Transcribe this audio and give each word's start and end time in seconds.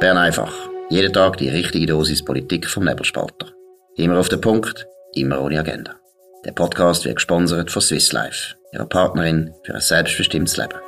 Bern 0.00 0.16
einfach. 0.16 0.52
Jeden 0.90 1.12
Tag 1.12 1.38
die 1.38 1.48
richtige 1.48 1.86
Dosis 1.86 2.24
Politik 2.24 2.68
vom 2.68 2.84
Nebelspalter. 2.84 3.48
Immer 3.96 4.18
auf 4.18 4.28
den 4.28 4.40
Punkt, 4.40 4.86
immer 5.14 5.40
ohne 5.40 5.58
Agenda. 5.58 5.96
Der 6.44 6.52
Podcast 6.52 7.04
wird 7.04 7.16
gesponsert 7.16 7.72
von 7.72 7.82
Swiss 7.82 8.12
Life, 8.12 8.54
ihrer 8.72 8.86
Partnerin 8.86 9.52
für 9.64 9.74
ein 9.74 9.80
selbstbestimmtes 9.80 10.56
Leben. 10.56 10.78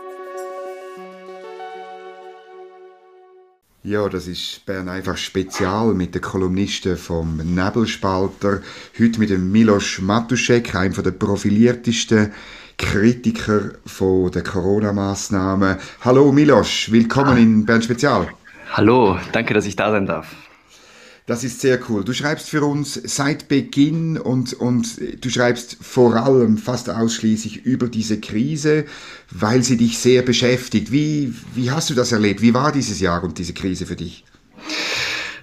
Ja, 3.83 4.09
das 4.09 4.29
ist 4.29 4.65
Bern 4.65 4.89
einfach 4.89 5.17
spezial 5.17 5.93
mit 5.93 6.15
den 6.15 6.23
Kolumnisten 6.23 6.97
vom 6.97 7.39
Nebelspalter. 7.39 8.61
Heute 8.97 9.19
mit 9.19 9.31
dem 9.31 9.51
Milos 9.51 9.99
Matuszek, 10.01 10.73
einem 10.77 11.03
der 11.03 11.11
profiliertesten 11.11 12.33
Kritiker 12.79 13.73
von 13.85 14.31
der 14.31 14.45
Corona-Maßnahmen. 14.45 15.79
Hallo 16.03 16.31
Milos, 16.31 16.87
willkommen 16.93 17.37
in 17.39 17.67
Bern 17.67 17.83
Spezial. 17.83 18.29
Hallo, 18.73 19.19
danke, 19.33 19.53
dass 19.53 19.67
ich 19.67 19.75
da 19.75 19.91
sein 19.91 20.07
darf. 20.07 20.29
Das 21.27 21.43
ist 21.43 21.61
sehr 21.61 21.81
cool. 21.89 22.05
Du 22.05 22.13
schreibst 22.13 22.49
für 22.49 22.65
uns 22.65 22.95
seit 22.95 23.49
Beginn 23.49 24.17
und, 24.17 24.53
und 24.53 25.25
du 25.25 25.29
schreibst 25.29 25.79
vor 25.81 26.15
allem 26.15 26.57
fast 26.57 26.89
ausschließlich 26.89 27.67
über 27.67 27.89
diese 27.89 28.21
Krise, 28.21 28.85
weil 29.33 29.65
sie 29.65 29.77
dich 29.77 29.99
sehr 29.99 30.23
beschäftigt. 30.23 30.93
Wie, 30.93 31.35
wie 31.57 31.73
hast 31.73 31.91
du 31.91 31.95
das 31.95 32.13
erlebt? 32.13 32.43
Wie 32.43 32.55
war 32.55 32.71
dieses 32.71 33.01
Jahr 33.01 33.25
und 33.25 33.39
diese 33.39 33.55
Krise 33.55 33.87
für 33.87 33.97
dich? 33.97 34.25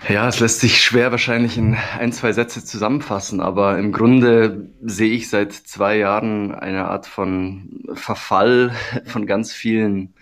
Ja, 0.07 0.30
es 0.30 0.40
lässt 0.40 0.62
sich 0.62 0.82
schwer 0.82 1.12
wahrscheinlich 1.12 1.57
in 1.57 1.76
ein, 1.99 2.13
zwei 2.13 2.32
Sätze 2.32 2.63
zusammenfassen, 2.63 3.41
aber 3.41 3.77
im 3.77 3.91
Grunde 3.91 4.70
sehe 4.82 5.12
ich 5.12 5.30
seit 5.30 5.52
zwei 5.52 5.98
Jahren 5.98 6.55
eine 6.55 6.85
Art 6.85 7.07
von 7.07 7.84
Verfall 7.94 8.71
von 9.05 9.26
ganz 9.26 9.52
vielen, 9.52 10.13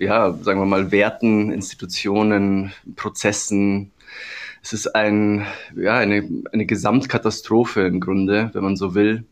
ja, 0.00 0.32
sagen 0.42 0.58
wir 0.60 0.66
mal, 0.66 0.90
Werten, 0.90 1.52
Institutionen, 1.52 2.72
Prozessen. 2.96 3.92
Es 4.62 4.72
ist 4.72 4.94
ein, 4.94 5.46
ja, 5.76 5.96
eine, 5.98 6.28
eine 6.52 6.66
Gesamtkatastrophe 6.66 7.82
im 7.82 8.00
Grunde, 8.00 8.50
wenn 8.54 8.64
man 8.64 8.76
so 8.76 8.94
will. 8.94 9.24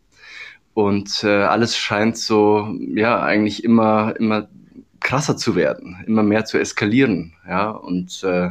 Und 0.74 1.24
äh, 1.24 1.28
alles 1.42 1.76
scheint 1.76 2.18
so, 2.18 2.72
ja, 2.94 3.20
eigentlich 3.20 3.64
immer, 3.64 4.14
immer 4.18 4.48
krasser 5.00 5.36
zu 5.36 5.56
werden, 5.56 6.02
immer 6.06 6.22
mehr 6.22 6.44
zu 6.44 6.58
eskalieren. 6.58 7.34
Ja, 7.46 7.70
und 7.70 8.22
äh, 8.24 8.50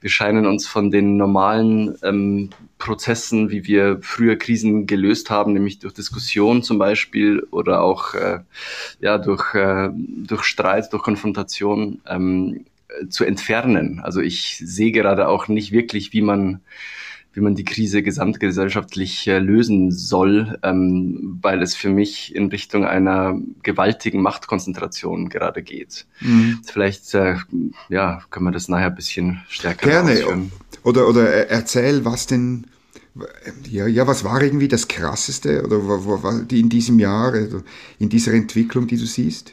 wir 0.00 0.10
scheinen 0.10 0.46
uns 0.46 0.66
von 0.66 0.90
den 0.90 1.16
normalen 1.16 1.96
ähm, 2.02 2.50
Prozessen, 2.78 3.50
wie 3.50 3.66
wir 3.66 3.98
früher 4.02 4.36
Krisen 4.36 4.86
gelöst 4.86 5.30
haben, 5.30 5.52
nämlich 5.52 5.78
durch 5.78 5.94
Diskussion 5.94 6.62
zum 6.62 6.78
Beispiel 6.78 7.46
oder 7.50 7.82
auch 7.82 8.14
äh, 8.14 8.40
ja 9.00 9.18
durch 9.18 9.54
äh, 9.54 9.90
durch 9.94 10.44
Streit, 10.44 10.92
durch 10.92 11.02
Konfrontation 11.02 12.00
ähm, 12.08 12.64
zu 13.08 13.24
entfernen. 13.24 14.00
Also 14.00 14.20
ich 14.20 14.58
sehe 14.64 14.92
gerade 14.92 15.28
auch 15.28 15.48
nicht 15.48 15.72
wirklich, 15.72 16.12
wie 16.12 16.22
man 16.22 16.60
wie 17.32 17.40
man 17.40 17.54
die 17.54 17.64
Krise 17.64 18.02
gesamtgesellschaftlich 18.02 19.26
äh, 19.26 19.38
lösen 19.38 19.90
soll, 19.90 20.58
ähm, 20.62 21.38
weil 21.40 21.62
es 21.62 21.74
für 21.74 21.88
mich 21.88 22.34
in 22.34 22.48
Richtung 22.48 22.84
einer 22.84 23.40
gewaltigen 23.62 24.20
Machtkonzentration 24.20 25.28
gerade 25.28 25.62
geht. 25.62 26.06
Mhm. 26.20 26.60
Vielleicht 26.64 27.14
äh, 27.14 27.36
ja, 27.88 28.22
können 28.30 28.46
wir 28.46 28.52
das 28.52 28.68
nachher 28.68 28.86
ein 28.86 28.94
bisschen 28.94 29.42
stärker 29.48 29.88
Gerne. 29.88 30.12
Ausführen. 30.12 30.52
Oder, 30.84 31.08
oder 31.08 31.48
erzähl, 31.48 32.04
was 32.04 32.26
denn 32.26 32.66
ja, 33.68 33.86
ja, 33.86 34.06
was 34.06 34.24
war 34.24 34.40
irgendwie 34.40 34.68
das 34.68 34.88
Krasseste 34.88 35.62
oder 35.64 36.46
in 36.50 36.68
diesem 36.70 36.98
Jahr, 36.98 37.32
also 37.32 37.62
in 37.98 38.08
dieser 38.08 38.32
Entwicklung, 38.32 38.86
die 38.86 38.96
du 38.96 39.04
siehst? 39.04 39.52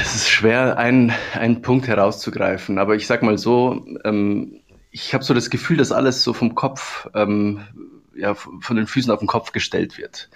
Es 0.00 0.14
ist 0.14 0.28
schwer, 0.28 0.78
einen, 0.78 1.12
einen 1.32 1.62
Punkt 1.62 1.86
herauszugreifen, 1.86 2.78
aber 2.78 2.96
ich 2.96 3.06
sag 3.06 3.22
mal 3.22 3.38
so, 3.38 3.84
ähm, 4.04 4.60
ich 4.94 5.12
habe 5.12 5.24
so 5.24 5.34
das 5.34 5.50
Gefühl, 5.50 5.76
dass 5.76 5.90
alles 5.90 6.22
so 6.22 6.32
vom 6.32 6.54
Kopf, 6.54 7.08
ähm, 7.14 7.60
ja, 8.14 8.34
von 8.34 8.76
den 8.76 8.86
Füßen 8.86 9.10
auf 9.10 9.18
den 9.18 9.26
Kopf 9.26 9.50
gestellt 9.50 9.98
wird. 9.98 10.30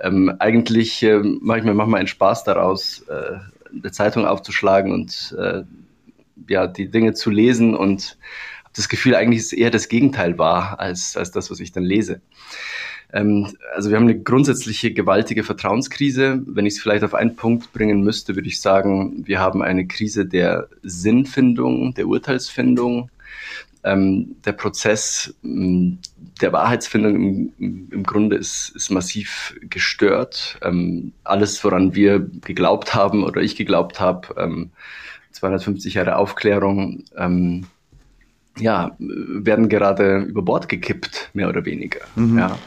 Ähm, 0.00 0.34
eigentlich 0.40 1.04
äh, 1.04 1.20
mache 1.20 1.58
ich 1.58 1.64
mir 1.64 1.72
manchmal 1.72 2.00
einen 2.00 2.08
Spaß 2.08 2.42
daraus, 2.42 3.04
äh, 3.08 3.38
eine 3.70 3.92
Zeitung 3.92 4.26
aufzuschlagen 4.26 4.92
und 4.92 5.36
äh, 5.38 5.62
ja, 6.48 6.66
die 6.66 6.88
Dinge 6.88 7.14
zu 7.14 7.30
lesen 7.30 7.76
und 7.76 8.18
habe 8.64 8.72
das 8.74 8.88
Gefühl, 8.88 9.14
eigentlich 9.14 9.38
ist 9.38 9.52
eher 9.52 9.70
das 9.70 9.88
Gegenteil 9.88 10.36
wahr 10.36 10.80
als, 10.80 11.16
als 11.16 11.30
das, 11.30 11.52
was 11.52 11.60
ich 11.60 11.70
dann 11.70 11.84
lese. 11.84 12.20
Ähm, 13.12 13.54
also 13.72 13.90
wir 13.90 13.98
haben 13.98 14.08
eine 14.08 14.18
grundsätzliche 14.18 14.92
gewaltige 14.92 15.44
Vertrauenskrise. 15.44 16.42
Wenn 16.44 16.66
ich 16.66 16.74
es 16.74 16.80
vielleicht 16.80 17.04
auf 17.04 17.14
einen 17.14 17.36
Punkt 17.36 17.72
bringen 17.72 18.02
müsste, 18.02 18.34
würde 18.34 18.48
ich 18.48 18.60
sagen, 18.60 19.22
wir 19.28 19.38
haben 19.38 19.62
eine 19.62 19.86
Krise 19.86 20.26
der 20.26 20.66
Sinnfindung, 20.82 21.94
der 21.94 22.08
Urteilsfindung, 22.08 23.08
ähm, 23.84 24.36
der 24.44 24.52
Prozess 24.52 25.34
ähm, 25.44 25.98
der 26.40 26.52
Wahrheitsfindung 26.52 27.14
im, 27.58 27.88
im 27.90 28.02
Grunde 28.02 28.36
ist, 28.36 28.72
ist 28.74 28.90
massiv 28.90 29.54
gestört. 29.62 30.58
Ähm, 30.62 31.12
alles, 31.24 31.62
woran 31.64 31.94
wir 31.94 32.20
geglaubt 32.44 32.94
haben 32.94 33.24
oder 33.24 33.40
ich 33.40 33.56
geglaubt 33.56 34.00
habe, 34.00 34.70
250 35.32 35.94
ähm, 35.94 35.98
Jahre 35.98 36.16
Aufklärung, 36.16 37.04
ähm, 37.16 37.66
ja, 38.58 38.96
werden 38.98 39.68
gerade 39.68 40.18
über 40.18 40.42
Bord 40.42 40.68
gekippt, 40.68 41.30
mehr 41.32 41.48
oder 41.48 41.64
weniger. 41.64 42.00
Mhm. 42.16 42.38
Ja. 42.38 42.58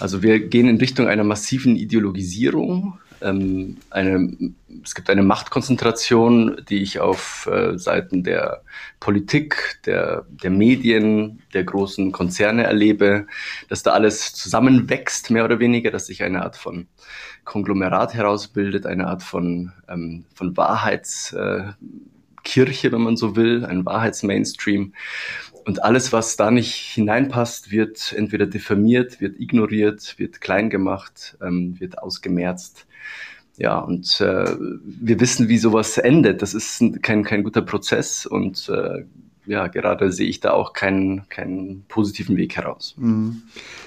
Also 0.00 0.22
wir 0.22 0.40
gehen 0.40 0.68
in 0.68 0.78
Richtung 0.78 1.08
einer 1.08 1.24
massiven 1.24 1.76
Ideologisierung 1.76 2.98
ähm, 3.22 3.78
eine, 3.90 4.52
es 4.82 4.94
gibt 4.94 5.10
eine 5.10 5.22
Machtkonzentration, 5.22 6.62
die 6.68 6.82
ich 6.82 7.00
auf 7.00 7.48
äh, 7.50 7.78
Seiten 7.78 8.22
der 8.22 8.62
Politik, 9.00 9.80
der, 9.86 10.26
der 10.28 10.50
Medien, 10.50 11.42
der 11.54 11.64
großen 11.64 12.12
Konzerne 12.12 12.64
erlebe, 12.64 13.26
dass 13.68 13.82
da 13.82 13.92
alles 13.92 14.32
zusammenwächst, 14.34 15.30
mehr 15.30 15.44
oder 15.44 15.58
weniger, 15.58 15.90
dass 15.90 16.06
sich 16.06 16.22
eine 16.22 16.42
Art 16.42 16.56
von 16.56 16.86
Konglomerat 17.44 18.14
herausbildet, 18.14 18.86
eine 18.86 19.06
Art 19.06 19.22
von, 19.22 19.72
ähm, 19.88 20.24
von 20.34 20.56
Wahrheitskirche, 20.56 21.76
äh, 22.88 22.92
wenn 22.92 23.02
man 23.02 23.16
so 23.16 23.36
will, 23.36 23.64
ein 23.64 23.84
Wahrheitsmainstream. 23.84 24.94
Und 25.64 25.82
alles, 25.82 26.12
was 26.12 26.36
da 26.36 26.50
nicht 26.50 26.74
hineinpasst, 26.74 27.70
wird 27.70 28.12
entweder 28.16 28.46
diffamiert, 28.46 29.20
wird 29.20 29.38
ignoriert, 29.38 30.14
wird 30.18 30.40
klein 30.40 30.70
gemacht, 30.70 31.36
ähm, 31.42 31.78
wird 31.78 31.98
ausgemerzt. 31.98 32.86
Ja, 33.56 33.78
und 33.78 34.20
äh, 34.20 34.56
wir 34.84 35.20
wissen, 35.20 35.48
wie 35.48 35.58
sowas 35.58 35.98
endet. 35.98 36.40
Das 36.40 36.54
ist 36.54 36.82
kein, 37.02 37.24
kein 37.24 37.44
guter 37.44 37.62
Prozess 37.62 38.24
und 38.24 38.70
äh, 38.70 39.04
ja, 39.46 39.66
gerade 39.66 40.12
sehe 40.12 40.28
ich 40.28 40.40
da 40.40 40.52
auch 40.52 40.72
keinen, 40.72 41.28
keinen 41.28 41.84
positiven 41.88 42.36
Weg 42.36 42.56
heraus. 42.56 42.94
Mhm. 42.96 43.42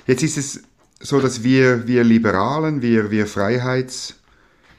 Jetzt 0.05 0.23
ist 0.23 0.37
es 0.37 0.63
so, 0.99 1.19
dass 1.19 1.43
wir, 1.43 1.87
wir 1.87 2.03
Liberalen, 2.03 2.81
wir, 2.81 3.11
wir 3.11 3.27
Freiheits, 3.27 4.19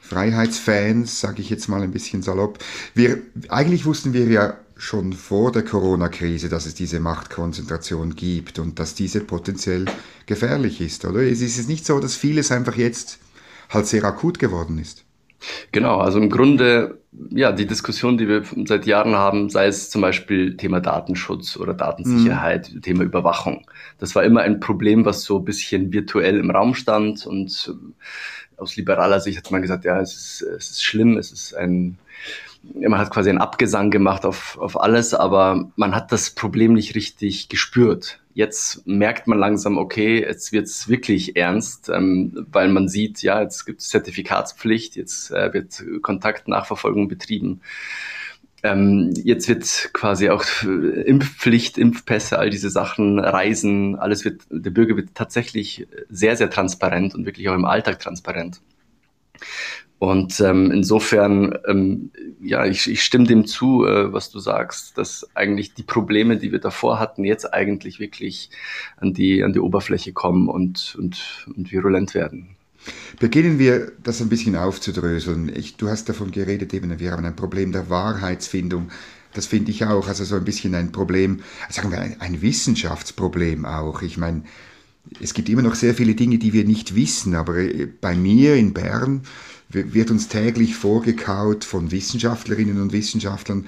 Freiheitsfans, 0.00 1.21
sage 1.21 1.41
ich 1.41 1.50
jetzt 1.50 1.69
mal 1.69 1.82
ein 1.82 1.91
bisschen 1.91 2.22
salopp, 2.22 2.59
wir, 2.94 3.19
eigentlich 3.49 3.87
wussten 3.87 4.12
wir 4.12 4.26
ja 4.26 4.56
schon 4.76 5.12
vor 5.12 5.52
der 5.52 5.64
Corona-Krise, 5.64 6.48
dass 6.48 6.66
es 6.66 6.74
diese 6.74 7.00
Machtkonzentration 7.00 8.14
gibt 8.14 8.58
und 8.58 8.78
dass 8.78 8.94
diese 8.94 9.20
potenziell 9.20 9.86
gefährlich 10.26 10.80
ist, 10.80 11.04
oder? 11.04 11.20
Es 11.20 11.40
ist 11.40 11.68
nicht 11.68 11.86
so, 11.86 12.00
dass 12.00 12.16
vieles 12.16 12.50
einfach 12.50 12.76
jetzt 12.76 13.18
halt 13.70 13.86
sehr 13.86 14.04
akut 14.04 14.38
geworden 14.38 14.78
ist. 14.78 15.04
Genau, 15.72 15.98
also 15.98 16.18
im 16.18 16.30
Grunde, 16.30 16.98
ja, 17.30 17.52
die 17.52 17.66
Diskussion, 17.66 18.16
die 18.16 18.28
wir 18.28 18.44
seit 18.64 18.86
Jahren 18.86 19.14
haben, 19.14 19.50
sei 19.50 19.66
es 19.66 19.90
zum 19.90 20.00
Beispiel 20.00 20.56
Thema 20.56 20.80
Datenschutz 20.80 21.56
oder 21.56 21.74
Datensicherheit, 21.74 22.72
mhm. 22.72 22.82
Thema 22.82 23.02
Überwachung. 23.02 23.66
Das 23.98 24.14
war 24.14 24.24
immer 24.24 24.40
ein 24.40 24.60
Problem, 24.60 25.04
was 25.04 25.22
so 25.22 25.38
ein 25.38 25.44
bisschen 25.44 25.92
virtuell 25.92 26.38
im 26.38 26.50
Raum 26.50 26.74
stand 26.74 27.26
und 27.26 27.74
aus 28.56 28.76
liberaler 28.76 29.20
Sicht 29.20 29.38
hat 29.38 29.50
man 29.50 29.62
gesagt, 29.62 29.84
ja, 29.84 30.00
es 30.00 30.14
ist, 30.14 30.42
es 30.42 30.70
ist 30.70 30.84
schlimm, 30.84 31.18
es 31.18 31.32
ist 31.32 31.54
ein, 31.54 31.98
man 32.72 32.99
hat 32.99 33.11
quasi 33.11 33.31
einen 33.31 33.38
Abgesang 33.38 33.90
gemacht 33.90 34.25
auf, 34.25 34.58
auf 34.58 34.81
alles, 34.81 35.14
aber 35.14 35.70
man 35.76 35.94
hat 35.94 36.12
das 36.12 36.31
Problem 36.31 36.75
nicht 36.75 36.94
richtig 36.94 37.49
gespürt. 37.49 38.20
Jetzt 38.32 38.87
merkt 38.87 39.28
man 39.28 39.38
langsam, 39.38 39.78
okay, 39.78 40.20
jetzt 40.20 40.52
wird's 40.52 40.88
wirklich 40.88 41.37
ernst, 41.37 41.88
ähm, 41.88 42.46
weil 42.50 42.69
man 42.69 42.88
sieht, 42.88 43.22
ja, 43.22 43.40
jetzt 43.40 43.64
gibt 43.64 43.81
es 43.81 43.88
Zertifikatspflicht, 43.88 44.96
jetzt 44.96 45.31
äh, 45.31 45.52
wird 45.52 45.84
Kontaktnachverfolgung 46.02 47.06
betrieben. 47.06 47.61
Ähm, 48.64 49.12
jetzt 49.22 49.46
wird 49.49 49.90
quasi 49.93 50.31
auch 50.31 50.44
Impfpflicht, 50.62 51.76
Impfpässe, 51.78 52.38
all 52.38 52.50
diese 52.50 52.70
Sachen, 52.70 53.19
Reisen, 53.19 53.94
alles 53.96 54.25
wird, 54.25 54.43
der 54.50 54.70
Bürger 54.70 54.96
wird 54.96 55.14
tatsächlich 55.14 55.87
sehr, 56.08 56.37
sehr 56.37 56.50
transparent 56.50 57.14
und 57.14 57.26
wirklich 57.26 57.49
auch 57.50 57.55
im 57.55 57.66
Alltag 57.66 58.00
transparent. 58.00 58.61
Und 59.99 60.41
ähm, 60.41 60.70
insofern, 60.70 61.56
ähm, 61.67 62.11
ja, 62.43 62.67
ich, 62.67 62.91
ich 62.91 63.02
stimme 63.02 63.26
dem 63.26 63.46
zu, 63.46 63.87
äh, 63.87 64.12
was 64.12 64.31
du 64.31 64.38
sagst, 64.38 64.99
dass 64.99 65.26
eigentlich 65.35 65.75
die 65.75 65.82
Probleme, 65.82 66.37
die 66.37 66.52
wir 66.52 66.58
davor 66.58 66.99
hatten, 66.99 67.25
jetzt 67.25 67.55
eigentlich 67.55 68.00
wirklich 68.00 68.50
an 68.99 69.14
die, 69.14 69.43
an 69.43 69.52
die 69.52 69.61
Oberfläche 69.61 70.12
kommen 70.12 70.49
und, 70.49 70.96
und, 70.99 71.46
und 71.56 71.73
virulent 71.73 72.14
werden. 72.14 72.56
Beginnen 73.19 73.58
wir 73.58 73.93
das 74.02 74.20
ein 74.20 74.29
bisschen 74.29 74.56
aufzudröseln. 74.56 75.50
Ich, 75.55 75.76
du 75.76 75.88
hast 75.88 76.08
davon 76.08 76.31
geredet, 76.31 76.75
eben, 76.75 76.99
wir 76.99 77.12
haben 77.12 77.25
ein 77.25 77.37
Problem 77.37 77.73
der 77.73 77.88
Wahrheitsfindung. 77.88 78.90
Das 79.32 79.47
finde 79.47 79.70
ich 79.70 79.87
auch, 79.87 80.06
also 80.06 80.25
so 80.25 80.37
ein 80.37 80.44
bisschen 80.44 80.75
ein 80.75 80.93
Problem, 80.93 81.40
sagen 81.70 81.90
wir 81.90 82.00
ein, 82.00 82.17
ein 82.20 82.43
Wissenschaftsproblem 82.43 83.64
auch. 83.64 84.02
Ich 84.02 84.19
meine, 84.19 84.43
es 85.20 85.34
gibt 85.34 85.48
immer 85.48 85.62
noch 85.62 85.74
sehr 85.74 85.94
viele 85.94 86.14
Dinge, 86.14 86.38
die 86.38 86.52
wir 86.52 86.64
nicht 86.64 86.94
wissen, 86.94 87.34
aber 87.34 87.58
äh, 87.58 87.86
bei 87.86 88.14
mir 88.14 88.54
in 88.56 88.72
Bern 88.72 89.22
wird 89.68 90.10
uns 90.10 90.28
täglich 90.28 90.76
vorgekaut 90.76 91.64
von 91.64 91.90
Wissenschaftlerinnen 91.90 92.80
und 92.80 92.92
Wissenschaftlern, 92.92 93.66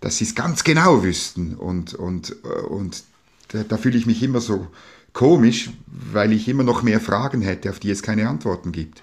dass 0.00 0.18
sie 0.18 0.24
es 0.24 0.34
ganz 0.34 0.64
genau 0.64 1.02
wüssten. 1.04 1.54
Und, 1.54 1.94
und, 1.94 2.36
äh, 2.44 2.62
und 2.62 3.04
da, 3.48 3.62
da 3.62 3.76
fühle 3.76 3.98
ich 3.98 4.06
mich 4.06 4.22
immer 4.22 4.40
so 4.40 4.66
komisch, 5.12 5.70
weil 5.86 6.32
ich 6.32 6.48
immer 6.48 6.64
noch 6.64 6.82
mehr 6.82 7.00
Fragen 7.00 7.42
hätte, 7.42 7.70
auf 7.70 7.78
die 7.78 7.90
es 7.90 8.02
keine 8.02 8.28
Antworten 8.28 8.72
gibt. 8.72 9.02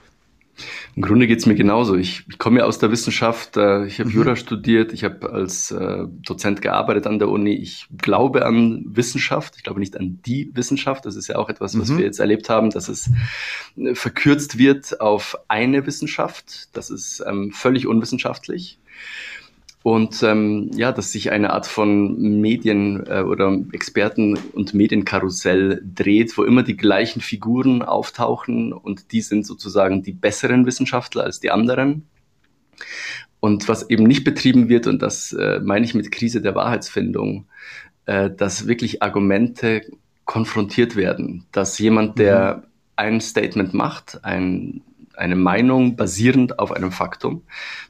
Im 0.96 1.02
Grunde 1.02 1.28
geht 1.28 1.40
es 1.40 1.46
mir 1.46 1.56
genauso. 1.56 1.96
Ich, 1.96 2.24
ich 2.30 2.38
komme 2.38 2.60
ja 2.60 2.66
aus 2.66 2.78
der 2.78 2.92
Wissenschaft, 2.92 3.58
äh, 3.58 3.86
ich 3.86 4.00
habe 4.00 4.10
mhm. 4.10 4.16
Jura 4.16 4.36
studiert, 4.36 4.94
ich 4.94 5.04
habe 5.04 5.32
als 5.32 5.72
äh, 5.72 6.06
Dozent 6.08 6.62
gearbeitet 6.62 7.08
an 7.08 7.20
der 7.20 7.30
Uni. 7.30 7.54
Ich 7.54 7.88
glaube 7.98 8.46
an 8.46 8.84
Wissenschaft, 8.86 9.56
ich 9.58 9.64
glaube 9.64 9.80
nicht 9.80 9.98
an 9.98 10.20
die 10.26 10.52
Wissenschaft. 10.54 11.06
Das 11.06 11.16
ist 11.16 11.28
ja 11.28 11.38
auch 11.38 11.50
etwas, 11.50 11.78
was 11.80 11.90
mhm. 11.90 11.98
wir 11.98 12.06
jetzt 12.06 12.20
erlebt 12.20 12.50
haben, 12.50 12.70
dass 12.70 12.88
es 12.88 13.10
äh, 13.78 13.96
verkürzt 13.96 14.58
wird 14.58 15.02
auf 15.02 15.38
eine 15.48 15.86
Wissenschaft. 15.86 16.70
Das 16.74 16.90
ist 16.90 17.24
ähm, 17.26 17.52
völlig 17.52 17.88
unwissenschaftlich. 17.88 18.80
Und 19.84 20.24
ähm, 20.24 20.72
ja, 20.74 20.94
dass 20.94 21.12
sich 21.12 21.32
eine 21.32 21.52
Art 21.52 21.68
von 21.68 22.40
Medien 22.40 23.06
äh, 23.06 23.22
oder 23.22 23.60
Experten- 23.74 24.40
und 24.54 24.74
Medienkarussell 24.74 25.84
dreht, 25.84 26.38
wo 26.38 26.46
immer 26.46 26.64
die 26.64 26.78
gleichen 26.78 27.20
Figuren 27.20 27.82
auftauchen 27.82 28.72
und 28.72 29.12
die 29.12 29.20
sind 29.20 29.46
sozusagen 29.46 30.02
die 30.02 30.14
besseren 30.14 30.66
Wissenschaftler 30.66 31.26
als 31.26 31.42
die 31.42 31.52
anderen. 31.52 32.08
Und 33.42 33.68
was 33.68 33.90
eben 33.90 34.06
nicht 34.06 34.24
betrieben 34.24 34.70
wird, 34.70 34.88
und 34.88 35.02
das 35.02 35.34
äh, 35.34 35.60
meine 35.62 35.86
ich 35.86 35.94
mit 35.94 36.14
Krise 36.14 36.42
der 36.42 36.56
Wahrheitsfindung, 36.56 37.48
äh, 38.06 38.30
dass 38.30 38.68
wirklich 38.68 39.04
Argumente 39.04 39.82
konfrontiert 40.24 40.96
werden, 40.96 41.46
dass 41.52 41.78
jemand, 41.78 42.18
der 42.20 42.56
mhm. 42.56 42.64
ein 42.96 43.20
Statement 43.20 43.74
macht, 43.74 44.24
ein 44.24 44.82
eine 45.16 45.36
Meinung 45.36 45.96
basierend 45.96 46.60
auf 46.60 46.72
einem 46.72 46.92
Faktum, 46.92 47.44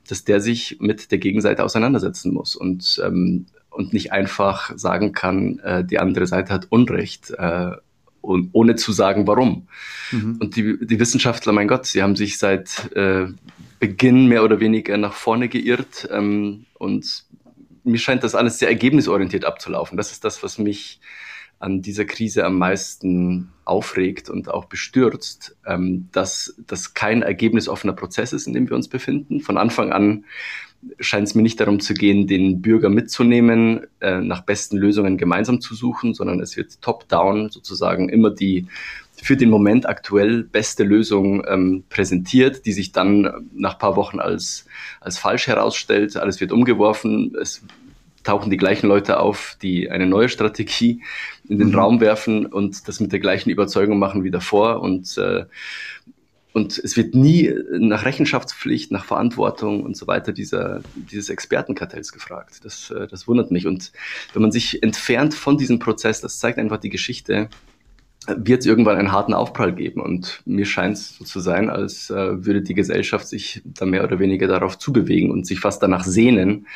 dass 0.07 0.23
der 0.23 0.41
sich 0.41 0.77
mit 0.79 1.11
der 1.11 1.17
Gegenseite 1.17 1.63
auseinandersetzen 1.63 2.33
muss 2.33 2.55
und, 2.55 3.01
ähm, 3.03 3.45
und 3.69 3.93
nicht 3.93 4.11
einfach 4.11 4.71
sagen 4.77 5.13
kann, 5.13 5.59
äh, 5.59 5.83
die 5.83 5.99
andere 5.99 6.27
Seite 6.27 6.53
hat 6.53 6.67
Unrecht, 6.69 7.31
äh, 7.31 7.71
und 8.23 8.51
ohne 8.53 8.75
zu 8.75 8.93
sagen, 8.93 9.27
warum. 9.27 9.67
Mhm. 10.11 10.37
Und 10.39 10.55
die, 10.55 10.77
die 10.85 10.99
Wissenschaftler, 10.99 11.51
mein 11.51 11.67
Gott, 11.67 11.85
sie 11.85 12.01
haben 12.01 12.15
sich 12.15 12.39
seit 12.39 12.89
äh, 12.95 13.27
Beginn 13.81 14.27
mehr 14.27 14.45
oder 14.45 14.61
weniger 14.61 14.97
nach 14.97 15.11
vorne 15.11 15.49
geirrt 15.49 16.07
ähm, 16.09 16.65
und 16.75 17.25
mir 17.83 17.97
scheint 17.97 18.23
das 18.23 18.33
alles 18.33 18.59
sehr 18.59 18.69
ergebnisorientiert 18.69 19.43
abzulaufen. 19.43 19.97
Das 19.97 20.13
ist 20.13 20.23
das, 20.23 20.41
was 20.41 20.57
mich 20.57 21.01
an 21.63 21.81
dieser 21.81 22.03
Krise 22.03 22.45
am 22.45 22.57
meisten 22.57 23.53
aufregt 23.63 24.29
und 24.29 24.49
auch 24.49 24.65
bestürzt, 24.65 25.55
ähm, 25.65 26.09
dass 26.11 26.55
das 26.67 26.93
kein 26.93 27.21
ergebnisoffener 27.21 27.93
Prozess 27.93 28.33
ist, 28.33 28.47
in 28.47 28.53
dem 28.53 28.69
wir 28.69 28.75
uns 28.75 28.89
befinden. 28.89 29.39
Von 29.39 29.57
Anfang 29.57 29.93
an 29.93 30.25
scheint 30.99 31.29
es 31.29 31.35
mir 31.35 31.41
nicht 31.41 31.61
darum 31.61 31.79
zu 31.79 31.93
gehen, 31.93 32.27
den 32.27 32.61
Bürger 32.61 32.89
mitzunehmen, 32.89 33.87
äh, 34.01 34.19
nach 34.19 34.41
besten 34.41 34.75
Lösungen 34.75 35.17
gemeinsam 35.17 35.61
zu 35.61 35.73
suchen, 35.73 36.13
sondern 36.13 36.41
es 36.41 36.57
wird 36.57 36.81
top-down 36.81 37.49
sozusagen 37.49 38.09
immer 38.09 38.29
die 38.29 38.67
für 39.15 39.37
den 39.37 39.49
Moment 39.49 39.87
aktuell 39.87 40.43
beste 40.43 40.83
Lösung 40.83 41.45
ähm, 41.47 41.85
präsentiert, 41.87 42.65
die 42.65 42.73
sich 42.73 42.91
dann 42.91 43.47
nach 43.53 43.79
paar 43.79 43.95
Wochen 43.95 44.19
als, 44.19 44.65
als 44.99 45.17
falsch 45.17 45.47
herausstellt. 45.47 46.17
Alles 46.17 46.41
wird 46.41 46.51
umgeworfen. 46.51 47.33
Es 47.41 47.61
tauchen 48.23 48.49
die 48.49 48.57
gleichen 48.57 48.87
Leute 48.87 49.19
auf, 49.19 49.57
die 49.61 49.89
eine 49.89 50.05
neue 50.05 50.29
Strategie 50.29 51.03
in 51.47 51.59
den 51.59 51.69
mhm. 51.69 51.75
Raum 51.75 52.01
werfen 52.01 52.45
und 52.45 52.87
das 52.87 52.99
mit 52.99 53.11
der 53.11 53.19
gleichen 53.19 53.49
Überzeugung 53.49 53.99
machen 53.99 54.23
wie 54.23 54.31
davor. 54.31 54.81
Und, 54.81 55.17
äh, 55.17 55.45
und 56.53 56.77
es 56.77 56.95
wird 56.95 57.15
nie 57.15 57.53
nach 57.79 58.05
Rechenschaftspflicht, 58.05 58.91
nach 58.91 59.05
Verantwortung 59.05 59.83
und 59.83 59.97
so 59.97 60.07
weiter 60.07 60.31
dieser, 60.31 60.81
dieses 60.95 61.29
Expertenkartells 61.29 62.11
gefragt. 62.11 62.61
Das, 62.63 62.91
äh, 62.91 63.07
das 63.07 63.27
wundert 63.27 63.51
mich. 63.51 63.67
Und 63.67 63.91
wenn 64.33 64.41
man 64.41 64.51
sich 64.51 64.81
entfernt 64.83 65.33
von 65.33 65.57
diesem 65.57 65.79
Prozess, 65.79 66.21
das 66.21 66.39
zeigt 66.39 66.59
einfach 66.59 66.77
die 66.77 66.89
Geschichte, 66.89 67.49
wird 68.27 68.61
es 68.61 68.65
irgendwann 68.65 68.97
einen 68.97 69.11
harten 69.11 69.33
Aufprall 69.33 69.73
geben. 69.73 69.99
Und 69.99 70.41
mir 70.45 70.65
scheint 70.65 70.95
es 70.95 71.17
so 71.17 71.25
zu 71.25 71.41
sein, 71.41 71.69
als 71.69 72.09
äh, 72.09 72.45
würde 72.45 72.61
die 72.61 72.73
Gesellschaft 72.73 73.27
sich 73.27 73.61
da 73.65 73.85
mehr 73.85 74.03
oder 74.05 74.19
weniger 74.19 74.47
darauf 74.47 74.77
zubewegen 74.77 75.29
und 75.29 75.45
sich 75.45 75.59
fast 75.59 75.83
danach 75.83 76.05
sehnen, 76.05 76.67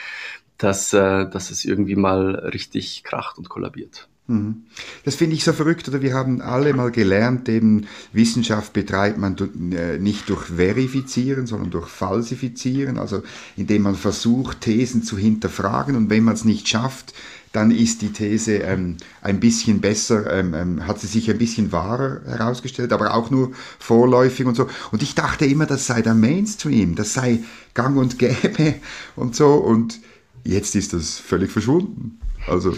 dass, 0.57 0.93
äh, 0.93 1.29
dass 1.29 1.51
es 1.51 1.65
irgendwie 1.65 1.95
mal 1.95 2.35
richtig 2.35 3.03
kracht 3.03 3.37
und 3.37 3.49
kollabiert. 3.49 4.07
Mhm. 4.27 4.63
Das 5.05 5.15
finde 5.15 5.35
ich 5.35 5.43
so 5.43 5.53
verrückt, 5.53 5.87
oder 5.87 6.01
wir 6.01 6.13
haben 6.13 6.41
alle 6.41 6.73
mal 6.73 6.91
gelernt, 6.91 7.47
eben 7.47 7.87
Wissenschaft 8.11 8.73
betreibt 8.73 9.17
man 9.17 9.37
äh, 9.71 9.97
nicht 9.99 10.29
durch 10.29 10.47
Verifizieren, 10.47 11.47
sondern 11.47 11.71
durch 11.71 11.87
Falsifizieren, 11.87 12.97
also 12.97 13.23
indem 13.55 13.83
man 13.83 13.95
versucht, 13.95 14.61
Thesen 14.61 15.01
zu 15.01 15.17
hinterfragen 15.17 15.95
und 15.95 16.09
wenn 16.09 16.23
man 16.23 16.33
es 16.33 16.43
nicht 16.43 16.67
schafft, 16.67 17.13
dann 17.53 17.71
ist 17.71 18.01
die 18.01 18.11
These 18.11 18.57
ähm, 18.57 18.97
ein 19.21 19.39
bisschen 19.39 19.79
besser, 19.79 20.31
ähm, 20.31 20.53
ähm, 20.53 20.85
hat 20.85 20.99
sie 20.99 21.07
sich 21.07 21.31
ein 21.31 21.37
bisschen 21.37 21.71
wahrer 21.71 22.21
herausgestellt, 22.25 22.91
aber 22.91 23.13
auch 23.13 23.31
nur 23.31 23.53
vorläufig 23.79 24.45
und 24.45 24.55
so. 24.55 24.67
Und 24.91 25.01
ich 25.01 25.15
dachte 25.15 25.45
immer, 25.45 25.65
das 25.65 25.87
sei 25.87 26.01
der 26.01 26.13
Mainstream, 26.13 26.95
das 26.95 27.13
sei 27.13 27.39
gang 27.73 27.97
und 27.97 28.19
gäbe 28.19 28.75
und 29.15 29.35
so 29.35 29.53
und 29.53 30.01
Jetzt 30.47 30.75
ist 30.75 30.93
das 30.93 31.19
völlig 31.19 31.51
verschwunden. 31.51 32.19
Also. 32.47 32.73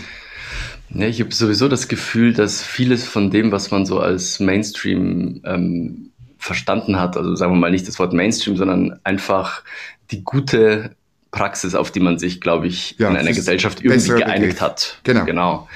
Ja, 0.90 1.06
ich 1.06 1.22
habe 1.22 1.32
sowieso 1.32 1.68
das 1.68 1.88
Gefühl, 1.88 2.34
dass 2.34 2.64
vieles 2.64 3.08
von 3.08 3.30
dem, 3.30 3.52
was 3.52 3.70
man 3.70 3.86
so 3.86 4.00
als 4.00 4.40
Mainstream 4.40 5.42
ähm, 5.46 6.10
verstanden 6.40 7.00
hat, 7.00 7.16
also 7.16 7.36
sagen 7.36 7.54
wir 7.54 7.58
mal 7.60 7.70
nicht 7.70 7.88
das 7.88 8.00
Wort 8.00 8.12
Mainstream, 8.12 8.58
sondern 8.58 9.00
einfach 9.04 9.62
die 10.10 10.24
gute 10.24 10.96
Praxis, 11.30 11.76
auf 11.76 11.92
die 11.92 12.00
man 12.00 12.18
sich, 12.18 12.42
glaube 12.42 12.66
ich, 12.66 12.96
ja, 12.98 13.08
in 13.08 13.18
einer 13.18 13.34
Gesellschaft 13.34 13.84
irgendwie 13.84 14.10
geeinigt 14.10 14.42
Begriff. 14.42 14.62
hat. 14.62 15.00
Genau. 15.04 15.26
genau. 15.26 15.70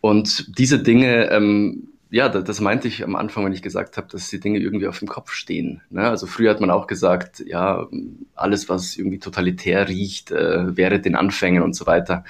Und 0.00 0.58
diese 0.58 0.80
Dinge 0.80 1.30
ähm, 1.30 1.90
ja, 2.14 2.28
das, 2.28 2.60
meinte 2.60 2.86
ich 2.86 3.02
am 3.02 3.16
Anfang, 3.16 3.44
wenn 3.44 3.52
ich 3.52 3.60
gesagt 3.60 3.96
habe, 3.96 4.06
dass 4.06 4.30
die 4.30 4.38
Dinge 4.38 4.60
irgendwie 4.60 4.86
auf 4.86 5.00
dem 5.00 5.08
Kopf 5.08 5.32
stehen. 5.32 5.80
Ne? 5.90 6.08
Also 6.08 6.28
früher 6.28 6.52
hat 6.52 6.60
man 6.60 6.70
auch 6.70 6.86
gesagt, 6.86 7.42
ja, 7.44 7.88
alles, 8.36 8.68
was 8.68 8.96
irgendwie 8.96 9.18
totalitär 9.18 9.88
riecht, 9.88 10.30
äh, 10.30 10.76
wäre 10.76 11.00
den 11.00 11.16
Anfängen 11.16 11.64
und 11.64 11.74
so 11.74 11.86
weiter. 11.86 12.22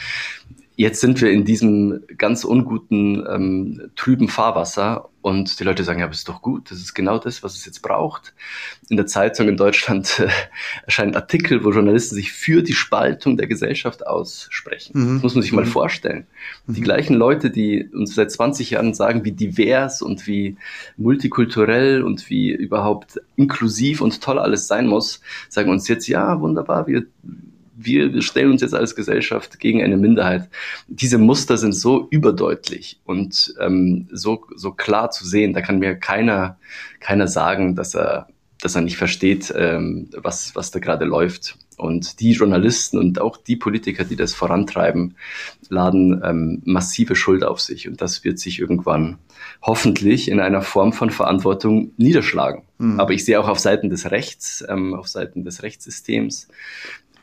Jetzt 0.76 1.00
sind 1.00 1.20
wir 1.20 1.30
in 1.30 1.44
diesem 1.44 2.02
ganz 2.18 2.44
unguten, 2.44 3.24
ähm, 3.28 3.90
trüben 3.94 4.28
Fahrwasser 4.28 5.08
und 5.22 5.60
die 5.60 5.64
Leute 5.64 5.84
sagen, 5.84 6.00
ja, 6.00 6.06
aber 6.06 6.14
ist 6.14 6.28
doch 6.28 6.42
gut, 6.42 6.70
das 6.70 6.78
ist 6.78 6.94
genau 6.94 7.18
das, 7.18 7.42
was 7.44 7.54
es 7.54 7.64
jetzt 7.64 7.80
braucht. 7.80 8.34
In 8.90 8.96
der 8.96 9.06
Zeitung 9.06 9.48
in 9.48 9.56
Deutschland 9.56 10.18
äh, 10.18 10.28
erscheinen 10.84 11.14
Artikel, 11.14 11.64
wo 11.64 11.70
Journalisten 11.70 12.16
sich 12.16 12.32
für 12.32 12.62
die 12.62 12.74
Spaltung 12.74 13.36
der 13.36 13.46
Gesellschaft 13.46 14.04
aussprechen. 14.06 14.92
Mhm. 15.00 15.14
Das 15.14 15.22
muss 15.22 15.34
man 15.36 15.42
sich 15.42 15.52
mal 15.52 15.64
mhm. 15.64 15.70
vorstellen. 15.70 16.26
Die 16.66 16.80
mhm. 16.80 16.84
gleichen 16.84 17.14
Leute, 17.14 17.50
die 17.50 17.88
uns 17.92 18.14
seit 18.14 18.32
20 18.32 18.70
Jahren 18.70 18.94
sagen, 18.94 19.24
wie 19.24 19.32
divers 19.32 20.02
und 20.02 20.26
wie 20.26 20.56
multikulturell 20.96 22.02
und 22.02 22.28
wie 22.28 22.50
überhaupt 22.50 23.20
inklusiv 23.36 24.00
und 24.00 24.20
toll 24.20 24.40
alles 24.40 24.66
sein 24.66 24.88
muss, 24.88 25.20
sagen 25.48 25.70
uns 25.70 25.86
jetzt, 25.86 26.08
ja, 26.08 26.40
wunderbar, 26.40 26.88
wir 26.88 27.06
wir 27.84 28.22
stellen 28.22 28.52
uns 28.52 28.62
jetzt 28.62 28.74
als 28.74 28.94
Gesellschaft 28.94 29.60
gegen 29.60 29.82
eine 29.82 29.96
Minderheit. 29.96 30.48
Diese 30.88 31.18
Muster 31.18 31.56
sind 31.56 31.74
so 31.74 32.06
überdeutlich 32.10 33.00
und 33.04 33.54
ähm, 33.60 34.08
so, 34.12 34.44
so 34.54 34.72
klar 34.72 35.10
zu 35.10 35.26
sehen. 35.26 35.52
Da 35.52 35.60
kann 35.60 35.78
mir 35.78 35.94
keiner, 35.94 36.58
keiner 37.00 37.28
sagen, 37.28 37.76
dass 37.76 37.94
er, 37.94 38.28
dass 38.60 38.74
er 38.74 38.82
nicht 38.82 38.96
versteht, 38.96 39.52
ähm, 39.56 40.08
was, 40.16 40.54
was 40.54 40.70
da 40.70 40.78
gerade 40.78 41.04
läuft. 41.04 41.56
Und 41.76 42.20
die 42.20 42.32
Journalisten 42.32 42.98
und 42.98 43.20
auch 43.20 43.36
die 43.36 43.56
Politiker, 43.56 44.04
die 44.04 44.16
das 44.16 44.32
vorantreiben, 44.34 45.16
laden 45.68 46.22
ähm, 46.24 46.62
massive 46.64 47.16
Schuld 47.16 47.44
auf 47.44 47.60
sich. 47.60 47.88
Und 47.88 48.00
das 48.00 48.24
wird 48.24 48.38
sich 48.38 48.60
irgendwann 48.60 49.18
hoffentlich 49.62 50.28
in 50.28 50.40
einer 50.40 50.62
Form 50.62 50.92
von 50.92 51.10
Verantwortung 51.10 51.92
niederschlagen. 51.96 52.62
Mhm. 52.78 53.00
Aber 53.00 53.12
ich 53.12 53.24
sehe 53.24 53.40
auch 53.40 53.48
auf 53.48 53.58
Seiten 53.58 53.90
des 53.90 54.10
Rechts, 54.10 54.64
ähm, 54.68 54.94
auf 54.94 55.08
Seiten 55.08 55.44
des 55.44 55.62
Rechtssystems, 55.62 56.48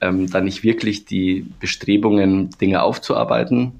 ähm, 0.01 0.29
da 0.29 0.41
nicht 0.41 0.63
wirklich 0.63 1.05
die 1.05 1.45
Bestrebungen, 1.59 2.49
Dinge 2.59 2.81
aufzuarbeiten. 2.81 3.73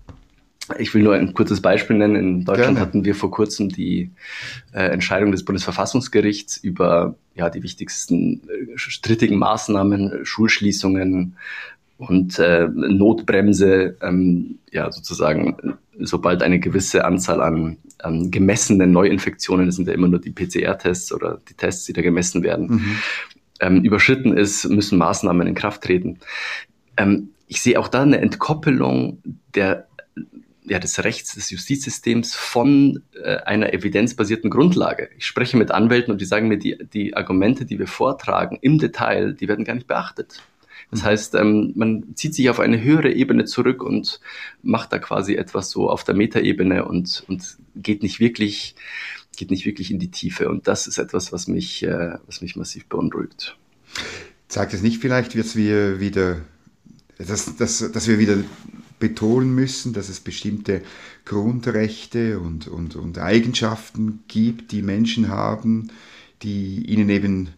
Ich 0.78 0.94
will 0.94 1.04
nur 1.04 1.16
ein 1.16 1.34
kurzes 1.34 1.62
Beispiel 1.62 1.98
nennen. 1.98 2.16
In 2.16 2.46
Deutschland 2.46 2.76
Gerne. 2.76 2.80
hatten 2.80 3.04
wir 3.04 3.16
vor 3.16 3.32
kurzem 3.32 3.70
die 3.70 4.12
äh, 4.74 4.86
Entscheidung 4.86 5.32
des 5.32 5.44
Bundesverfassungsgerichts 5.44 6.58
über 6.58 7.16
ja, 7.36 7.50
die 7.50 7.64
wichtigsten 7.64 8.42
äh, 8.48 8.78
strittigen 8.78 9.38
Maßnahmen, 9.38 10.24
Schulschließungen 10.24 11.36
und 11.98 12.40
äh, 12.40 12.68
Notbremse, 12.68 13.98
ähm, 14.02 14.60
ja 14.72 14.92
sozusagen, 14.92 15.78
sobald 16.00 16.42
eine 16.44 16.60
gewisse 16.60 17.06
Anzahl 17.06 17.42
an, 17.42 17.78
an 18.00 18.32
gemessenen 18.32 18.92
Neuinfektionen, 18.92 19.66
das 19.66 19.76
sind 19.76 19.88
ja 19.88 19.94
immer 19.94 20.08
nur 20.08 20.20
die 20.20 20.32
PCR-Tests 20.32 21.12
oder 21.12 21.40
die 21.50 21.54
Tests, 21.54 21.86
die 21.86 21.94
da 21.94 22.02
gemessen 22.02 22.44
werden, 22.44 22.68
mhm 22.68 22.98
ähm, 23.62 23.84
überschritten 23.84 24.36
ist, 24.36 24.68
müssen 24.68 24.98
Maßnahmen 24.98 25.48
in 25.48 25.56
Kraft 25.56 25.84
treten. 25.84 26.20
ähm, 26.98 27.30
ich 27.48 27.62
sehe 27.62 27.78
auch 27.78 27.90
da 27.90 28.02
eine 28.02 28.22
Entkoppelung 28.22 29.22
der 29.56 29.88
ja, 30.64 30.80
des 30.80 31.04
Rechts, 31.04 31.36
des 31.36 31.50
Justizsystems 31.50 32.34
von 32.36 33.04
äh, 33.22 33.38
einer 33.38 33.74
evidenzbasierten 33.74 34.50
Grundlage. 34.50 35.10
Ich 35.18 35.26
spreche 35.26 35.58
mit 35.58 35.72
Anwälten 35.72 36.14
und 36.14 36.22
die 36.22 36.26
sagen 36.26 36.48
mir, 36.48 36.58
die, 36.58 36.78
die 36.94 37.18
Argumente, 37.18 37.66
die 37.66 37.78
wir 37.78 37.88
vortragen 37.88 38.58
im 38.62 38.78
Detail, 38.78 39.34
die 39.34 39.50
werden 39.50 39.66
gar 39.66 39.74
nicht 39.74 39.88
beachtet. 39.88 40.42
Das 40.92 41.04
heißt, 41.04 41.36
ähm, 41.36 41.74
man 41.76 42.16
zieht 42.16 42.36
sich 42.36 42.50
auf 42.50 42.60
eine 42.60 42.82
höhere 42.82 43.12
Ebene 43.12 43.46
zurück 43.46 43.84
und 43.84 44.20
macht 44.62 44.94
da 44.94 45.00
quasi 45.00 45.36
etwas 45.36 45.72
so 45.72 45.90
auf 45.90 46.04
der 46.04 46.16
Metaebene 46.16 46.86
und, 46.86 47.24
und 47.28 47.58
geht 47.76 48.04
nicht 48.04 48.20
wirklich, 48.20 48.76
geht 49.36 49.52
nicht 49.52 49.66
wirklich 49.66 49.92
in 49.92 50.00
die 50.00 50.12
Tiefe. 50.12 50.50
Und 50.50 50.68
das 50.68 50.88
ist 50.88 50.98
etwas, 50.98 51.32
was 51.32 51.48
mich, 51.48 51.84
äh, 51.84 52.18
was 52.26 52.42
mich 52.42 52.56
massiv 52.56 52.86
beunruhigt. 52.86 53.58
Zeigt 54.48 54.74
es 54.74 54.82
nicht 54.82 55.00
vielleicht, 55.00 55.38
dass 55.38 55.56
wir 55.56 56.00
wieder, 56.00 56.42
dass, 57.18 57.56
dass, 57.56 57.92
dass 57.92 58.08
wir 58.08 58.20
wieder 58.20 58.38
betonen 59.00 59.54
müssen, 59.54 59.94
dass 59.94 60.10
es 60.10 60.20
bestimmte 60.20 60.82
Grundrechte 61.26 62.40
und, 62.40 62.68
und, 62.68 62.96
und 62.96 63.18
Eigenschaften 63.18 64.24
gibt, 64.28 64.72
die 64.72 64.82
Menschen 64.82 65.30
haben, 65.30 65.90
die 66.44 66.86
ihnen 66.86 67.10
eben 67.10 67.50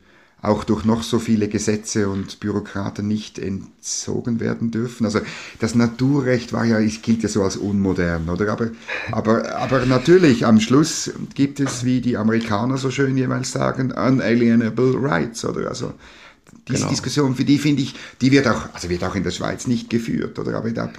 auch 0.43 0.65
durch 0.65 0.83
noch 0.83 1.03
so 1.03 1.19
viele 1.19 1.47
Gesetze 1.47 2.09
und 2.09 2.41
Bürokraten 2.41 3.07
nicht 3.07 3.39
entzogen 3.39 4.41
werden 4.41 4.71
dürfen. 4.71 5.05
Also 5.05 5.21
das 5.59 5.73
Naturrecht 5.73 6.51
war 6.51 6.65
ja, 6.65 6.79
es 6.79 7.01
gilt 7.01 7.23
ja 7.23 7.29
so 7.29 7.43
als 7.43 7.55
unmodern, 7.55 8.29
oder? 8.29 8.51
Aber, 8.51 8.71
aber, 9.13 9.55
aber 9.55 9.85
natürlich, 9.85 10.45
am 10.45 10.59
Schluss 10.59 11.11
gibt 11.33 11.61
es, 11.61 11.85
wie 11.85 12.01
die 12.01 12.17
Amerikaner 12.17 12.77
so 12.77 12.91
schön 12.91 13.17
jeweils 13.17 13.53
sagen, 13.53 13.93
unalienable 13.93 15.01
rights, 15.01 15.45
oder? 15.45 15.69
Also 15.69 15.93
diese 16.67 16.79
genau. 16.79 16.89
Diskussion, 16.89 17.35
für 17.35 17.45
die 17.45 17.57
finde 17.57 17.81
ich, 17.81 17.95
die 18.19 18.31
wird 18.31 18.45
auch, 18.47 18.67
also 18.73 18.89
wird 18.89 19.03
auch 19.05 19.15
in 19.15 19.23
der 19.23 19.31
Schweiz 19.31 19.65
nicht 19.65 19.89
geführt, 19.89 20.37
oder? 20.39 20.57
Aber 20.57 20.69
da 20.71 20.91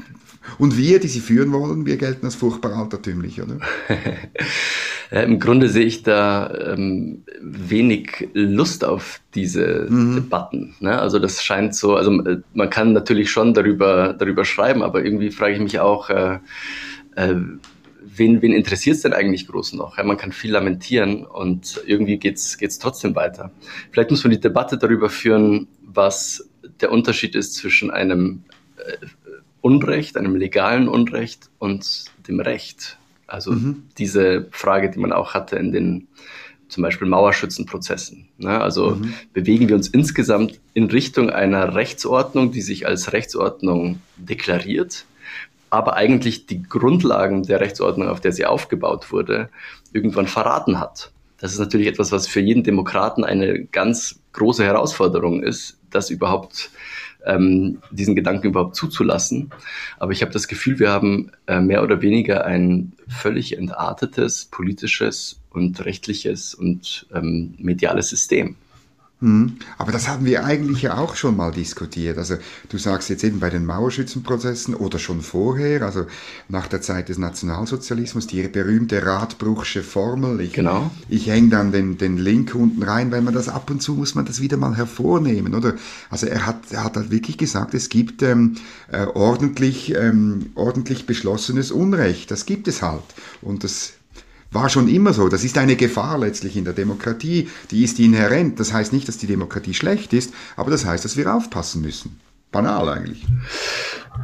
und 0.58 0.76
wir, 0.76 1.00
die 1.00 1.08
sie 1.08 1.20
führen 1.20 1.52
wollen, 1.52 1.86
wir 1.86 1.96
gelten 1.96 2.26
als 2.26 2.34
furchtbar 2.34 2.74
altertümlich, 2.76 3.40
oder? 3.40 3.58
ja, 5.10 5.20
Im 5.22 5.38
Grunde 5.38 5.68
sehe 5.68 5.84
ich 5.84 6.02
da 6.02 6.72
ähm, 6.74 7.24
wenig 7.40 8.28
Lust 8.34 8.84
auf 8.84 9.20
diese 9.34 9.86
mhm. 9.88 10.14
Debatten. 10.16 10.74
Ne? 10.80 10.98
Also 10.98 11.18
das 11.18 11.42
scheint 11.42 11.74
so, 11.74 11.96
also 11.96 12.12
äh, 12.24 12.40
man 12.52 12.70
kann 12.70 12.92
natürlich 12.92 13.30
schon 13.30 13.54
darüber, 13.54 14.12
darüber 14.12 14.44
schreiben, 14.44 14.82
aber 14.82 15.04
irgendwie 15.04 15.30
frage 15.30 15.54
ich 15.54 15.60
mich 15.60 15.80
auch, 15.80 16.10
äh, 16.10 16.38
äh, 17.16 17.34
wen, 18.16 18.42
wen 18.42 18.52
interessiert 18.52 18.96
es 18.96 19.02
denn 19.02 19.12
eigentlich 19.12 19.46
groß 19.46 19.74
noch? 19.74 19.98
Ja, 19.98 20.04
man 20.04 20.16
kann 20.16 20.32
viel 20.32 20.52
lamentieren 20.52 21.24
und 21.24 21.82
irgendwie 21.86 22.18
geht's 22.18 22.58
geht's 22.58 22.78
trotzdem 22.78 23.14
weiter. 23.14 23.50
Vielleicht 23.90 24.10
muss 24.10 24.24
man 24.24 24.30
die 24.30 24.40
Debatte 24.40 24.78
darüber 24.78 25.08
führen, 25.08 25.68
was 25.82 26.48
der 26.80 26.92
Unterschied 26.92 27.34
ist 27.34 27.54
zwischen 27.54 27.90
einem 27.90 28.44
äh, 28.76 28.96
Unrecht, 29.64 30.18
einem 30.18 30.36
legalen 30.36 30.88
Unrecht 30.88 31.48
und 31.58 32.04
dem 32.28 32.38
Recht. 32.38 32.98
Also 33.26 33.52
mhm. 33.52 33.84
diese 33.96 34.46
Frage, 34.50 34.90
die 34.90 34.98
man 34.98 35.10
auch 35.10 35.32
hatte 35.32 35.56
in 35.56 35.72
den 35.72 36.08
zum 36.68 36.82
Beispiel 36.82 37.08
Mauerschützenprozessen. 37.08 38.28
Ne? 38.36 38.60
Also 38.60 38.96
mhm. 38.96 39.14
bewegen 39.32 39.68
wir 39.68 39.76
uns 39.76 39.88
insgesamt 39.88 40.60
in 40.74 40.90
Richtung 40.90 41.30
einer 41.30 41.74
Rechtsordnung, 41.74 42.52
die 42.52 42.60
sich 42.60 42.86
als 42.86 43.14
Rechtsordnung 43.14 44.00
deklariert, 44.18 45.06
aber 45.70 45.94
eigentlich 45.94 46.44
die 46.44 46.62
Grundlagen 46.62 47.44
der 47.44 47.60
Rechtsordnung, 47.60 48.08
auf 48.08 48.20
der 48.20 48.32
sie 48.32 48.44
aufgebaut 48.44 49.12
wurde, 49.12 49.48
irgendwann 49.94 50.26
verraten 50.26 50.78
hat. 50.78 51.10
Das 51.38 51.52
ist 51.52 51.58
natürlich 51.58 51.86
etwas, 51.86 52.12
was 52.12 52.26
für 52.26 52.40
jeden 52.40 52.64
Demokraten 52.64 53.24
eine 53.24 53.64
ganz 53.64 54.20
große 54.34 54.62
Herausforderung 54.62 55.42
ist, 55.42 55.78
das 55.90 56.10
überhaupt 56.10 56.70
ähm, 57.26 57.78
diesen 57.90 58.14
Gedanken 58.14 58.48
überhaupt 58.48 58.76
zuzulassen. 58.76 59.50
Aber 59.98 60.12
ich 60.12 60.22
habe 60.22 60.32
das 60.32 60.48
Gefühl, 60.48 60.78
wir 60.78 60.90
haben 60.90 61.32
äh, 61.46 61.60
mehr 61.60 61.82
oder 61.82 62.02
weniger 62.02 62.44
ein 62.44 62.92
völlig 63.08 63.56
entartetes 63.56 64.46
politisches 64.46 65.40
und 65.50 65.84
rechtliches 65.84 66.54
und 66.54 67.06
ähm, 67.14 67.54
mediales 67.58 68.08
System. 68.08 68.56
Mhm. 69.24 69.56
Aber 69.78 69.90
das 69.90 70.06
haben 70.06 70.26
wir 70.26 70.44
eigentlich 70.44 70.82
ja 70.82 70.98
auch 70.98 71.16
schon 71.16 71.36
mal 71.36 71.50
diskutiert. 71.50 72.18
Also 72.18 72.36
du 72.68 72.76
sagst 72.76 73.08
jetzt 73.08 73.24
eben 73.24 73.40
bei 73.40 73.48
den 73.48 73.64
Mauerschützenprozessen 73.64 74.74
oder 74.74 74.98
schon 74.98 75.22
vorher, 75.22 75.80
also 75.80 76.04
nach 76.50 76.66
der 76.66 76.82
Zeit 76.82 77.08
des 77.08 77.16
Nationalsozialismus, 77.16 78.26
die 78.26 78.46
berühmte 78.48 79.04
Radbruchsche 79.04 79.82
Formel. 79.82 80.42
Ich, 80.42 80.52
genau. 80.52 80.90
Ich 81.08 81.28
hänge 81.28 81.48
dann 81.48 81.72
den, 81.72 81.96
den 81.96 82.18
Link 82.18 82.54
unten 82.54 82.82
rein, 82.82 83.10
weil 83.12 83.22
man 83.22 83.32
das 83.32 83.48
ab 83.48 83.70
und 83.70 83.80
zu 83.80 83.94
muss 83.94 84.14
man 84.14 84.26
das 84.26 84.42
wieder 84.42 84.58
mal 84.58 84.76
hervornehmen, 84.76 85.54
oder? 85.54 85.72
Also 86.10 86.26
er 86.26 86.44
hat, 86.44 86.70
er 86.70 86.84
hat 86.84 86.96
halt 86.96 87.10
wirklich 87.10 87.38
gesagt, 87.38 87.72
es 87.72 87.88
gibt 87.88 88.22
ähm, 88.22 88.56
äh, 88.92 89.06
ordentlich, 89.06 89.94
ähm, 89.94 90.50
ordentlich 90.54 91.06
beschlossenes 91.06 91.70
Unrecht. 91.70 92.30
Das 92.30 92.44
gibt 92.44 92.68
es 92.68 92.82
halt. 92.82 93.02
Und 93.40 93.64
das 93.64 93.94
war 94.54 94.68
schon 94.68 94.88
immer 94.88 95.12
so. 95.12 95.28
Das 95.28 95.44
ist 95.44 95.58
eine 95.58 95.76
Gefahr 95.76 96.18
letztlich 96.18 96.56
in 96.56 96.64
der 96.64 96.74
Demokratie. 96.74 97.48
Die 97.70 97.84
ist 97.84 97.98
inhärent. 97.98 98.60
Das 98.60 98.72
heißt 98.72 98.92
nicht, 98.92 99.08
dass 99.08 99.18
die 99.18 99.26
Demokratie 99.26 99.74
schlecht 99.74 100.12
ist, 100.12 100.32
aber 100.56 100.70
das 100.70 100.84
heißt, 100.84 101.04
dass 101.04 101.16
wir 101.16 101.34
aufpassen 101.34 101.82
müssen. 101.82 102.20
Banal 102.54 102.88
eigentlich. 102.88 103.26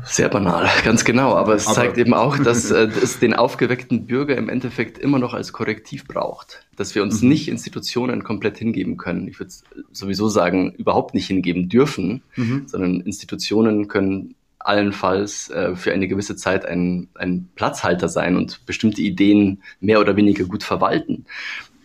Sehr 0.04 0.28
banal, 0.28 0.68
ganz 0.84 1.04
genau. 1.04 1.34
Aber 1.34 1.54
es 1.56 1.66
aber 1.66 1.74
zeigt 1.74 1.98
eben 1.98 2.14
auch, 2.14 2.38
dass 2.38 2.70
äh, 2.70 2.88
es 3.02 3.18
den 3.18 3.34
aufgeweckten 3.34 4.06
Bürger 4.06 4.36
im 4.36 4.48
Endeffekt 4.48 4.98
immer 4.98 5.18
noch 5.18 5.34
als 5.34 5.52
Korrektiv 5.52 6.06
braucht. 6.06 6.64
Dass 6.76 6.94
wir 6.94 7.02
uns 7.02 7.22
mhm. 7.22 7.30
nicht 7.30 7.48
Institutionen 7.48 8.22
komplett 8.22 8.56
hingeben 8.56 8.96
können. 8.96 9.26
Ich 9.26 9.40
würde 9.40 9.52
sowieso 9.90 10.28
sagen, 10.28 10.72
überhaupt 10.74 11.14
nicht 11.14 11.26
hingeben 11.26 11.68
dürfen, 11.68 12.22
mhm. 12.36 12.62
sondern 12.66 13.00
Institutionen 13.00 13.88
können 13.88 14.36
allenfalls 14.60 15.50
äh, 15.50 15.74
für 15.74 15.92
eine 15.92 16.06
gewisse 16.06 16.36
Zeit 16.36 16.64
ein, 16.64 17.08
ein 17.14 17.48
Platzhalter 17.54 18.08
sein 18.08 18.36
und 18.36 18.64
bestimmte 18.66 19.02
Ideen 19.02 19.62
mehr 19.80 20.00
oder 20.00 20.16
weniger 20.16 20.44
gut 20.44 20.62
verwalten. 20.62 21.26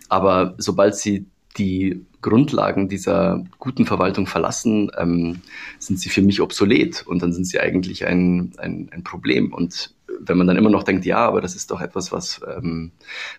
Aber 0.10 0.53
sobald 0.58 0.96
sie 0.96 1.25
die 1.58 2.05
Grundlagen 2.22 2.89
dieser 2.89 3.44
guten 3.60 3.86
Verwaltung 3.86 4.27
verlassen, 4.27 4.91
ähm, 4.98 5.41
sind 5.79 6.00
sie 6.00 6.10
für 6.10 6.22
mich 6.22 6.41
obsolet 6.41 7.05
und 7.08 7.22
dann 7.22 7.32
sind 7.34 7.46
sie 7.46 7.60
eigentlich 7.60 8.05
ein, 8.05 8.53
ein, 8.58 8.89
ein 8.91 9.03
Problem. 9.03 9.53
Und 9.53 9.94
wenn 10.20 10.38
man 10.38 10.48
dann 10.48 10.58
immer 10.58 10.70
noch 10.70 10.84
denkt, 10.84 11.05
ja, 11.05 11.20
aber 11.20 11.41
das 11.41 11.55
ist 11.55 11.72
doch 11.72 11.82
etwas, 11.82 12.12
was, 12.12 12.41
ähm, 12.58 12.91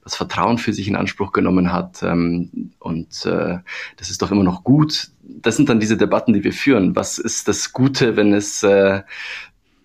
was 0.02 0.16
Vertrauen 0.16 0.58
für 0.58 0.72
sich 0.72 0.88
in 0.88 0.96
Anspruch 0.96 1.32
genommen 1.32 1.72
hat 1.72 2.02
ähm, 2.02 2.72
und 2.78 3.26
äh, 3.26 3.58
das 3.96 4.10
ist 4.10 4.22
doch 4.22 4.30
immer 4.30 4.44
noch 4.44 4.64
gut. 4.64 5.10
Das 5.28 5.56
sind 5.56 5.68
dann 5.68 5.80
diese 5.80 5.96
Debatten, 5.96 6.32
die 6.32 6.44
wir 6.44 6.52
führen. 6.52 6.94
Was 6.96 7.18
ist 7.18 7.48
das 7.48 7.72
Gute, 7.72 8.16
wenn 8.16 8.32
es 8.32 8.62
äh, 8.62 9.02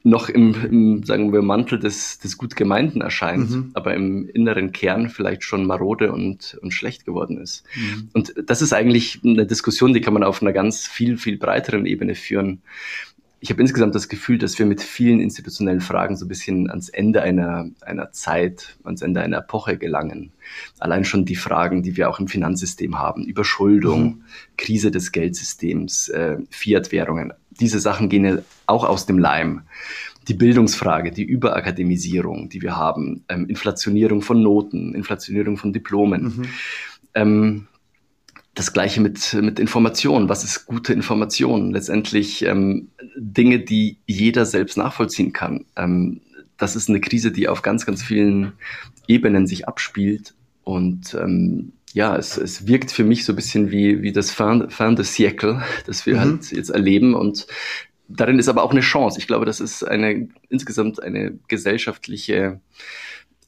noch 0.04 0.30
im, 0.30 0.56
im, 0.66 1.04
sagen 1.04 1.32
wir, 1.32 1.42
Mantel 1.42 1.80
des, 1.80 2.20
des 2.20 2.38
gut 2.38 2.56
Gemeinten 2.56 3.02
erscheint, 3.02 3.52
mhm. 3.52 3.72
aber 3.74 3.94
im 3.94 4.28
inneren 4.30 4.72
Kern 4.72 5.10
vielleicht 5.10 5.44
schon 5.44 5.66
marode 5.66 6.12
und, 6.12 6.58
und 6.62 6.74
schlecht 6.74 7.06
geworden 7.06 7.38
ist. 7.38 7.64
Mhm. 7.76 8.10
Und 8.14 8.34
das 8.46 8.62
ist 8.62 8.74
eigentlich 8.74 9.22
eine 9.24 9.46
Diskussion, 9.46 9.94
die 9.94 10.02
kann 10.02 10.14
man 10.14 10.24
auf 10.24 10.42
einer 10.42 10.54
ganz 10.54 10.88
viel, 10.88 11.18
viel 11.18 11.38
breiteren 11.38 11.86
Ebene 11.86 12.16
führen 12.16 12.62
ich 13.44 13.50
habe 13.50 13.60
insgesamt 13.60 13.96
das 13.96 14.08
Gefühl, 14.08 14.38
dass 14.38 14.60
wir 14.60 14.68
mit 14.68 14.82
vielen 14.82 15.20
institutionellen 15.20 15.82
Fragen 15.82 16.16
so 16.16 16.26
ein 16.26 16.28
bisschen 16.28 16.70
ans 16.70 16.90
Ende 16.90 17.24
einer, 17.24 17.68
einer 17.82 18.12
Zeit, 18.12 18.78
ans 18.84 19.02
Ende 19.02 19.22
einer 19.22 19.40
Epoche 19.40 19.80
gelangen. 19.80 20.32
Allein 20.78 21.06
schon 21.06 21.26
die 21.26 21.36
Fragen, 21.36 21.82
die 21.82 21.98
wir 21.98 22.08
auch 22.12 22.20
im 22.20 22.28
Finanzsystem 22.28 23.00
haben, 23.00 23.26
Überschuldung, 23.26 24.04
mhm. 24.04 24.24
Krise 24.58 24.92
des 24.92 25.12
Geldsystems, 25.12 26.10
äh, 26.10 26.38
Fiat-Währungen. 26.52 27.34
Diese 27.50 27.80
Sachen 27.80 28.10
gehen 28.10 28.26
ja 28.26 28.38
auch 28.68 28.84
aus 28.84 29.08
dem 29.08 29.18
Leim. 29.18 29.64
Die 30.28 30.36
Bildungsfrage, 30.36 31.10
die 31.10 31.24
Überakademisierung, 31.24 32.48
die 32.48 32.62
wir 32.62 32.78
haben, 32.78 33.24
ähm, 33.28 33.48
Inflationierung 33.48 34.22
von 34.22 34.44
Noten, 34.44 34.94
Inflationierung 34.94 35.58
von 35.58 35.74
Diplomen. 35.74 36.24
Mhm. 36.24 36.46
Ähm, 37.16 37.68
das 38.54 38.74
gleiche 38.74 39.00
mit, 39.02 39.34
mit 39.34 39.60
Informationen. 39.60 40.28
Was 40.28 40.44
ist 40.44 40.66
gute 40.66 40.94
Information? 40.94 41.72
Letztendlich 41.72 42.44
ähm, 42.44 42.90
Dinge, 43.16 43.60
die 43.60 43.98
jeder 44.06 44.46
selbst 44.46 44.78
nachvollziehen 44.78 45.32
kann. 45.32 45.66
Ähm, 45.76 46.22
das 46.58 46.76
ist 46.76 46.90
eine 46.90 47.02
Krise, 47.02 47.32
die 47.32 47.48
auf 47.48 47.62
ganz, 47.62 47.86
ganz 47.86 48.04
vielen 48.04 48.54
Ebenen 49.08 49.48
sich 49.48 49.68
abspielt. 49.68 50.34
Und 50.64 51.14
ähm, 51.16 51.72
ja, 51.94 52.16
es, 52.16 52.38
es 52.38 52.68
wirkt 52.68 52.92
für 52.92 53.04
mich 53.04 53.26
so 53.26 53.34
ein 53.34 53.36
bisschen 53.36 53.72
wie, 53.72 54.02
wie 54.02 54.12
das 54.12 54.32
fin, 54.32 54.70
fin 54.70 54.96
de 54.96 55.06
siècle, 55.06 55.62
das 55.86 56.06
wir 56.06 56.16
mhm. 56.16 56.20
halt 56.20 56.52
jetzt 56.52 56.70
erleben. 56.70 57.14
Und 57.14 57.48
darin 58.10 58.38
ist 58.38 58.50
aber 58.50 58.64
auch 58.64 58.72
eine 58.72 58.82
Chance. 58.82 59.18
Ich 59.18 59.28
glaube, 59.28 59.46
das 59.46 59.62
ist 59.62 59.84
eine 59.84 60.28
insgesamt 60.50 61.02
eine 61.02 61.38
gesellschaftliche 61.48 62.60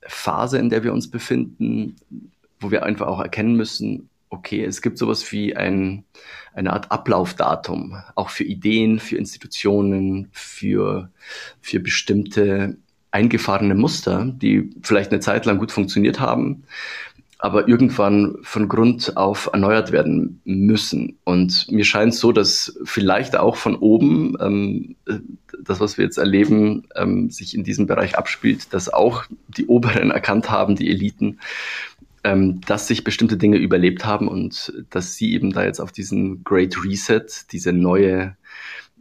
Phase, 0.01 0.57
in 0.57 0.69
der 0.69 0.83
wir 0.83 0.93
uns 0.93 1.09
befinden, 1.09 1.97
wo 2.59 2.71
wir 2.71 2.83
einfach 2.83 3.07
auch 3.07 3.19
erkennen 3.19 3.55
müssen, 3.55 4.09
okay, 4.33 4.63
es 4.63 4.81
gibt 4.81 4.97
sowas 4.97 5.31
wie 5.31 5.55
ein, 5.55 6.03
eine 6.53 6.73
Art 6.73 6.91
Ablaufdatum, 6.91 7.97
auch 8.15 8.29
für 8.29 8.43
Ideen, 8.43 8.99
für 8.99 9.17
Institutionen, 9.17 10.29
für, 10.31 11.09
für 11.61 11.79
bestimmte 11.79 12.77
eingefahrene 13.11 13.75
Muster, 13.75 14.25
die 14.35 14.71
vielleicht 14.81 15.11
eine 15.11 15.19
Zeit 15.19 15.45
lang 15.45 15.59
gut 15.59 15.71
funktioniert 15.71 16.19
haben, 16.19 16.63
aber 17.37 17.67
irgendwann 17.67 18.37
von 18.41 18.67
Grund 18.69 19.17
auf 19.17 19.49
erneuert 19.53 19.91
werden 19.91 20.41
müssen. 20.45 21.19
Und 21.25 21.69
mir 21.69 21.85
scheint 21.85 22.15
so, 22.15 22.31
dass 22.31 22.79
vielleicht 22.85 23.35
auch 23.35 23.57
von 23.57 23.75
oben 23.75 24.35
ähm, 24.39 24.95
das, 25.61 25.79
was 25.79 25.97
wir 25.97 26.05
jetzt 26.05 26.17
erleben, 26.17 26.87
ähm, 26.95 27.29
sich 27.29 27.53
in 27.53 27.63
diesem 27.63 27.85
Bereich 27.85 28.17
abspielt, 28.17 28.73
dass 28.73 28.91
auch 28.91 29.25
die 29.47 29.67
Oberen 29.67 30.09
erkannt 30.09 30.49
haben, 30.49 30.75
die 30.75 30.89
Eliten, 30.89 31.39
ähm, 32.23 32.61
dass 32.61 32.87
sich 32.87 33.03
bestimmte 33.03 33.37
Dinge 33.37 33.57
überlebt 33.57 34.05
haben 34.05 34.27
und 34.27 34.73
dass 34.89 35.15
sie 35.15 35.33
eben 35.33 35.51
da 35.51 35.65
jetzt 35.65 35.79
auf 35.79 35.91
diesen 35.91 36.43
Great 36.43 36.83
Reset, 36.83 37.25
diese 37.51 37.73
neue 37.73 38.37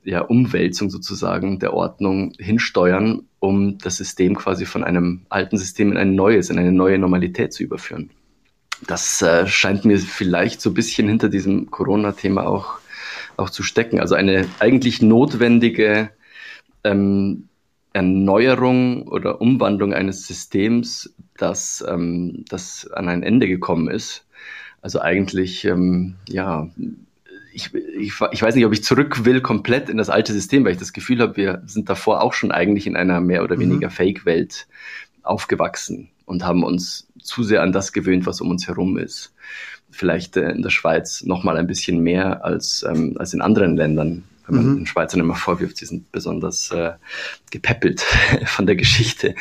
ja, 0.04 0.20
Umwälzung 0.20 0.90
sozusagen 0.90 1.58
der 1.60 1.74
Ordnung 1.74 2.32
hinsteuern, 2.38 3.22
um 3.38 3.78
das 3.78 3.96
System 3.96 4.34
quasi 4.34 4.66
von 4.66 4.82
einem 4.82 5.26
alten 5.28 5.56
System 5.56 5.92
in 5.92 5.98
ein 5.98 6.14
neues, 6.14 6.50
in 6.50 6.58
eine 6.58 6.72
neue 6.72 6.98
Normalität 6.98 7.52
zu 7.52 7.62
überführen. 7.62 8.10
Das 8.86 9.22
äh, 9.22 9.46
scheint 9.46 9.84
mir 9.84 9.98
vielleicht 9.98 10.60
so 10.60 10.70
ein 10.70 10.74
bisschen 10.74 11.08
hinter 11.08 11.28
diesem 11.28 11.70
Corona-Thema 11.70 12.46
auch, 12.46 12.80
auch 13.36 13.50
zu 13.50 13.62
stecken. 13.62 14.00
Also 14.00 14.16
eine 14.16 14.48
eigentlich 14.58 15.02
notwendige 15.02 16.10
ähm, 16.82 17.48
Erneuerung 17.92 19.06
oder 19.08 19.40
Umwandlung 19.40 19.92
eines 19.92 20.26
Systems, 20.26 21.14
das, 21.36 21.84
ähm, 21.86 22.44
das 22.48 22.90
an 22.92 23.08
ein 23.08 23.22
Ende 23.22 23.48
gekommen 23.48 23.88
ist. 23.88 24.26
Also 24.80 25.00
eigentlich, 25.00 25.64
ähm, 25.64 26.16
ja, 26.28 26.68
ich, 27.52 27.74
ich, 27.74 28.12
ich 28.32 28.42
weiß 28.42 28.54
nicht, 28.54 28.64
ob 28.64 28.72
ich 28.72 28.82
zurück 28.82 29.24
will 29.24 29.40
komplett 29.40 29.88
in 29.88 29.98
das 29.98 30.10
alte 30.10 30.32
System, 30.32 30.64
weil 30.64 30.72
ich 30.72 30.78
das 30.78 30.92
Gefühl 30.92 31.20
habe, 31.20 31.36
wir 31.36 31.62
sind 31.66 31.88
davor 31.88 32.22
auch 32.22 32.32
schon 32.32 32.50
eigentlich 32.50 32.86
in 32.86 32.96
einer 32.96 33.20
mehr 33.20 33.44
oder 33.44 33.56
mhm. 33.56 33.60
weniger 33.60 33.88
mhm. 33.88 33.92
Fake-Welt 33.92 34.66
aufgewachsen 35.22 36.08
und 36.24 36.44
haben 36.44 36.64
uns 36.64 37.08
zu 37.20 37.42
sehr 37.42 37.62
an 37.62 37.72
das 37.72 37.92
gewöhnt, 37.92 38.26
was 38.26 38.40
um 38.40 38.50
uns 38.50 38.66
herum 38.66 38.96
ist. 38.96 39.34
Vielleicht 39.90 40.36
äh, 40.36 40.50
in 40.50 40.62
der 40.62 40.70
Schweiz 40.70 41.22
noch 41.22 41.44
mal 41.44 41.56
ein 41.56 41.66
bisschen 41.66 42.00
mehr 42.02 42.44
als, 42.44 42.84
ähm, 42.88 43.16
als 43.18 43.34
in 43.34 43.42
anderen 43.42 43.76
Ländern 43.76 44.24
wenn 44.46 44.56
man 44.56 44.66
mhm. 44.66 44.76
den 44.78 44.86
Schweizern 44.86 45.20
immer 45.20 45.34
vorwirft, 45.34 45.76
sie 45.76 45.86
sind 45.86 46.12
besonders 46.12 46.70
äh, 46.70 46.92
gepäppelt 47.50 48.00
von 48.46 48.66
der 48.66 48.76
Geschichte, 48.76 49.34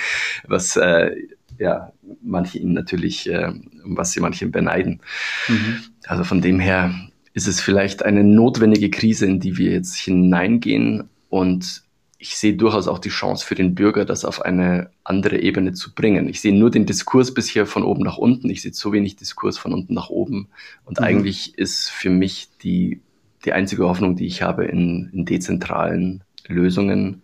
was 0.48 0.76
äh, 0.76 1.12
ja 1.58 1.92
manche 2.22 2.60
ihnen 2.60 2.74
natürlich, 2.74 3.30
äh, 3.30 3.54
was 3.84 4.12
sie 4.12 4.20
manche 4.20 4.48
beneiden. 4.48 5.02
Mhm. 5.48 5.80
Also 6.06 6.24
von 6.24 6.42
dem 6.42 6.60
her 6.60 6.94
ist 7.34 7.48
es 7.48 7.62
vielleicht 7.62 8.04
eine 8.04 8.24
notwendige 8.24 8.90
Krise, 8.90 9.26
in 9.26 9.40
die 9.40 9.58
wir 9.58 9.72
jetzt 9.72 9.96
hineingehen 9.96 11.10
und 11.30 11.84
ich 12.22 12.38
sehe 12.38 12.54
durchaus 12.54 12.88
auch 12.88 13.00
die 13.00 13.10
Chance 13.10 13.44
für 13.44 13.56
den 13.56 13.74
Bürger, 13.74 14.06
das 14.06 14.26
auf 14.26 14.44
eine 14.44 14.92
andere 15.04 15.40
Ebene 15.40 15.74
zu 15.74 15.96
bringen. 15.96 16.30
Ich 16.30 16.40
sehe 16.40 16.54
nur 16.54 16.70
den 16.70 16.86
Diskurs 16.86 17.34
bisher 17.34 17.66
von 17.66 17.82
oben 17.84 18.04
nach 18.04 18.20
unten. 18.20 18.48
Ich 18.52 18.62
sehe 18.62 18.72
zu 18.72 18.92
wenig 18.92 19.16
Diskurs 19.16 19.58
von 19.58 19.74
unten 19.74 19.96
nach 19.96 20.12
oben. 20.12 20.50
Und 20.86 21.00
mhm. 21.00 21.06
eigentlich 21.06 21.58
ist 21.58 21.90
für 21.90 22.12
mich 22.12 22.50
die 22.62 23.02
die 23.46 23.54
einzige 23.54 23.86
Hoffnung, 23.86 24.16
die 24.16 24.28
ich 24.28 24.42
habe 24.42 24.66
in, 24.66 25.10
in 25.14 25.26
dezentralen 25.26 26.24
Lösungen, 26.48 27.24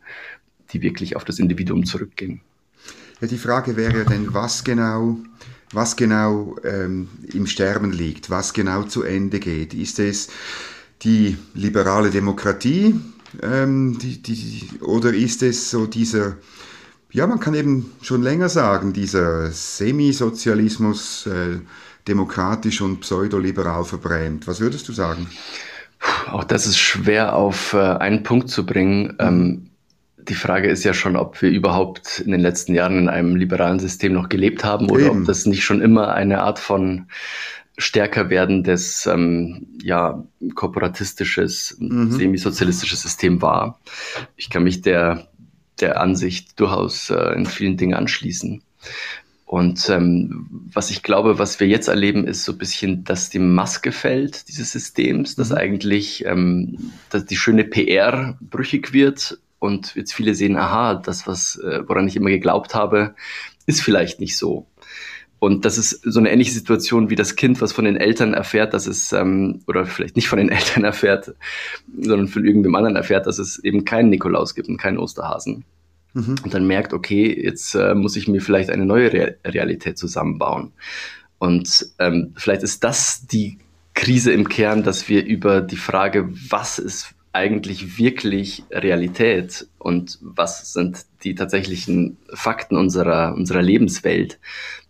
die 0.72 0.82
wirklich 0.82 1.16
auf 1.16 1.24
das 1.24 1.40
Individuum 1.40 1.86
zurückgehen. 1.86 2.42
Ja, 3.22 3.28
die 3.28 3.38
Frage 3.38 3.76
wäre 3.76 4.06
denn, 4.06 4.34
was 4.34 4.64
genau, 4.64 5.18
was 5.72 5.96
genau 5.96 6.56
ähm, 6.64 7.08
im 7.34 7.48
Sterben 7.48 7.92
liegt, 7.92 8.30
was 8.30 8.54
genau 8.54 8.84
zu 8.84 9.04
Ende 9.04 9.40
geht. 9.40 9.74
Ist 9.74 10.00
es 10.00 10.30
die 11.04 11.38
liberale 11.54 12.10
Demokratie 12.10 12.96
ähm, 13.42 13.98
die, 14.00 14.22
die, 14.22 14.70
oder 14.82 15.14
ist 15.14 15.44
es 15.44 15.70
so 15.70 15.86
dieser, 15.86 16.38
ja, 17.12 17.28
man 17.28 17.40
kann 17.40 17.54
eben 17.54 17.92
schon 18.02 18.22
länger 18.22 18.50
sagen, 18.50 18.94
dieser 18.94 19.52
Semisozialismus, 19.52 21.28
äh, 21.28 21.60
demokratisch 22.08 22.80
und 22.82 23.02
pseudoliberal 23.02 23.84
verbrämt. 23.84 24.48
Was 24.48 24.62
würdest 24.62 24.88
du 24.88 24.94
sagen? 24.94 25.28
Auch 26.32 26.44
das 26.44 26.68
ist 26.68 26.78
schwer 26.78 27.36
auf 27.36 27.74
äh, 27.74 27.78
einen 27.78 28.24
Punkt 28.24 28.50
zu 28.50 28.66
bringen. 28.66 29.16
Ähm, 29.20 29.70
die 30.18 30.36
Frage 30.36 30.70
ist 30.70 30.84
ja 30.84 30.94
schon, 30.94 31.16
ob 31.16 31.42
wir 31.42 31.50
überhaupt 31.50 32.20
in 32.20 32.32
den 32.32 32.42
letzten 32.42 32.74
Jahren 32.74 32.98
in 32.98 33.10
einem 33.10 33.36
liberalen 33.36 33.80
System 33.80 34.14
noch 34.14 34.30
gelebt 34.30 34.64
haben 34.64 34.90
oder 34.90 35.06
Eben. 35.06 35.22
ob 35.22 35.26
das 35.26 35.46
nicht 35.46 35.64
schon 35.64 35.82
immer 35.82 36.14
eine 36.14 36.42
Art 36.42 36.60
von 36.60 37.08
stärker 37.78 38.30
werdendes, 38.30 39.06
ähm, 39.06 39.68
ja, 39.82 40.24
korporatistisches, 40.56 41.78
mhm. 41.80 42.12
semisozialistisches 42.12 43.04
System 43.04 43.42
war. 43.42 43.80
Ich 44.36 44.50
kann 44.50 44.64
mich 44.64 44.82
der, 44.82 45.28
der 45.80 46.02
Ansicht 46.02 46.60
durchaus 46.60 47.10
äh, 47.10 47.34
in 47.36 47.46
vielen 47.46 47.78
Dingen 47.78 47.94
anschließen. 47.94 48.64
Und 49.48 49.90
ähm, 49.90 50.46
was 50.74 50.92
ich 50.92 51.04
glaube, 51.04 51.40
was 51.40 51.62
wir 51.62 51.68
jetzt 51.68 51.88
erleben, 51.88 52.28
ist 52.28 52.44
so 52.44 52.52
ein 52.52 52.58
bisschen, 52.58 53.06
dass 53.06 53.30
die 53.30 53.40
Maske 53.40 53.94
fällt 53.94 54.50
dieses 54.50 54.74
Systems, 54.74 55.36
dass 55.36 55.52
mhm. 55.52 55.56
eigentlich 55.56 56.26
ähm, 56.26 56.92
dass 57.10 57.26
die 57.26 57.38
schöne 57.38 57.64
PR 57.64 58.38
brüchig 58.42 58.92
wird 58.92 59.40
und 59.60 59.96
jetzt 59.96 60.14
viele 60.14 60.36
sehen, 60.36 60.58
aha, 60.58 60.96
das, 60.96 61.28
was 61.28 61.56
äh, 61.60 61.82
woran 61.88 62.10
ich 62.10 62.18
immer 62.18 62.30
geglaubt 62.30 62.76
habe, 62.76 63.16
ist 63.66 63.82
vielleicht 63.82 64.20
nicht 64.20 64.38
so. 64.38 64.68
Und 65.40 65.64
das 65.64 65.78
ist 65.78 66.02
so 66.04 66.20
eine 66.20 66.30
ähnliche 66.30 66.52
Situation 66.52 67.10
wie 67.10 67.16
das 67.16 67.38
Kind, 67.38 67.62
was 67.62 67.72
von 67.72 67.86
den 67.86 67.96
Eltern 67.96 68.34
erfährt, 68.34 68.74
dass 68.74 68.86
es, 68.86 69.14
ähm, 69.14 69.62
oder 69.66 69.86
vielleicht 69.86 70.18
nicht 70.18 70.28
von 70.28 70.40
den 70.40 70.50
Eltern 70.52 70.84
erfährt, 70.84 71.34
sondern 71.98 72.28
von 72.28 72.44
irgendwem 72.44 72.76
anderen 72.76 72.98
erfährt, 72.98 73.26
dass 73.26 73.40
es 73.40 73.64
eben 73.64 73.86
keinen 73.86 74.10
Nikolaus 74.10 74.56
gibt 74.56 74.68
und 74.68 74.76
keinen 74.76 74.98
Osterhasen 74.98 75.64
mhm. 76.18 76.36
und 76.44 76.54
dann 76.54 76.68
merkt, 76.68 76.94
okay, 76.94 77.42
jetzt 77.42 77.76
äh, 77.76 77.94
muss 77.94 78.16
ich 78.16 78.28
mir 78.28 78.42
vielleicht 78.42 78.70
eine 78.70 78.86
neue 78.86 79.14
Re 79.14 79.38
Realität 79.46 79.98
zusammenbauen. 79.98 80.74
Und 81.40 81.88
ähm, 82.00 82.34
vielleicht 82.36 82.64
ist 82.64 82.84
das 82.84 83.28
die 83.28 83.60
Krise 83.94 84.32
im 84.32 84.50
Kern, 84.50 84.84
dass 84.84 85.08
wir 85.10 85.26
über 85.26 85.62
die 85.62 85.78
Frage, 85.78 86.30
was 86.50 86.80
ist 86.80 87.14
eigentlich 87.34 88.00
wirklich 88.00 88.64
Realität 88.72 89.68
und 89.78 90.18
was 90.22 90.74
sind 90.74 91.06
die 91.24 91.36
tatsächlichen 91.36 92.18
Fakten 92.34 92.76
unserer, 92.76 93.36
unserer 93.36 93.62
Lebenswelt, 93.62 94.40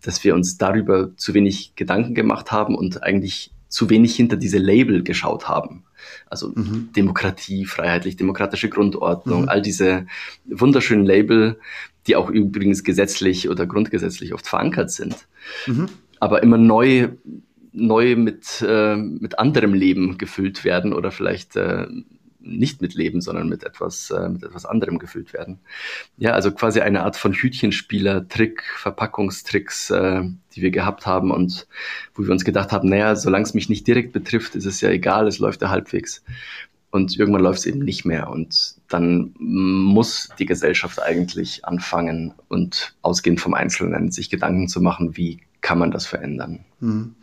dass 0.01 0.23
wir 0.23 0.33
uns 0.33 0.57
darüber 0.57 1.15
zu 1.17 1.33
wenig 1.33 1.73
Gedanken 1.75 2.15
gemacht 2.15 2.51
haben 2.53 2.75
und 2.75 3.03
eigentlich 3.03 3.51
zu 3.69 3.89
wenig 3.89 4.15
hinter 4.15 4.37
diese 4.37 4.57
Label 4.57 5.03
geschaut 5.03 5.47
haben. 5.47 5.83
Also 6.29 6.49
mhm. 6.49 6.89
Demokratie, 6.95 7.65
freiheitlich-demokratische 7.65 8.69
Grundordnung, 8.69 9.43
mhm. 9.43 9.49
all 9.49 9.61
diese 9.61 10.07
wunderschönen 10.45 11.05
Label, 11.05 11.59
die 12.05 12.15
auch 12.15 12.29
übrigens 12.29 12.83
gesetzlich 12.83 13.49
oder 13.49 13.65
grundgesetzlich 13.65 14.33
oft 14.33 14.47
verankert 14.47 14.91
sind, 14.91 15.27
mhm. 15.65 15.87
aber 16.19 16.43
immer 16.43 16.57
neu 16.57 17.09
neu 17.73 18.15
mit, 18.15 18.65
äh, 18.67 18.95
mit 18.95 19.37
anderem 19.37 19.73
Leben 19.73 20.17
gefüllt 20.17 20.63
werden 20.63 20.93
oder 20.93 21.11
vielleicht 21.11 21.55
äh, 21.55 21.85
nicht 22.47 22.81
mit 22.81 22.93
Leben, 22.93 23.21
sondern 23.21 23.49
mit 23.49 23.63
etwas, 23.63 24.09
äh, 24.11 24.29
mit 24.29 24.43
etwas 24.43 24.65
anderem 24.65 24.99
gefüllt 24.99 25.33
werden. 25.33 25.59
Ja, 26.17 26.31
also 26.31 26.51
quasi 26.51 26.81
eine 26.81 27.03
Art 27.03 27.17
von 27.17 27.33
Hütchenspieler, 27.33 28.27
Trick, 28.27 28.63
Verpackungstricks, 28.77 29.89
äh, 29.91 30.23
die 30.55 30.61
wir 30.61 30.71
gehabt 30.71 31.05
haben 31.05 31.31
und 31.31 31.67
wo 32.15 32.23
wir 32.23 32.31
uns 32.31 32.45
gedacht 32.45 32.71
haben, 32.71 32.89
naja, 32.89 33.15
solange 33.15 33.43
es 33.43 33.53
mich 33.53 33.69
nicht 33.69 33.87
direkt 33.87 34.13
betrifft, 34.13 34.55
ist 34.55 34.65
es 34.65 34.81
ja 34.81 34.89
egal, 34.89 35.27
es 35.27 35.39
läuft 35.39 35.61
ja 35.61 35.69
halbwegs. 35.69 36.23
Und 36.89 37.19
irgendwann 37.19 37.41
läuft 37.41 37.59
es 37.59 37.65
eben 37.65 37.79
nicht 37.79 38.05
mehr. 38.05 38.29
Und 38.29 38.75
dann 38.87 39.33
muss 39.37 40.29
die 40.39 40.45
Gesellschaft 40.45 41.01
eigentlich 41.01 41.65
anfangen 41.65 42.33
und 42.47 42.95
ausgehend 43.01 43.41
vom 43.41 43.53
Einzelnen 43.53 44.09
sich 44.09 44.29
Gedanken 44.29 44.67
zu 44.69 44.81
machen, 44.81 45.17
wie 45.17 45.41
kann 45.61 45.79
man 45.79 45.91
das 45.91 46.05
verändern. 46.05 46.63
Hm. 46.79 47.15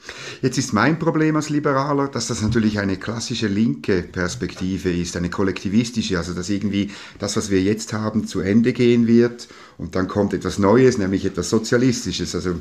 Jetzt 0.43 0.59
ist 0.59 0.73
mein 0.73 0.99
Problem 0.99 1.37
als 1.37 1.49
Liberaler, 1.49 2.09
dass 2.09 2.27
das 2.27 2.43
natürlich 2.43 2.81
eine 2.81 2.97
klassische 2.97 3.47
linke 3.47 4.03
Perspektive 4.03 4.91
ist, 4.91 5.17
eine 5.17 5.31
kollektivistische, 5.31 6.19
also 6.19 6.35
dass 6.35 6.51
irgendwie 6.51 6.91
das, 7.21 7.37
was 7.37 7.51
wir 7.51 7.63
jetzt 7.63 7.93
haben, 7.93 8.27
zu 8.27 8.41
Ende 8.41 8.73
gehen 8.73 9.07
wird 9.07 9.47
und 9.79 9.95
dann 9.95 10.09
kommt 10.09 10.35
etwas 10.35 10.59
Neues, 10.59 10.99
nämlich 10.99 11.25
etwas 11.25 11.51
Sozialistisches. 11.51 12.35
Also 12.35 12.57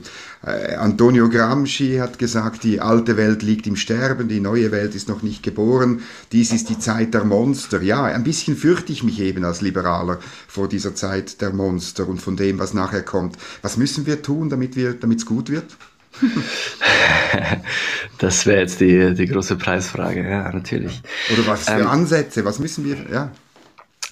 äh, 0.45 0.75
Antonio 0.75 1.29
Gramsci 1.29 1.97
hat 1.97 2.19
gesagt, 2.19 2.63
die 2.63 2.79
alte 2.79 3.17
Welt 3.17 3.41
liegt 3.41 3.65
im 3.65 3.75
Sterben, 3.75 4.27
die 4.27 4.39
neue 4.39 4.71
Welt 4.71 4.93
ist 4.93 5.09
noch 5.09 5.23
nicht 5.23 5.41
geboren, 5.41 6.03
dies 6.31 6.53
ist 6.53 6.69
die 6.69 6.77
Zeit 6.77 7.15
der 7.15 7.23
Monster. 7.23 7.81
Ja, 7.81 8.03
ein 8.03 8.23
bisschen 8.23 8.55
fürchte 8.55 8.93
ich 8.93 9.03
mich 9.03 9.19
eben 9.19 9.45
als 9.45 9.61
Liberaler 9.61 10.19
vor 10.47 10.69
dieser 10.69 10.93
Zeit 10.93 11.41
der 11.41 11.53
Monster 11.53 12.07
und 12.07 12.21
von 12.21 12.37
dem, 12.37 12.59
was 12.59 12.75
nachher 12.75 13.01
kommt. 13.01 13.37
Was 13.63 13.77
müssen 13.77 14.05
wir 14.05 14.21
tun, 14.21 14.49
damit 14.49 14.77
es 14.77 15.25
gut 15.25 15.49
wird? 15.49 15.75
das 18.17 18.45
wäre 18.45 18.59
jetzt 18.59 18.79
die, 18.79 19.13
die 19.13 19.25
große 19.25 19.55
Preisfrage, 19.57 20.27
ja, 20.29 20.51
natürlich. 20.51 21.01
Oder 21.31 21.47
was 21.47 21.69
für 21.69 21.81
ähm, 21.81 21.87
Ansätze, 21.87 22.45
was 22.45 22.59
müssen 22.59 22.85
wir, 22.85 22.97
ja. 23.11 23.31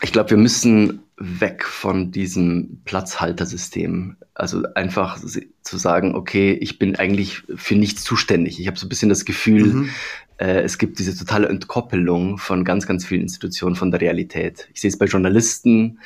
Ich 0.03 0.11
glaube, 0.11 0.31
wir 0.31 0.37
müssen 0.37 1.03
weg 1.17 1.63
von 1.63 2.11
diesem 2.11 2.81
Platzhaltersystem. 2.85 4.17
Also 4.33 4.63
einfach 4.73 5.19
zu 5.61 5.77
sagen, 5.77 6.15
okay, 6.15 6.53
ich 6.53 6.79
bin 6.79 6.95
eigentlich 6.95 7.43
für 7.55 7.75
nichts 7.75 8.03
zuständig. 8.03 8.59
Ich 8.59 8.67
habe 8.67 8.79
so 8.79 8.87
ein 8.87 8.89
bisschen 8.89 9.09
das 9.09 9.25
Gefühl, 9.25 9.65
mhm. 9.65 9.89
äh, 10.37 10.61
es 10.61 10.79
gibt 10.79 10.97
diese 10.97 11.15
totale 11.15 11.47
Entkoppelung 11.47 12.39
von 12.39 12.65
ganz, 12.65 12.87
ganz 12.87 13.05
vielen 13.05 13.21
Institutionen 13.21 13.75
von 13.75 13.91
der 13.91 14.01
Realität. 14.01 14.67
Ich 14.73 14.81
sehe 14.81 14.89
es 14.89 14.97
bei 14.97 15.05
Journalisten, 15.05 15.99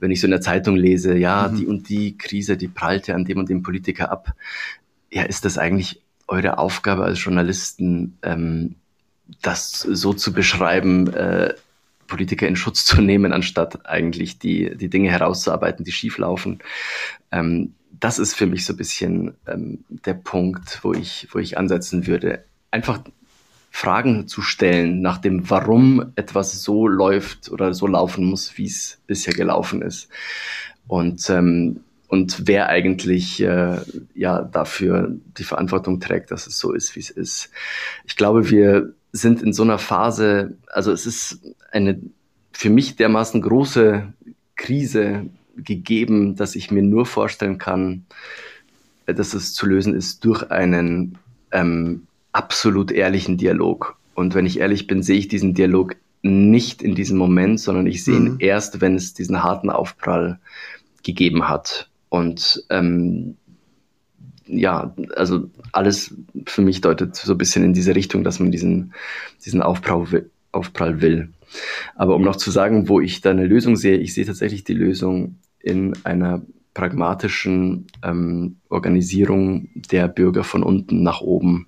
wenn 0.00 0.10
ich 0.10 0.22
so 0.22 0.26
in 0.26 0.30
der 0.30 0.40
Zeitung 0.40 0.76
lese, 0.76 1.14
ja, 1.18 1.48
mhm. 1.48 1.56
die 1.56 1.66
und 1.66 1.88
die 1.90 2.16
Krise, 2.16 2.56
die 2.56 2.68
prallte 2.68 3.14
an 3.14 3.26
dem 3.26 3.36
und 3.36 3.50
dem 3.50 3.62
Politiker 3.62 4.10
ab 4.10 4.34
ja, 5.12 5.24
ist 5.24 5.44
das 5.44 5.58
eigentlich 5.58 6.02
eure 6.26 6.58
Aufgabe 6.58 7.04
als 7.04 7.22
Journalisten, 7.22 8.18
ähm, 8.22 8.76
das 9.42 9.80
so 9.80 10.14
zu 10.14 10.32
beschreiben, 10.32 11.12
äh, 11.12 11.54
Politiker 12.06 12.48
in 12.48 12.56
Schutz 12.56 12.84
zu 12.84 13.00
nehmen, 13.00 13.32
anstatt 13.32 13.86
eigentlich 13.86 14.38
die, 14.38 14.76
die 14.76 14.88
Dinge 14.88 15.10
herauszuarbeiten, 15.10 15.84
die 15.84 15.92
schieflaufen. 15.92 16.60
Ähm, 17.30 17.74
das 17.90 18.18
ist 18.18 18.34
für 18.34 18.46
mich 18.46 18.64
so 18.64 18.72
ein 18.72 18.78
bisschen 18.78 19.34
ähm, 19.46 19.84
der 19.88 20.14
Punkt, 20.14 20.80
wo 20.82 20.92
ich, 20.92 21.28
wo 21.30 21.38
ich 21.38 21.58
ansetzen 21.58 22.06
würde. 22.06 22.44
Einfach 22.70 23.00
Fragen 23.70 24.28
zu 24.28 24.42
stellen 24.42 25.02
nach 25.02 25.18
dem, 25.18 25.48
warum 25.48 26.12
etwas 26.16 26.62
so 26.62 26.86
läuft 26.86 27.50
oder 27.50 27.74
so 27.74 27.86
laufen 27.86 28.24
muss, 28.24 28.56
wie 28.58 28.66
es 28.66 28.98
bisher 29.06 29.34
gelaufen 29.34 29.82
ist. 29.82 30.08
Und, 30.88 31.28
ähm, 31.30 31.80
und 32.12 32.46
wer 32.46 32.68
eigentlich 32.68 33.42
äh, 33.42 33.78
ja 34.14 34.42
dafür 34.42 35.16
die 35.38 35.44
Verantwortung 35.44 35.98
trägt, 35.98 36.30
dass 36.30 36.46
es 36.46 36.58
so 36.58 36.74
ist, 36.74 36.94
wie 36.94 37.00
es 37.00 37.08
ist. 37.08 37.48
Ich 38.04 38.16
glaube, 38.16 38.50
wir 38.50 38.92
sind 39.12 39.40
in 39.40 39.54
so 39.54 39.62
einer 39.62 39.78
Phase, 39.78 40.58
also 40.66 40.92
es 40.92 41.06
ist 41.06 41.40
eine 41.70 41.98
für 42.52 42.68
mich 42.68 42.96
dermaßen 42.96 43.40
große 43.40 44.12
Krise 44.56 45.24
gegeben, 45.56 46.36
dass 46.36 46.54
ich 46.54 46.70
mir 46.70 46.82
nur 46.82 47.06
vorstellen 47.06 47.56
kann, 47.56 48.04
dass 49.06 49.32
es 49.32 49.54
zu 49.54 49.64
lösen 49.64 49.94
ist 49.94 50.22
durch 50.26 50.50
einen 50.50 51.16
ähm, 51.50 52.06
absolut 52.32 52.92
ehrlichen 52.92 53.38
Dialog. 53.38 53.96
Und 54.12 54.34
wenn 54.34 54.44
ich 54.44 54.58
ehrlich 54.58 54.86
bin, 54.86 55.02
sehe 55.02 55.16
ich 55.16 55.28
diesen 55.28 55.54
Dialog 55.54 55.96
nicht 56.20 56.82
in 56.82 56.94
diesem 56.94 57.16
Moment, 57.16 57.58
sondern 57.58 57.86
ich 57.86 58.04
sehe 58.04 58.20
mhm. 58.20 58.26
ihn 58.26 58.36
erst, 58.40 58.82
wenn 58.82 58.96
es 58.96 59.14
diesen 59.14 59.42
harten 59.42 59.70
Aufprall 59.70 60.40
gegeben 61.02 61.48
hat. 61.48 61.88
Und 62.12 62.62
ähm, 62.68 63.38
ja, 64.44 64.94
also 65.16 65.48
alles 65.72 66.14
für 66.44 66.60
mich 66.60 66.82
deutet 66.82 67.16
so 67.16 67.32
ein 67.32 67.38
bisschen 67.38 67.64
in 67.64 67.72
diese 67.72 67.94
Richtung, 67.94 68.22
dass 68.22 68.38
man 68.38 68.50
diesen, 68.50 68.92
diesen 69.46 69.62
Aufprall, 69.62 70.12
will, 70.12 70.30
Aufprall 70.52 71.00
will. 71.00 71.30
Aber 71.94 72.14
um 72.14 72.20
noch 72.20 72.36
zu 72.36 72.50
sagen, 72.50 72.90
wo 72.90 73.00
ich 73.00 73.22
da 73.22 73.30
eine 73.30 73.46
Lösung 73.46 73.76
sehe, 73.76 73.96
ich 73.96 74.12
sehe 74.12 74.26
tatsächlich 74.26 74.62
die 74.62 74.74
Lösung 74.74 75.36
in 75.58 75.94
einer 76.04 76.42
pragmatischen 76.74 77.86
ähm, 78.04 78.56
Organisierung 78.68 79.70
der 79.74 80.06
Bürger 80.06 80.44
von 80.44 80.62
unten 80.62 81.02
nach 81.02 81.22
oben. 81.22 81.66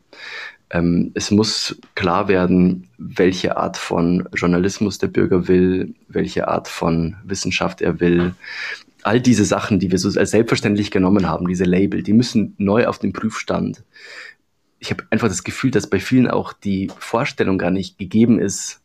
Ähm, 0.69 1.11
es 1.15 1.31
muss 1.31 1.81
klar 1.95 2.29
werden, 2.29 2.91
welche 2.99 3.57
Art 3.57 3.79
von 3.79 4.29
Journalismus 4.35 4.99
der 4.99 5.09
Bürger 5.09 5.49
will, 5.49 5.95
welche 6.09 6.49
Art 6.49 6.69
von 6.69 7.17
Wissenschaft 7.25 7.81
er 7.81 7.99
will. 7.99 8.35
All 9.05 9.21
diese 9.21 9.45
Sachen, 9.45 9.79
die 9.79 9.91
wir 9.91 9.99
so 9.99 10.19
als 10.19 10.33
selbstverständlich 10.33 10.91
genommen 10.91 11.29
haben, 11.29 11.47
diese 11.47 11.65
Label, 11.65 12.03
die 12.03 12.13
müssen 12.13 12.55
neu 12.59 12.87
auf 12.87 12.99
den 12.99 13.13
Prüfstand. 13.13 13.85
Ich 14.81 14.91
habe 14.91 15.05
einfach 15.11 15.29
das 15.29 15.45
Gefühl, 15.45 15.71
dass 15.71 15.89
bei 15.89 16.01
vielen 16.01 16.29
auch 16.29 16.53
die 16.53 16.91
Vorstellung 16.99 17.59
gar 17.59 17.71
nicht 17.71 17.99
gegeben 17.99 18.39
ist, 18.41 18.81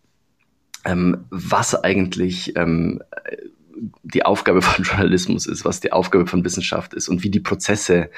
ähm, 0.85 1.25
was 1.29 1.75
eigentlich 1.75 2.55
ähm, 2.55 3.01
die 4.03 4.25
Aufgabe 4.25 4.61
von 4.61 4.83
Journalismus 4.83 5.45
ist, 5.45 5.65
was 5.65 5.79
die 5.79 5.91
Aufgabe 5.91 6.27
von 6.27 6.43
Wissenschaft 6.43 6.93
ist 6.93 7.09
und 7.09 7.23
wie 7.23 7.29
die 7.29 7.39
Prozesse 7.39 8.09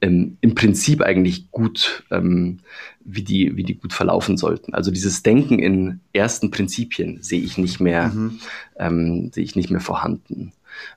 ähm, 0.00 0.36
im 0.40 0.54
Prinzip 0.54 1.02
eigentlich 1.02 1.50
gut, 1.50 2.04
ähm, 2.10 2.58
wie, 3.04 3.22
die, 3.22 3.56
wie 3.56 3.64
die 3.64 3.76
gut 3.76 3.92
verlaufen 3.92 4.36
sollten. 4.36 4.74
Also 4.74 4.90
dieses 4.90 5.22
Denken 5.22 5.58
in 5.58 6.00
ersten 6.12 6.50
Prinzipien 6.50 7.22
sehe 7.22 7.40
ich 7.40 7.56
nicht 7.56 7.80
mehr, 7.80 8.08
mhm. 8.08 8.40
ähm, 8.78 9.30
sehe 9.32 9.44
ich 9.44 9.56
nicht 9.56 9.70
mehr 9.70 9.80
vorhanden. 9.80 10.52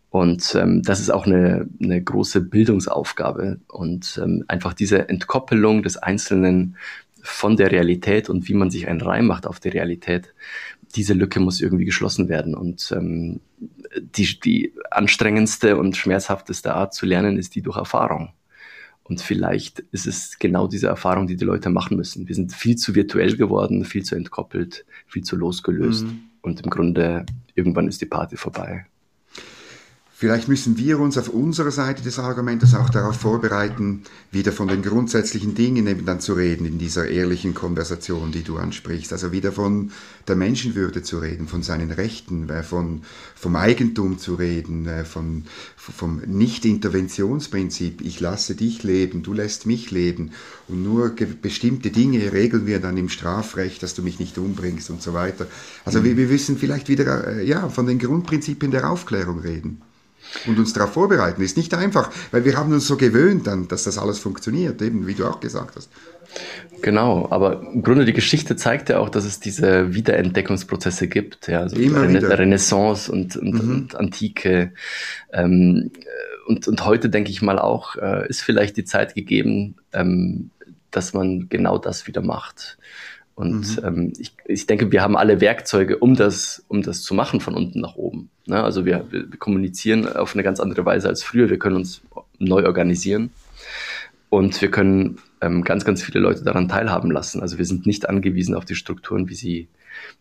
Und 0.09 0.55
ähm, 0.55 0.81
das 0.81 0.99
ist 0.99 1.11
auch 1.11 1.25
eine, 1.25 1.67
eine 1.81 2.01
große 2.01 2.41
Bildungsaufgabe 2.41 3.59
und 3.67 4.19
ähm, 4.23 4.43
einfach 4.47 4.73
diese 4.73 5.07
Entkoppelung 5.07 5.83
des 5.83 5.97
Einzelnen 5.97 6.77
von 7.21 7.57
der 7.57 7.71
Realität 7.71 8.29
und 8.29 8.47
wie 8.47 8.53
man 8.53 8.71
sich 8.71 8.87
einen 8.87 9.01
Reim 9.01 9.27
macht 9.27 9.45
auf 9.45 9.59
die 9.59 9.69
Realität, 9.69 10.33
diese 10.95 11.13
Lücke 11.13 11.39
muss 11.39 11.61
irgendwie 11.61 11.85
geschlossen 11.85 12.29
werden. 12.29 12.55
Und 12.55 12.91
ähm, 12.95 13.39
die, 13.99 14.39
die 14.39 14.73
anstrengendste 14.89 15.77
und 15.77 15.95
schmerzhafteste 15.95 16.73
Art 16.73 16.93
zu 16.93 17.05
lernen 17.05 17.37
ist 17.37 17.55
die 17.55 17.61
durch 17.61 17.77
Erfahrung. 17.77 18.33
Und 19.03 19.21
vielleicht 19.21 19.79
ist 19.91 20.05
es 20.05 20.37
genau 20.37 20.67
diese 20.67 20.87
Erfahrung, 20.87 21.27
die 21.27 21.35
die 21.35 21.45
Leute 21.45 21.69
machen 21.69 21.97
müssen. 21.97 22.27
Wir 22.27 22.35
sind 22.35 22.53
viel 22.53 22.75
zu 22.75 22.93
virtuell 22.93 23.35
geworden, 23.37 23.83
viel 23.83 24.03
zu 24.03 24.15
entkoppelt, 24.15 24.85
viel 25.07 25.23
zu 25.23 25.35
losgelöst. 25.35 26.05
Mhm. 26.05 26.19
Und 26.41 26.61
im 26.61 26.69
Grunde, 26.69 27.25
irgendwann 27.55 27.87
ist 27.87 28.01
die 28.01 28.05
Party 28.05 28.37
vorbei. 28.37 28.85
Vielleicht 30.19 30.49
müssen 30.49 30.77
wir 30.77 30.99
uns 30.99 31.17
auf 31.17 31.29
unserer 31.29 31.71
Seite 31.71 32.03
des 32.03 32.19
Argumentes 32.19 32.75
auch 32.75 32.89
darauf 32.89 33.15
vorbereiten, 33.15 34.03
wieder 34.31 34.51
von 34.51 34.67
den 34.67 34.81
grundsätzlichen 34.81 35.55
Dingen 35.55 35.87
eben 35.87 36.05
dann 36.05 36.19
zu 36.19 36.33
reden 36.33 36.65
in 36.65 36.77
dieser 36.77 37.07
ehrlichen 37.07 37.53
Konversation, 37.53 38.33
die 38.33 38.43
du 38.43 38.57
ansprichst. 38.57 39.13
Also 39.13 39.31
wieder 39.31 39.53
von 39.53 39.91
der 40.27 40.35
Menschenwürde 40.35 41.03
zu 41.03 41.19
reden, 41.19 41.47
von 41.47 41.63
seinen 41.63 41.89
Rechten, 41.91 42.49
äh, 42.49 42.63
von, 42.63 43.03
vom 43.33 43.55
Eigentum 43.55 44.17
zu 44.19 44.35
reden, 44.35 44.87
äh, 44.87 45.05
von, 45.05 45.45
vom 45.77 46.19
Nicht-Interventionsprinzip. 46.25 48.01
Ich 48.01 48.19
lasse 48.19 48.55
dich 48.55 48.83
leben, 48.83 49.23
du 49.23 49.31
lässt 49.31 49.67
mich 49.67 49.89
leben. 49.89 50.31
Und 50.67 50.83
nur 50.83 51.15
bestimmte 51.41 51.91
Dinge 51.91 52.33
regeln 52.33 52.65
wir 52.65 52.81
dann 52.81 52.97
im 52.97 53.07
Strafrecht, 53.07 53.81
dass 53.83 53.95
du 53.95 54.01
mich 54.03 54.19
nicht 54.19 54.37
umbringst 54.37 54.89
und 54.89 55.01
so 55.01 55.13
weiter. 55.13 55.47
Also 55.85 56.01
mhm. 56.01 56.03
wir, 56.03 56.17
wir 56.17 56.27
müssen 56.27 56.57
vielleicht 56.57 56.89
wieder 56.89 57.25
äh, 57.25 57.45
ja, 57.45 57.69
von 57.69 57.87
den 57.87 57.99
Grundprinzipien 57.99 58.71
der 58.71 58.91
Aufklärung 58.91 59.39
reden 59.39 59.81
und 60.45 60.59
uns 60.59 60.73
darauf 60.73 60.93
vorbereiten. 60.93 61.41
Ist 61.41 61.57
nicht 61.57 61.73
einfach, 61.73 62.11
weil 62.31 62.45
wir 62.45 62.57
haben 62.57 62.71
uns 62.73 62.87
so 62.87 62.97
gewöhnt, 62.97 63.47
dann, 63.47 63.67
dass 63.67 63.83
das 63.83 63.97
alles 63.97 64.19
funktioniert, 64.19 64.81
eben 64.81 65.07
wie 65.07 65.15
du 65.15 65.25
auch 65.25 65.39
gesagt 65.39 65.75
hast. 65.75 65.89
Genau, 66.81 67.27
aber 67.29 67.61
im 67.61 67.81
Grunde 67.81 68.05
die 68.05 68.13
Geschichte 68.13 68.55
zeigt 68.55 68.89
ja 68.89 68.99
auch, 68.99 69.09
dass 69.09 69.25
es 69.25 69.39
diese 69.39 69.93
Wiederentdeckungsprozesse 69.93 71.07
gibt, 71.07 71.47
ja, 71.47 71.61
also 71.61 71.75
Immer 71.75 72.03
Rena. 72.03 72.27
Renaissance 72.29 73.11
und, 73.11 73.35
und, 73.35 73.53
mhm. 73.53 73.69
und 73.69 73.95
Antike. 73.95 74.73
Ähm, 75.33 75.91
und, 76.47 76.67
und 76.67 76.85
heute 76.85 77.09
denke 77.09 77.31
ich 77.31 77.41
mal 77.41 77.59
auch, 77.59 77.95
äh, 77.95 78.27
ist 78.29 78.41
vielleicht 78.41 78.77
die 78.77 78.85
Zeit 78.85 79.13
gegeben, 79.13 79.75
ähm, 79.91 80.51
dass 80.91 81.13
man 81.13 81.49
genau 81.49 81.77
das 81.77 82.07
wieder 82.07 82.21
macht. 82.21 82.77
Und 83.39 83.77
mhm. 83.81 83.87
ähm, 83.87 84.13
ich, 84.19 84.33
ich 84.47 84.67
denke, 84.67 84.91
wir 84.91 85.01
haben 85.01 85.15
alle 85.15 85.39
Werkzeuge, 85.39 85.97
um 85.99 86.13
das, 86.13 86.65
um 86.67 86.81
das 86.81 87.03
zu 87.03 87.13
machen 87.13 87.39
von 87.39 87.55
unten 87.55 87.79
nach 87.79 87.95
oben. 87.95 88.29
Ne? 88.45 88.61
Also 88.61 88.83
wir, 88.83 89.05
wir 89.11 89.29
kommunizieren 89.39 90.13
auf 90.13 90.33
eine 90.33 90.43
ganz 90.43 90.59
andere 90.59 90.85
Weise 90.85 91.07
als 91.07 91.23
früher. 91.23 91.49
Wir 91.49 91.57
können 91.57 91.77
uns 91.77 92.01
neu 92.37 92.65
organisieren 92.65 93.29
und 94.27 94.61
wir 94.61 94.69
können 94.69 95.19
ähm, 95.39 95.63
ganz, 95.63 95.85
ganz 95.85 96.03
viele 96.03 96.19
Leute 96.19 96.43
daran 96.43 96.67
teilhaben 96.67 97.11
lassen. 97.11 97.39
Also 97.39 97.57
wir 97.57 97.63
sind 97.63 97.85
nicht 97.85 98.09
angewiesen 98.09 98.55
auf 98.55 98.65
die 98.65 98.75
Strukturen, 98.75 99.29
wie 99.29 99.35
sie 99.35 99.69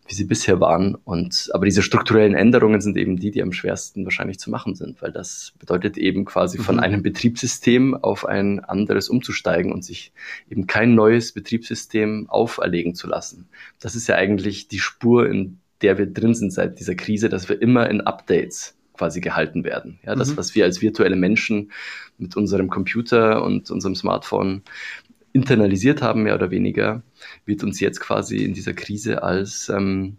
wie 0.07 0.13
sie 0.13 0.25
bisher 0.25 0.59
waren. 0.59 0.95
Und, 0.95 1.49
aber 1.53 1.65
diese 1.65 1.81
strukturellen 1.81 2.35
Änderungen 2.35 2.81
sind 2.81 2.97
eben 2.97 3.17
die, 3.17 3.31
die 3.31 3.41
am 3.41 3.53
schwersten 3.53 4.05
wahrscheinlich 4.05 4.39
zu 4.39 4.49
machen 4.49 4.75
sind, 4.75 5.01
weil 5.01 5.11
das 5.11 5.53
bedeutet 5.59 5.97
eben 5.97 6.25
quasi 6.25 6.57
mhm. 6.57 6.63
von 6.63 6.79
einem 6.79 7.03
Betriebssystem 7.03 7.95
auf 7.95 8.25
ein 8.25 8.59
anderes 8.59 9.09
umzusteigen 9.09 9.71
und 9.71 9.83
sich 9.83 10.11
eben 10.49 10.67
kein 10.67 10.95
neues 10.95 11.31
Betriebssystem 11.31 12.29
auferlegen 12.29 12.95
zu 12.95 13.07
lassen. 13.07 13.49
Das 13.79 13.95
ist 13.95 14.07
ja 14.07 14.15
eigentlich 14.15 14.67
die 14.67 14.79
Spur, 14.79 15.29
in 15.29 15.59
der 15.81 15.97
wir 15.97 16.07
drin 16.07 16.33
sind 16.33 16.51
seit 16.51 16.79
dieser 16.79 16.95
Krise, 16.95 17.29
dass 17.29 17.47
wir 17.47 17.61
immer 17.61 17.89
in 17.89 18.01
Updates 18.01 18.75
quasi 18.99 19.21
gehalten 19.21 19.63
werden. 19.63 19.97
Ja, 20.03 20.13
das, 20.13 20.31
mhm. 20.31 20.37
was 20.37 20.55
wir 20.55 20.65
als 20.65 20.81
virtuelle 20.81 21.15
Menschen 21.15 21.71
mit 22.17 22.35
unserem 22.35 22.69
Computer 22.69 23.43
und 23.43 23.71
unserem 23.71 23.95
Smartphone 23.95 24.61
internalisiert 25.33 26.01
haben, 26.01 26.23
mehr 26.23 26.35
oder 26.35 26.51
weniger, 26.51 27.03
wird 27.45 27.63
uns 27.63 27.79
jetzt 27.79 27.99
quasi 27.99 28.37
in 28.37 28.53
dieser 28.53 28.73
Krise 28.73 29.23
als, 29.23 29.69
ähm, 29.69 30.17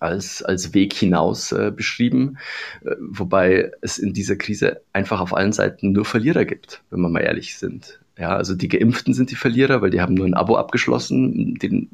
als, 0.00 0.42
als 0.42 0.74
Weg 0.74 0.92
hinaus 0.92 1.52
äh, 1.52 1.72
beschrieben, 1.74 2.38
äh, 2.84 2.94
wobei 3.00 3.72
es 3.80 3.98
in 3.98 4.12
dieser 4.12 4.36
Krise 4.36 4.80
einfach 4.92 5.20
auf 5.20 5.34
allen 5.34 5.52
Seiten 5.52 5.92
nur 5.92 6.04
Verlierer 6.04 6.44
gibt, 6.44 6.82
wenn 6.90 7.00
wir 7.00 7.08
mal 7.08 7.20
ehrlich 7.20 7.58
sind. 7.58 8.00
Ja, 8.16 8.36
also 8.36 8.54
die 8.54 8.68
Geimpften 8.68 9.14
sind 9.14 9.30
die 9.30 9.36
Verlierer, 9.36 9.80
weil 9.80 9.90
die 9.90 10.00
haben 10.00 10.14
nur 10.14 10.26
ein 10.26 10.34
Abo 10.34 10.56
abgeschlossen, 10.56 11.54
den 11.54 11.88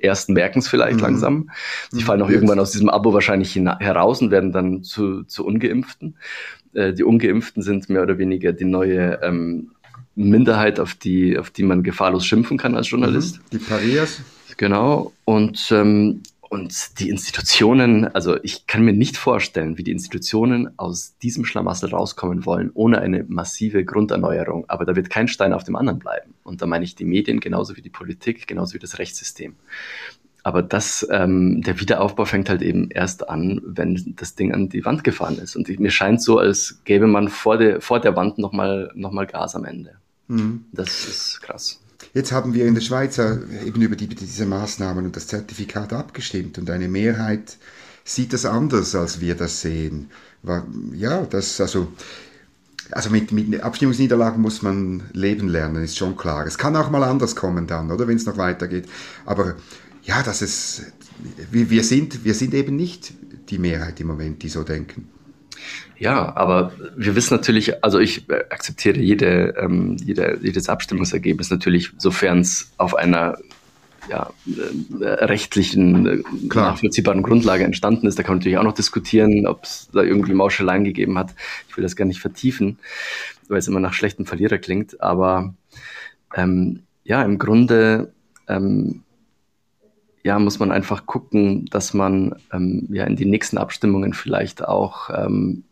ersten 0.00 0.32
merken 0.32 0.60
es 0.60 0.68
vielleicht 0.68 0.96
mhm. 0.96 1.02
langsam. 1.02 1.50
Die 1.92 2.02
fallen 2.02 2.22
auch 2.22 2.28
mhm. 2.28 2.34
irgendwann 2.34 2.60
aus 2.60 2.72
diesem 2.72 2.88
Abo 2.88 3.12
wahrscheinlich 3.14 3.54
heraus 3.54 4.22
und 4.22 4.30
werden 4.30 4.52
dann 4.52 4.82
zu, 4.82 5.24
zu 5.24 5.44
Ungeimpften. 5.44 6.16
Äh, 6.74 6.92
die 6.92 7.04
Ungeimpften 7.04 7.62
sind 7.62 7.88
mehr 7.88 8.02
oder 8.02 8.18
weniger 8.18 8.52
die 8.52 8.64
neue 8.64 9.20
ähm, 9.22 9.72
Minderheit, 10.18 10.80
auf 10.80 10.94
die, 10.94 11.38
auf 11.38 11.50
die 11.50 11.62
man 11.62 11.82
gefahrlos 11.82 12.26
schimpfen 12.26 12.58
kann 12.58 12.74
als 12.74 12.90
Journalist. 12.90 13.38
Mhm, 13.38 13.42
die 13.52 13.58
Parias. 13.58 14.20
Genau. 14.56 15.12
Und, 15.24 15.70
ähm, 15.70 16.22
und 16.50 16.98
die 16.98 17.10
Institutionen, 17.10 18.06
also 18.14 18.36
ich 18.42 18.66
kann 18.66 18.82
mir 18.82 18.92
nicht 18.92 19.16
vorstellen, 19.16 19.78
wie 19.78 19.84
die 19.84 19.92
Institutionen 19.92 20.76
aus 20.78 21.16
diesem 21.18 21.44
Schlamassel 21.44 21.90
rauskommen 21.90 22.46
wollen, 22.46 22.70
ohne 22.74 23.00
eine 23.00 23.24
massive 23.28 23.84
Grunderneuerung. 23.84 24.64
Aber 24.68 24.84
da 24.84 24.96
wird 24.96 25.10
kein 25.10 25.28
Stein 25.28 25.52
auf 25.52 25.64
dem 25.64 25.76
anderen 25.76 25.98
bleiben. 25.98 26.34
Und 26.42 26.60
da 26.62 26.66
meine 26.66 26.84
ich 26.84 26.94
die 26.94 27.04
Medien 27.04 27.40
genauso 27.40 27.76
wie 27.76 27.82
die 27.82 27.90
Politik, 27.90 28.46
genauso 28.46 28.74
wie 28.74 28.78
das 28.78 28.98
Rechtssystem. 28.98 29.54
Aber 30.42 30.62
das, 30.62 31.06
ähm, 31.10 31.62
der 31.62 31.78
Wiederaufbau 31.78 32.24
fängt 32.24 32.48
halt 32.48 32.62
eben 32.62 32.90
erst 32.90 33.28
an, 33.28 33.60
wenn 33.64 34.14
das 34.16 34.34
Ding 34.34 34.54
an 34.54 34.68
die 34.68 34.84
Wand 34.84 35.04
gefahren 35.04 35.38
ist. 35.38 35.56
Und 35.56 35.68
mir 35.78 35.90
scheint 35.90 36.22
so, 36.22 36.38
als 36.38 36.80
gäbe 36.84 37.06
man 37.06 37.28
vor 37.28 37.58
der, 37.58 37.80
vor 37.80 38.00
der 38.00 38.16
Wand 38.16 38.38
nochmal 38.38 38.90
noch 38.94 39.12
mal 39.12 39.26
Gas 39.26 39.54
am 39.54 39.64
Ende. 39.64 39.96
Mhm. 40.28 40.64
Das 40.72 41.06
ist 41.06 41.40
krass. 41.42 41.80
Jetzt 42.14 42.32
haben 42.32 42.54
wir 42.54 42.66
in 42.66 42.74
der 42.74 42.80
Schweiz 42.80 43.18
eben 43.18 43.82
über 43.82 43.96
die, 43.96 44.08
diese 44.08 44.46
Maßnahmen 44.46 45.04
und 45.04 45.16
das 45.16 45.26
Zertifikat 45.26 45.92
abgestimmt 45.92 46.58
und 46.58 46.70
eine 46.70 46.88
Mehrheit 46.88 47.58
sieht 48.04 48.32
das 48.32 48.44
anders, 48.44 48.94
als 48.94 49.20
wir 49.20 49.34
das 49.34 49.60
sehen. 49.60 50.10
Ja, 50.94 51.22
das, 51.22 51.60
also, 51.60 51.92
also 52.90 53.10
mit, 53.10 53.32
mit 53.32 53.60
Abstimmungsniederlagen 53.60 54.40
muss 54.40 54.62
man 54.62 55.02
leben 55.12 55.48
lernen, 55.48 55.82
ist 55.82 55.98
schon 55.98 56.16
klar. 56.16 56.46
Es 56.46 56.56
kann 56.56 56.76
auch 56.76 56.90
mal 56.90 57.04
anders 57.04 57.36
kommen 57.36 57.66
dann, 57.66 57.90
oder, 57.90 58.08
wenn 58.08 58.16
es 58.16 58.24
noch 58.24 58.38
weitergeht. 58.38 58.88
Aber 59.26 59.56
ja, 60.04 60.22
dass 60.22 60.40
es, 60.40 60.82
wir, 61.50 61.84
sind, 61.84 62.24
wir 62.24 62.34
sind 62.34 62.54
eben 62.54 62.76
nicht 62.76 63.12
die 63.50 63.58
Mehrheit 63.58 64.00
im 64.00 64.06
Moment, 64.06 64.42
die 64.42 64.48
so 64.48 64.62
denken. 64.62 65.08
Ja, 65.98 66.36
aber 66.36 66.72
wir 66.96 67.16
wissen 67.16 67.34
natürlich, 67.34 67.82
also 67.82 67.98
ich 67.98 68.24
akzeptiere 68.50 68.98
jede, 68.98 69.54
ähm, 69.58 69.96
jede, 69.96 70.38
jedes 70.42 70.68
Abstimmungsergebnis 70.68 71.50
natürlich, 71.50 71.90
sofern 71.98 72.40
es 72.40 72.70
auf 72.76 72.94
einer 72.94 73.38
ja, 74.08 74.30
äh, 74.46 75.04
rechtlichen, 75.04 76.06
äh, 76.06 76.22
nachvollziehbaren 76.54 77.22
Grundlage 77.22 77.64
entstanden 77.64 78.06
ist. 78.06 78.18
Da 78.18 78.22
kann 78.22 78.32
man 78.32 78.38
natürlich 78.38 78.58
auch 78.58 78.64
noch 78.64 78.74
diskutieren, 78.74 79.46
ob 79.46 79.64
es 79.64 79.88
da 79.92 80.02
irgendwie 80.02 80.34
Mauscheleien 80.34 80.84
gegeben 80.84 81.18
hat. 81.18 81.34
Ich 81.68 81.76
will 81.76 81.82
das 81.82 81.96
gar 81.96 82.04
nicht 82.04 82.20
vertiefen, 82.20 82.78
weil 83.48 83.58
es 83.58 83.68
immer 83.68 83.80
nach 83.80 83.92
schlechtem 83.92 84.24
Verlierer 84.24 84.58
klingt. 84.58 85.00
Aber 85.00 85.54
ähm, 86.34 86.84
ja, 87.04 87.22
im 87.22 87.38
Grunde 87.38 88.12
ähm, 88.48 89.02
ja, 90.22 90.38
muss 90.38 90.58
man 90.58 90.72
einfach 90.72 91.06
gucken, 91.06 91.66
dass 91.66 91.92
man 91.92 92.34
ähm, 92.52 92.88
ja 92.90 93.04
in 93.04 93.16
die 93.16 93.24
nächsten 93.24 93.58
Abstimmungen 93.58 94.14
vielleicht 94.14 94.64
auch 94.64 95.10
ähm, 95.10 95.64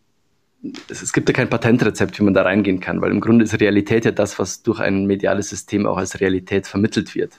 es, 0.88 1.02
es, 1.02 1.12
gibt 1.12 1.28
ja 1.28 1.34
kein 1.34 1.48
Patentrezept, 1.48 2.18
wie 2.18 2.22
man 2.24 2.34
da 2.34 2.42
reingehen 2.42 2.80
kann, 2.80 3.00
weil 3.00 3.10
im 3.10 3.20
Grunde 3.20 3.44
ist 3.44 3.60
Realität 3.60 4.04
ja 4.04 4.10
das, 4.10 4.38
was 4.38 4.62
durch 4.62 4.80
ein 4.80 5.06
mediales 5.06 5.48
System 5.48 5.86
auch 5.86 5.96
als 5.96 6.20
Realität 6.20 6.66
vermittelt 6.66 7.14
wird. 7.14 7.32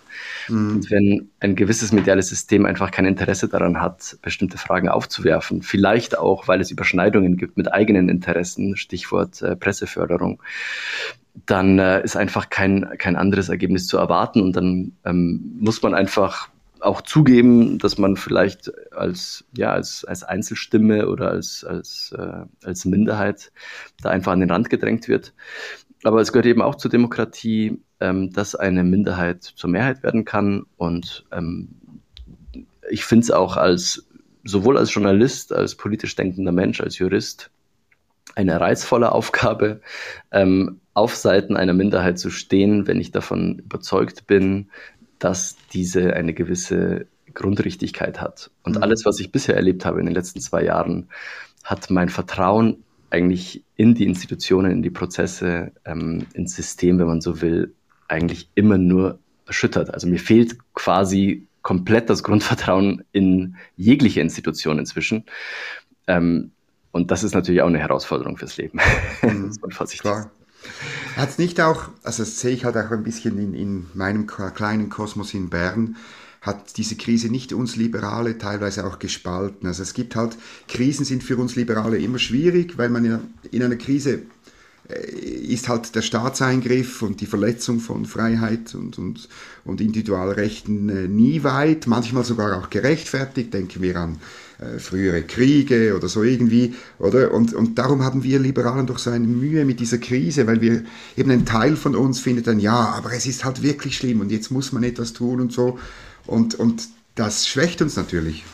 Mhm. 0.48 0.76
Und 0.76 0.92
wenn 0.92 1.30
ein 1.40 1.56
gewisses 1.56 1.92
mediales 1.92 2.30
System 2.30 2.66
einfach 2.66 2.92
kein 2.92 3.06
Interesse 3.06 3.48
daran 3.48 3.82
hat, 3.82 4.18
bestimmte 4.22 4.58
Fragen 4.58 4.90
aufzuwerfen, 4.90 5.62
vielleicht 5.62 6.18
auch, 6.18 6.48
weil 6.48 6.62
es 6.62 6.72
Überschneidungen 6.72 7.38
gibt 7.38 7.58
mit 7.58 7.72
eigenen 7.72 8.10
Interessen, 8.10 8.76
Stichwort 8.78 9.42
äh, 9.42 9.56
Presseförderung, 9.56 10.42
dann 11.46 11.80
äh, 11.80 12.04
ist 12.04 12.18
einfach 12.18 12.50
kein, 12.50 12.90
kein 12.98 13.16
anderes 13.16 13.50
Ergebnis 13.50 13.88
zu 13.88 13.98
erwarten 13.98 14.42
und 14.42 14.56
dann 14.56 14.94
ähm, 15.06 15.58
muss 15.60 15.82
man 15.82 15.94
einfach 15.94 16.50
auch 16.82 17.02
zugeben, 17.02 17.80
dass 17.80 17.98
man 17.98 18.16
vielleicht 18.16 18.72
als, 18.94 19.46
ja, 19.56 19.72
als, 19.72 20.06
als 20.06 20.24
Einzelstimme 20.24 21.08
oder 21.08 21.32
als, 21.32 21.64
als, 21.64 22.14
äh, 22.18 22.46
als 22.64 22.86
Minderheit 22.86 23.52
da 24.02 24.10
einfach 24.10 24.32
an 24.32 24.40
den 24.40 24.52
Rand 24.52 24.70
gedrängt 24.70 25.08
wird. 25.08 25.34
Aber 26.04 26.22
es 26.22 26.32
gehört 26.32 26.46
eben 26.46 26.62
auch 26.62 26.76
zur 26.76 26.92
Demokratie, 26.92 27.82
ähm, 28.00 28.32
dass 28.32 28.56
eine 28.56 28.84
Minderheit 28.84 29.44
zur 29.44 29.70
Mehrheit 29.70 30.04
werden 30.04 30.26
kann. 30.26 30.66
Und 30.78 31.26
ähm, 31.32 31.70
ich 32.90 33.06
finde 33.06 33.24
es 33.24 33.32
auch 33.32 33.58
als 33.58 34.08
sowohl 34.44 34.78
als 34.78 34.94
Journalist, 34.94 35.54
als 35.54 35.76
politisch 35.76 36.16
denkender 36.16 36.52
Mensch, 36.52 36.82
als 36.82 36.98
Jurist 36.98 37.52
eine 38.36 38.60
reizvolle 38.60 39.12
Aufgabe, 39.12 39.82
ähm, 40.32 40.80
auf 40.94 41.16
Seiten 41.16 41.58
einer 41.58 41.74
Minderheit 41.74 42.20
zu 42.20 42.30
stehen, 42.30 42.88
wenn 42.88 43.00
ich 43.00 43.12
davon 43.12 43.60
überzeugt 43.60 44.28
bin, 44.28 44.70
dass 45.20 45.58
diese 45.74 46.14
eine 46.14 46.34
gewisse 46.34 47.08
Grundrichtigkeit 47.34 48.22
hat. 48.22 48.52
Und 48.64 48.78
mhm. 48.78 48.84
alles, 48.84 49.06
was 49.06 49.20
ich 49.20 49.32
bisher 49.32 49.56
erlebt 49.56 49.86
habe 49.86 50.00
in 50.00 50.06
den 50.06 50.16
letzten 50.16 50.42
zwei 50.42 50.64
Jahren, 50.64 51.10
hat 51.64 51.90
mein 51.90 52.10
Vertrauen 52.10 52.84
eigentlich 53.10 53.64
in 53.76 53.94
die 53.94 54.06
Institutionen, 54.06 54.72
in 54.72 54.82
die 54.82 54.90
Prozesse, 54.90 55.72
ähm, 55.86 56.26
ins 56.34 56.56
System, 56.56 57.00
wenn 57.00 57.08
man 57.08 57.22
so 57.22 57.42
will, 57.42 57.74
eigentlich 58.08 58.50
immer 58.56 58.78
nur 58.78 59.20
erschüttert. 59.46 59.94
Also 59.94 60.08
mir 60.08 60.20
fehlt 60.20 60.58
quasi 60.74 61.48
komplett 61.62 62.10
das 62.10 62.24
Grundvertrauen 62.24 63.04
in 63.12 63.58
jegliche 63.76 64.22
Institution 64.22 64.80
inzwischen. 64.80 65.26
Ähm, 66.08 66.52
und 66.92 67.12
das 67.12 67.24
ist 67.24 67.34
natürlich 67.34 67.62
auch 67.62 67.68
eine 67.68 67.80
Herausforderung 67.80 68.38
fürs 68.38 68.58
Leben. 68.58 68.80
Mhm, 69.22 69.54
Klar. 70.00 70.32
Hat 71.18 71.30
es 71.30 71.38
nicht 71.40 71.60
auch, 71.60 71.90
also 72.04 72.24
das 72.24 72.40
sehe 72.40 72.54
ich 72.54 72.64
halt 72.64 72.78
auch 72.78 72.92
ein 72.92 73.04
bisschen 73.04 73.40
in, 73.40 73.54
in 73.56 73.88
meinem 73.96 74.28
kleinen 74.28 74.90
Kosmos 74.90 75.34
in 75.34 75.50
Bern, 75.50 75.96
hat 76.42 76.78
diese 76.78 76.96
Krise 76.96 77.30
nicht 77.30 77.54
uns 77.54 77.76
Liberale 77.76 78.38
teilweise 78.38 78.86
auch 78.86 79.00
gespalten. 79.00 79.68
Also 79.68 79.82
es 79.82 79.94
gibt 79.94 80.16
halt, 80.16 80.38
Krisen 80.68 81.06
sind 81.06 81.24
für 81.24 81.38
uns 81.38 81.56
Liberale 81.56 81.98
immer 81.98 82.20
schwierig, 82.20 82.78
weil 82.78 82.90
man 82.90 83.04
in, 83.04 83.20
in 83.52 83.64
einer 83.64 83.76
Krise 83.78 84.22
äh, 84.90 85.10
ist 85.10 85.68
halt 85.68 85.96
der 85.96 86.04
Staatseingriff 86.04 87.02
und 87.02 87.20
die 87.20 87.26
Verletzung 87.26 87.80
von 87.80 88.06
Freiheit 88.06 88.76
und, 88.76 88.98
und, 88.98 89.28
und 89.66 89.82
Individualrechten 89.82 90.90
äh, 90.90 91.08
nie 91.08 91.44
weit, 91.44 91.88
manchmal 91.88 92.24
sogar 92.24 92.58
auch 92.60 92.70
gerechtfertigt. 92.70 93.54
Denken 93.54 93.82
wir 93.82 93.98
an 93.98 94.20
äh, 94.60 94.80
frühere 94.80 95.22
Kriege 95.24 95.96
oder 95.96 96.08
so 96.08 96.24
irgendwie, 96.24 96.74
oder? 97.00 97.32
Und, 97.34 97.54
und 97.54 97.78
darum 97.78 98.04
haben 98.04 98.24
wir 98.24 98.40
Liberalen 98.40 98.88
doch 98.88 98.98
so 98.98 99.12
eine 99.12 99.28
Mühe 99.28 99.66
mit 99.66 99.80
dieser 99.80 100.00
Krise, 100.00 100.48
weil 100.48 100.62
wir 100.62 100.84
eben 101.16 101.30
ein 101.30 101.46
Teil 101.46 101.76
von 101.76 101.96
uns 101.96 102.20
findet 102.20 102.48
dann, 102.48 102.60
ja, 102.60 102.94
aber 102.98 103.14
es 103.14 103.26
ist 103.26 103.46
halt 103.46 103.62
wirklich 103.62 103.98
schlimm 103.98 104.20
und 104.20 104.32
jetzt 104.32 104.50
muss 104.50 104.72
man 104.72 104.84
etwas 104.84 105.14
tun 105.14 105.42
und 105.42 105.54
so. 105.54 105.78
Und, 106.26 106.56
und 106.56 106.88
das 107.16 107.48
schwächt 107.48 107.82
uns 107.82 107.96
natürlich. 107.98 108.46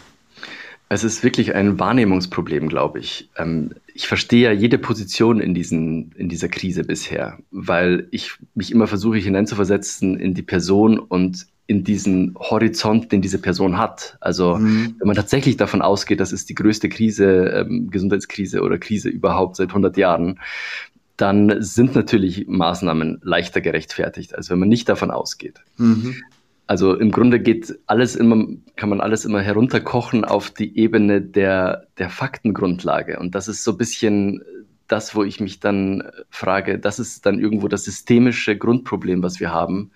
Es 0.90 1.04
ist 1.04 1.24
wirklich 1.24 1.56
ein 1.56 1.80
Wahrnehmungsproblem, 1.80 2.70
glaube 2.70 3.00
ich. 3.00 3.30
Ähm, 3.38 3.72
ich 3.94 4.08
verstehe 4.08 4.44
ja 4.44 4.52
jede 4.52 4.78
Position 4.78 5.40
in, 5.40 5.54
diesen, 5.54 6.12
in 6.18 6.30
dieser 6.30 6.50
Krise 6.50 6.84
bisher, 6.84 7.40
weil 7.50 8.08
ich 8.12 8.34
mich 8.56 8.72
immer 8.72 8.88
versuche 8.88 9.18
hineinzuversetzen 9.18 10.20
in 10.20 10.34
die 10.34 10.44
Person 10.44 11.00
und 11.00 11.48
in 11.66 11.84
diesen 11.84 12.36
Horizont, 12.38 13.12
den 13.12 13.22
diese 13.22 13.40
Person 13.40 13.78
hat. 13.78 14.18
Also 14.20 14.56
mhm. 14.56 14.96
wenn 15.00 15.08
man 15.08 15.16
tatsächlich 15.16 15.58
davon 15.58 15.82
ausgeht, 15.82 16.20
das 16.20 16.34
ist 16.34 16.50
die 16.50 16.56
größte 16.56 16.90
Krise, 16.90 17.66
ähm, 17.66 17.90
Gesundheitskrise 17.90 18.62
oder 18.62 18.78
Krise 18.78 19.10
überhaupt 19.10 19.56
seit 19.56 19.70
100 19.70 19.96
Jahren, 19.98 20.40
dann 21.16 21.62
sind 21.62 21.96
natürlich 21.96 22.48
Maßnahmen 22.48 23.22
leichter 23.24 23.62
gerechtfertigt, 23.62 24.36
als 24.36 24.50
wenn 24.50 24.60
man 24.60 24.68
nicht 24.68 24.90
davon 24.90 25.12
ausgeht. 25.12 25.62
Mhm. 25.78 26.16
Also 26.66 26.96
im 26.96 27.12
Grunde 27.12 27.40
geht 27.40 27.78
alles 27.88 28.16
immer, 28.16 28.46
kann 28.76 28.90
man 28.90 29.00
alles 29.00 29.26
immer 29.26 29.42
herunterkochen 29.42 30.26
auf 30.26 30.50
die 30.50 30.78
Ebene 30.78 31.22
der, 31.22 31.88
der 31.98 32.10
Faktengrundlage. 32.10 33.20
Und 33.20 33.36
das 33.36 33.48
ist 33.48 33.64
so 33.64 33.72
ein 33.72 33.78
bisschen 33.78 34.44
das, 34.88 35.16
wo 35.16 35.24
ich 35.24 35.40
mich 35.40 35.60
dann 35.60 36.04
frage, 36.30 36.80
das 36.80 37.00
ist 37.00 37.26
dann 37.26 37.40
irgendwo 37.40 37.68
das 37.68 37.86
systemische 37.86 38.58
Grundproblem, 38.58 39.24
was 39.24 39.40
wir 39.40 39.52
haben 39.52 39.92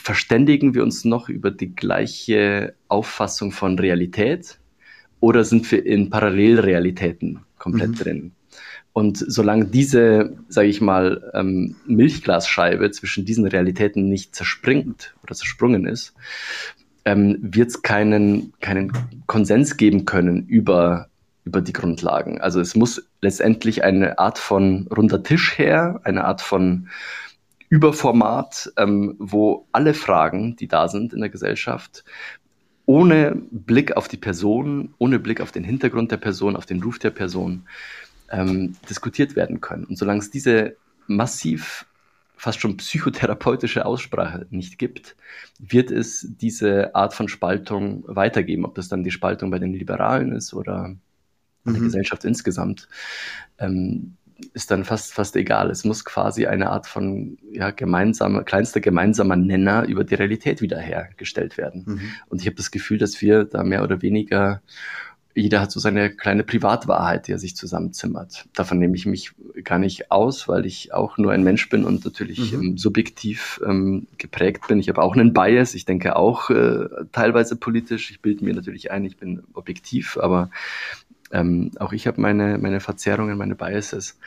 verständigen 0.00 0.74
wir 0.74 0.82
uns 0.82 1.04
noch 1.04 1.28
über 1.28 1.50
die 1.50 1.74
gleiche 1.74 2.74
Auffassung 2.88 3.52
von 3.52 3.78
Realität 3.78 4.58
oder 5.20 5.44
sind 5.44 5.70
wir 5.70 5.84
in 5.84 6.10
Parallelrealitäten 6.10 7.40
komplett 7.58 7.90
mhm. 7.90 7.94
drin? 7.94 8.32
Und 8.92 9.18
solange 9.18 9.66
diese, 9.66 10.36
sage 10.48 10.68
ich 10.68 10.80
mal, 10.80 11.30
ähm, 11.34 11.76
Milchglasscheibe 11.86 12.90
zwischen 12.90 13.24
diesen 13.24 13.46
Realitäten 13.46 14.08
nicht 14.08 14.34
zerspringt 14.34 15.14
oder 15.22 15.34
zersprungen 15.34 15.86
ist, 15.86 16.14
ähm, 17.04 17.38
wird 17.40 17.68
es 17.68 17.82
keinen, 17.82 18.52
keinen 18.60 18.92
Konsens 19.26 19.76
geben 19.76 20.04
können 20.04 20.46
über, 20.46 21.08
über 21.44 21.60
die 21.60 21.72
Grundlagen. 21.72 22.40
Also 22.40 22.60
es 22.60 22.74
muss 22.74 23.08
letztendlich 23.20 23.84
eine 23.84 24.18
Art 24.18 24.38
von 24.38 24.88
runder 24.88 25.22
Tisch 25.22 25.58
her, 25.58 26.00
eine 26.04 26.24
Art 26.24 26.40
von 26.40 26.88
Überformat, 27.68 28.72
ähm, 28.76 29.16
wo 29.18 29.66
alle 29.72 29.94
Fragen, 29.94 30.56
die 30.56 30.68
da 30.68 30.88
sind 30.88 31.12
in 31.12 31.20
der 31.20 31.28
Gesellschaft, 31.28 32.04
ohne 32.86 33.36
Blick 33.50 33.96
auf 33.96 34.08
die 34.08 34.16
Person, 34.16 34.94
ohne 34.98 35.18
Blick 35.18 35.40
auf 35.40 35.52
den 35.52 35.64
Hintergrund 35.64 36.10
der 36.10 36.16
Person, 36.16 36.56
auf 36.56 36.64
den 36.64 36.82
Ruf 36.82 36.98
der 36.98 37.10
Person, 37.10 37.66
ähm, 38.30 38.76
diskutiert 38.88 39.36
werden 39.36 39.60
können. 39.60 39.84
Und 39.84 39.98
solange 39.98 40.20
es 40.20 40.30
diese 40.30 40.76
massiv 41.06 41.86
fast 42.38 42.60
schon 42.60 42.76
psychotherapeutische 42.76 43.84
Aussprache 43.84 44.46
nicht 44.50 44.78
gibt, 44.78 45.16
wird 45.58 45.90
es 45.90 46.26
diese 46.40 46.94
Art 46.94 47.12
von 47.12 47.28
Spaltung 47.28 48.04
weitergeben, 48.06 48.64
ob 48.64 48.74
das 48.76 48.88
dann 48.88 49.02
die 49.02 49.10
Spaltung 49.10 49.50
bei 49.50 49.58
den 49.58 49.74
Liberalen 49.74 50.32
ist 50.32 50.54
oder 50.54 50.94
mhm. 51.64 51.72
der 51.72 51.82
Gesellschaft 51.82 52.24
insgesamt. 52.24 52.88
Ähm, 53.58 54.16
ist 54.52 54.70
dann 54.70 54.84
fast, 54.84 55.12
fast 55.12 55.36
egal. 55.36 55.70
Es 55.70 55.84
muss 55.84 56.04
quasi 56.04 56.46
eine 56.46 56.70
Art 56.70 56.86
von 56.86 57.38
ja, 57.52 57.70
gemeinsamer, 57.70 58.44
kleinster 58.44 58.80
gemeinsamer 58.80 59.36
Nenner 59.36 59.86
über 59.86 60.04
die 60.04 60.14
Realität 60.14 60.60
wiederhergestellt 60.60 61.56
werden. 61.56 61.84
Mhm. 61.86 62.00
Und 62.28 62.40
ich 62.40 62.46
habe 62.46 62.56
das 62.56 62.70
Gefühl, 62.70 62.98
dass 62.98 63.20
wir 63.20 63.44
da 63.44 63.64
mehr 63.64 63.82
oder 63.82 64.00
weniger, 64.00 64.62
jeder 65.34 65.60
hat 65.60 65.70
so 65.70 65.80
seine 65.80 66.10
kleine 66.10 66.44
Privatwahrheit, 66.44 67.26
die 67.26 67.32
er 67.32 67.38
sich 67.38 67.56
zusammenzimmert. 67.56 68.46
Davon 68.54 68.78
nehme 68.78 68.96
ich 68.96 69.06
mich 69.06 69.32
gar 69.64 69.78
nicht 69.78 70.10
aus, 70.10 70.48
weil 70.48 70.66
ich 70.66 70.94
auch 70.94 71.18
nur 71.18 71.32
ein 71.32 71.42
Mensch 71.42 71.68
bin 71.68 71.84
und 71.84 72.04
natürlich 72.04 72.52
mhm. 72.52 72.60
ähm, 72.60 72.78
subjektiv 72.78 73.60
ähm, 73.66 74.06
geprägt 74.18 74.68
bin. 74.68 74.78
Ich 74.78 74.88
habe 74.88 75.02
auch 75.02 75.14
einen 75.14 75.32
Bias, 75.32 75.74
ich 75.74 75.84
denke 75.84 76.16
auch 76.16 76.50
äh, 76.50 76.86
teilweise 77.12 77.56
politisch. 77.56 78.10
Ich 78.10 78.20
bilde 78.20 78.44
mir 78.44 78.54
natürlich 78.54 78.90
ein, 78.90 79.04
ich 79.04 79.16
bin 79.16 79.42
objektiv, 79.54 80.16
aber 80.16 80.50
ähm, 81.32 81.70
auch 81.78 81.92
ich 81.92 82.06
habe 82.06 82.20
meine, 82.20 82.58
meine 82.58 82.80
Verzerrungen, 82.80 83.38
meine 83.38 83.54
Biases. 83.54 84.18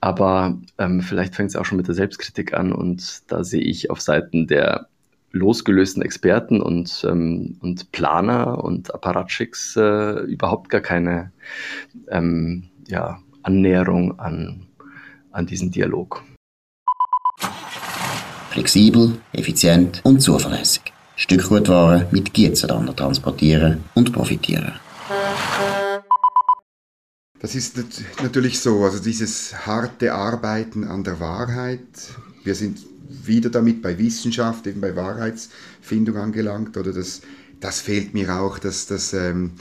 Aber 0.00 0.58
ähm, 0.78 1.00
vielleicht 1.00 1.34
fängt 1.34 1.50
es 1.50 1.56
auch 1.56 1.64
schon 1.64 1.78
mit 1.78 1.88
der 1.88 1.94
Selbstkritik 1.94 2.54
an 2.54 2.72
und 2.72 3.22
da 3.30 3.44
sehe 3.44 3.62
ich 3.62 3.90
auf 3.90 4.00
Seiten 4.00 4.46
der 4.46 4.88
losgelösten 5.32 6.02
Experten 6.02 6.60
und, 6.60 7.04
ähm, 7.08 7.56
und 7.60 7.92
Planer 7.92 8.62
und 8.62 8.94
Apparatschicks 8.94 9.76
äh, 9.76 10.20
überhaupt 10.20 10.70
gar 10.70 10.80
keine 10.80 11.32
ähm, 12.08 12.68
ja, 12.86 13.20
Annäherung 13.42 14.18
an, 14.18 14.66
an 15.32 15.46
diesen 15.46 15.70
Dialog. 15.70 16.22
Flexibel, 18.50 19.18
effizient 19.32 20.00
und 20.04 20.20
zuverlässig. 20.20 20.82
Stückgutware 21.16 22.06
mit 22.10 22.32
Gietzenlander 22.32 22.94
transportieren 22.94 23.84
und 23.94 24.12
profitieren. 24.12 24.72
Das 27.46 27.54
ist 27.54 27.76
natürlich 28.20 28.58
so, 28.58 28.82
also 28.82 28.98
dieses 28.98 29.66
harte 29.68 30.12
Arbeiten 30.12 30.82
an 30.82 31.04
der 31.04 31.20
Wahrheit. 31.20 31.78
Wir 32.42 32.56
sind 32.56 32.80
wieder 33.08 33.50
damit 33.50 33.82
bei 33.82 33.96
Wissenschaft, 33.98 34.66
eben 34.66 34.80
bei 34.80 34.96
Wahrheitsfindung 34.96 36.16
angelangt, 36.16 36.76
oder 36.76 36.92
das, 36.92 37.20
das 37.60 37.78
fehlt 37.78 38.14
mir 38.14 38.34
auch, 38.34 38.58
dass 38.58 38.86
das 38.86 39.12
ähm, 39.12 39.52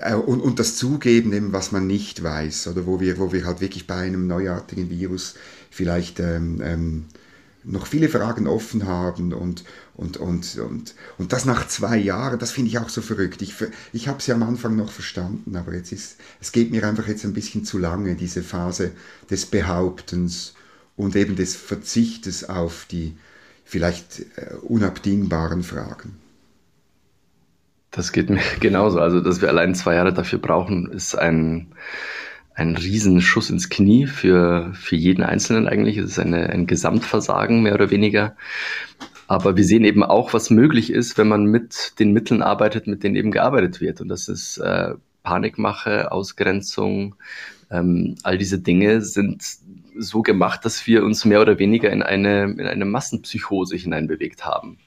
äh, 0.00 0.14
und, 0.14 0.40
und 0.40 0.58
das 0.58 0.76
Zugeben, 0.76 1.34
eben, 1.34 1.52
was 1.52 1.72
man 1.72 1.86
nicht 1.86 2.22
weiß, 2.22 2.68
oder 2.68 2.86
wo 2.86 3.00
wir, 3.00 3.18
wo 3.18 3.34
wir 3.34 3.44
halt 3.44 3.60
wirklich 3.60 3.86
bei 3.86 3.96
einem 3.96 4.26
neuartigen 4.26 4.88
Virus 4.88 5.34
vielleicht 5.68 6.20
ähm, 6.20 6.62
ähm, 6.64 7.04
noch 7.68 7.86
viele 7.86 8.08
Fragen 8.08 8.46
offen 8.46 8.86
haben 8.86 9.32
und, 9.32 9.64
und, 9.94 10.16
und, 10.16 10.58
und, 10.58 10.94
und 11.18 11.32
das 11.32 11.44
nach 11.44 11.68
zwei 11.68 11.96
Jahren, 11.96 12.38
das 12.38 12.50
finde 12.50 12.70
ich 12.70 12.78
auch 12.78 12.88
so 12.88 13.02
verrückt. 13.02 13.42
Ich, 13.42 13.54
ich 13.92 14.08
habe 14.08 14.18
es 14.18 14.26
ja 14.26 14.34
am 14.34 14.42
Anfang 14.42 14.76
noch 14.76 14.90
verstanden, 14.90 15.56
aber 15.56 15.74
jetzt 15.74 15.92
ist, 15.92 16.16
es 16.40 16.52
geht 16.52 16.70
mir 16.70 16.86
einfach 16.86 17.06
jetzt 17.06 17.24
ein 17.24 17.34
bisschen 17.34 17.64
zu 17.64 17.78
lange, 17.78 18.14
diese 18.14 18.42
Phase 18.42 18.92
des 19.30 19.46
Behauptens 19.46 20.54
und 20.96 21.14
eben 21.14 21.36
des 21.36 21.56
Verzichtes 21.56 22.48
auf 22.48 22.86
die 22.90 23.16
vielleicht 23.64 24.20
äh, 24.36 24.54
unabdingbaren 24.62 25.62
Fragen. 25.62 26.16
Das 27.90 28.12
geht 28.12 28.30
mir 28.30 28.40
genauso. 28.60 29.00
Also, 29.00 29.20
dass 29.20 29.40
wir 29.42 29.48
allein 29.48 29.74
zwei 29.74 29.94
Jahre 29.94 30.12
dafür 30.12 30.38
brauchen, 30.38 30.90
ist 30.90 31.14
ein, 31.16 31.68
ein 32.58 32.76
Riesenschuss 32.76 33.50
ins 33.50 33.68
Knie 33.68 34.06
für, 34.06 34.72
für 34.74 34.96
jeden 34.96 35.22
Einzelnen 35.22 35.68
eigentlich. 35.68 35.96
Es 35.96 36.10
ist 36.10 36.18
eine, 36.18 36.50
ein 36.50 36.66
Gesamtversagen 36.66 37.62
mehr 37.62 37.74
oder 37.74 37.90
weniger. 37.90 38.36
Aber 39.28 39.56
wir 39.56 39.64
sehen 39.64 39.84
eben 39.84 40.02
auch, 40.02 40.32
was 40.32 40.50
möglich 40.50 40.90
ist, 40.90 41.18
wenn 41.18 41.28
man 41.28 41.44
mit 41.44 41.92
den 42.00 42.12
Mitteln 42.12 42.42
arbeitet, 42.42 42.88
mit 42.88 43.04
denen 43.04 43.14
eben 43.14 43.30
gearbeitet 43.30 43.80
wird. 43.80 44.00
Und 44.00 44.08
das 44.08 44.26
ist 44.26 44.58
äh, 44.58 44.94
Panikmache, 45.22 46.10
Ausgrenzung, 46.10 47.14
ähm, 47.70 48.16
all 48.24 48.38
diese 48.38 48.58
Dinge 48.58 49.02
sind 49.02 49.42
so 49.98 50.22
gemacht, 50.22 50.64
dass 50.64 50.86
wir 50.86 51.04
uns 51.04 51.24
mehr 51.24 51.40
oder 51.40 51.58
weniger 51.58 51.90
in 51.90 52.02
eine, 52.02 52.44
in 52.44 52.66
eine 52.66 52.84
Massenpsychose 52.84 53.76
hineinbewegt 53.76 54.46
haben. 54.46 54.78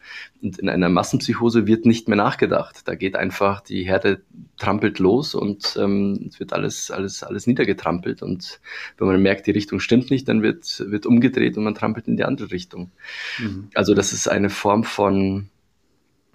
Und 0.42 0.58
in 0.58 0.70
einer 0.70 0.90
Massenpsychose 0.90 1.68
wird 1.68 1.86
nicht 1.86 2.08
mehr 2.08 2.18
nachgedacht. 2.18 2.88
Da 2.88 2.96
geht 2.96 3.16
einfach, 3.16 3.62
die 3.62 3.84
Herde 3.84 4.22
trampelt 4.58 5.00
los 5.00 5.36
und 5.36 5.78
ähm, 5.80 6.28
es 6.30 6.40
wird 6.40 6.54
alles, 6.54 6.92
alles, 6.92 7.24
alles 7.24 7.46
niedergetrampelt. 7.46 8.22
Und 8.22 8.60
wenn 8.98 9.08
man 9.08 9.22
merkt, 9.22 9.48
die 9.48 9.52
Richtung 9.52 9.80
stimmt 9.80 10.10
nicht, 10.12 10.28
dann 10.28 10.42
wird, 10.42 10.84
wird 10.88 11.06
umgedreht 11.06 11.58
und 11.58 11.64
man 11.64 11.76
trampelt 11.76 12.08
in 12.08 12.18
die 12.18 12.24
andere 12.24 12.52
Richtung. 12.52 12.92
Mhm. 13.40 13.70
Also 13.76 13.94
das 13.94 14.14
ist 14.14 14.28
eine 14.28 14.50
Form 14.50 14.84
von, 14.84 15.50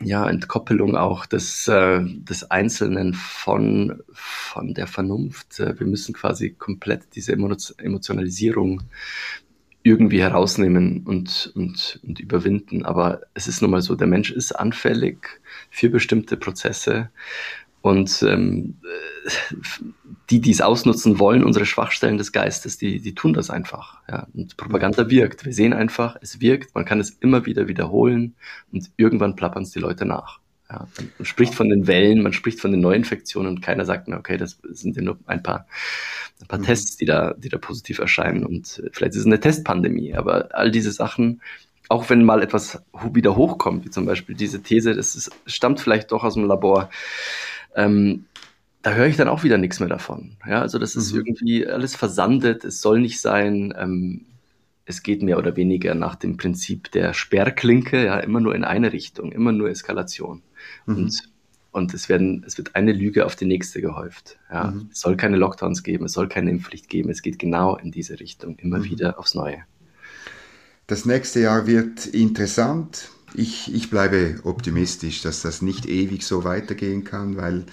ja, 0.00 0.28
Entkoppelung 0.28 0.96
auch 0.96 1.26
des, 1.26 1.68
äh, 1.68 2.00
des 2.04 2.50
Einzelnen 2.50 3.14
von, 3.14 4.02
von 4.12 4.74
der 4.74 4.86
Vernunft. 4.86 5.58
Äh, 5.58 5.78
wir 5.78 5.86
müssen 5.86 6.14
quasi 6.14 6.50
komplett 6.50 7.14
diese 7.14 7.32
Emotionalisierung 7.32 8.82
irgendwie 9.82 10.20
herausnehmen 10.20 11.04
und, 11.06 11.52
und, 11.54 12.00
und 12.02 12.20
überwinden. 12.20 12.84
Aber 12.84 13.20
es 13.34 13.46
ist 13.46 13.62
nun 13.62 13.70
mal 13.70 13.82
so, 13.82 13.94
der 13.94 14.08
Mensch 14.08 14.32
ist 14.32 14.52
anfällig 14.52 15.40
für 15.70 15.88
bestimmte 15.88 16.36
Prozesse. 16.36 17.10
Und 17.86 18.20
ähm, 18.24 18.80
die, 20.28 20.40
die 20.40 20.50
es 20.50 20.60
ausnutzen 20.60 21.20
wollen, 21.20 21.44
unsere 21.44 21.66
Schwachstellen 21.66 22.18
des 22.18 22.32
Geistes, 22.32 22.78
die, 22.78 23.00
die 23.00 23.14
tun 23.14 23.32
das 23.32 23.48
einfach. 23.48 23.98
Ja. 24.10 24.26
Und 24.34 24.56
Propaganda 24.56 25.08
wirkt. 25.08 25.44
Wir 25.44 25.52
sehen 25.52 25.72
einfach, 25.72 26.16
es 26.20 26.40
wirkt, 26.40 26.74
man 26.74 26.84
kann 26.84 26.98
es 26.98 27.10
immer 27.10 27.46
wieder 27.46 27.68
wiederholen 27.68 28.34
und 28.72 28.90
irgendwann 28.96 29.36
plappern 29.36 29.62
es 29.62 29.70
die 29.70 29.78
Leute 29.78 30.04
nach. 30.04 30.40
Ja. 30.68 30.88
Man 30.98 31.26
spricht 31.26 31.54
von 31.54 31.68
den 31.68 31.86
Wellen, 31.86 32.24
man 32.24 32.32
spricht 32.32 32.60
von 32.60 32.72
den 32.72 32.80
Neuinfektionen 32.80 33.54
und 33.54 33.62
keiner 33.62 33.84
sagt 33.84 34.08
mehr, 34.08 34.18
okay, 34.18 34.36
das 34.36 34.58
sind 34.68 34.96
ja 34.96 35.02
nur 35.02 35.20
ein 35.26 35.44
paar, 35.44 35.68
ein 36.40 36.48
paar 36.48 36.58
mhm. 36.58 36.64
Tests, 36.64 36.96
die 36.96 37.04
da, 37.04 37.34
die 37.34 37.50
da 37.50 37.58
positiv 37.58 38.00
erscheinen 38.00 38.44
und 38.44 38.82
vielleicht 38.90 39.12
ist 39.12 39.20
es 39.20 39.26
eine 39.26 39.38
Testpandemie, 39.38 40.14
aber 40.14 40.48
all 40.50 40.72
diese 40.72 40.90
Sachen, 40.90 41.40
auch 41.88 42.10
wenn 42.10 42.24
mal 42.24 42.42
etwas 42.42 42.82
wieder 43.12 43.36
hochkommt, 43.36 43.84
wie 43.84 43.90
zum 43.90 44.06
Beispiel 44.06 44.34
diese 44.34 44.60
These, 44.60 44.96
das 44.96 45.14
ist, 45.14 45.30
stammt 45.46 45.78
vielleicht 45.78 46.10
doch 46.10 46.24
aus 46.24 46.34
dem 46.34 46.46
Labor, 46.46 46.90
ähm, 47.76 48.24
da 48.82 48.94
höre 48.94 49.06
ich 49.06 49.16
dann 49.16 49.28
auch 49.28 49.44
wieder 49.44 49.58
nichts 49.58 49.80
mehr 49.80 49.88
davon. 49.88 50.36
Ja, 50.46 50.62
also 50.62 50.78
das 50.78 50.96
ist 50.96 51.12
mhm. 51.12 51.18
irgendwie 51.18 51.66
alles 51.66 51.94
versandet, 51.94 52.64
es 52.64 52.80
soll 52.80 53.00
nicht 53.00 53.20
sein. 53.20 53.74
Ähm, 53.76 54.26
es 54.84 55.02
geht 55.02 55.22
mehr 55.22 55.38
oder 55.38 55.56
weniger 55.56 55.94
nach 55.94 56.14
dem 56.14 56.36
Prinzip 56.36 56.92
der 56.92 57.12
Sperrklinke, 57.12 58.04
ja, 58.04 58.18
immer 58.18 58.40
nur 58.40 58.54
in 58.54 58.62
eine 58.64 58.92
Richtung, 58.92 59.32
immer 59.32 59.50
nur 59.50 59.68
Eskalation. 59.68 60.42
Mhm. 60.86 60.96
Und, 60.96 61.22
und 61.72 61.94
es, 61.94 62.08
werden, 62.08 62.44
es 62.46 62.56
wird 62.56 62.76
eine 62.76 62.92
Lüge 62.92 63.26
auf 63.26 63.34
die 63.34 63.46
nächste 63.46 63.80
gehäuft. 63.80 64.38
Ja. 64.50 64.70
Mhm. 64.70 64.90
Es 64.92 65.00
soll 65.00 65.16
keine 65.16 65.36
Lockdowns 65.36 65.82
geben, 65.82 66.04
es 66.04 66.12
soll 66.12 66.28
keine 66.28 66.50
Impfpflicht 66.50 66.88
geben, 66.88 67.10
es 67.10 67.22
geht 67.22 67.40
genau 67.40 67.76
in 67.76 67.90
diese 67.90 68.20
Richtung, 68.20 68.56
immer 68.60 68.78
mhm. 68.78 68.84
wieder 68.84 69.18
aufs 69.18 69.34
Neue. 69.34 69.64
Das 70.86 71.04
nächste 71.04 71.40
Jahr 71.40 71.66
wird 71.66 72.06
interessant 72.06 73.10
ich, 73.34 73.72
ich 73.74 73.90
bleibe 73.90 74.40
optimistisch, 74.44 75.22
dass 75.22 75.42
das 75.42 75.62
nicht 75.62 75.86
ewig 75.86 76.24
so 76.24 76.44
weitergehen 76.44 77.04
kann, 77.04 77.36
weil, 77.36 77.64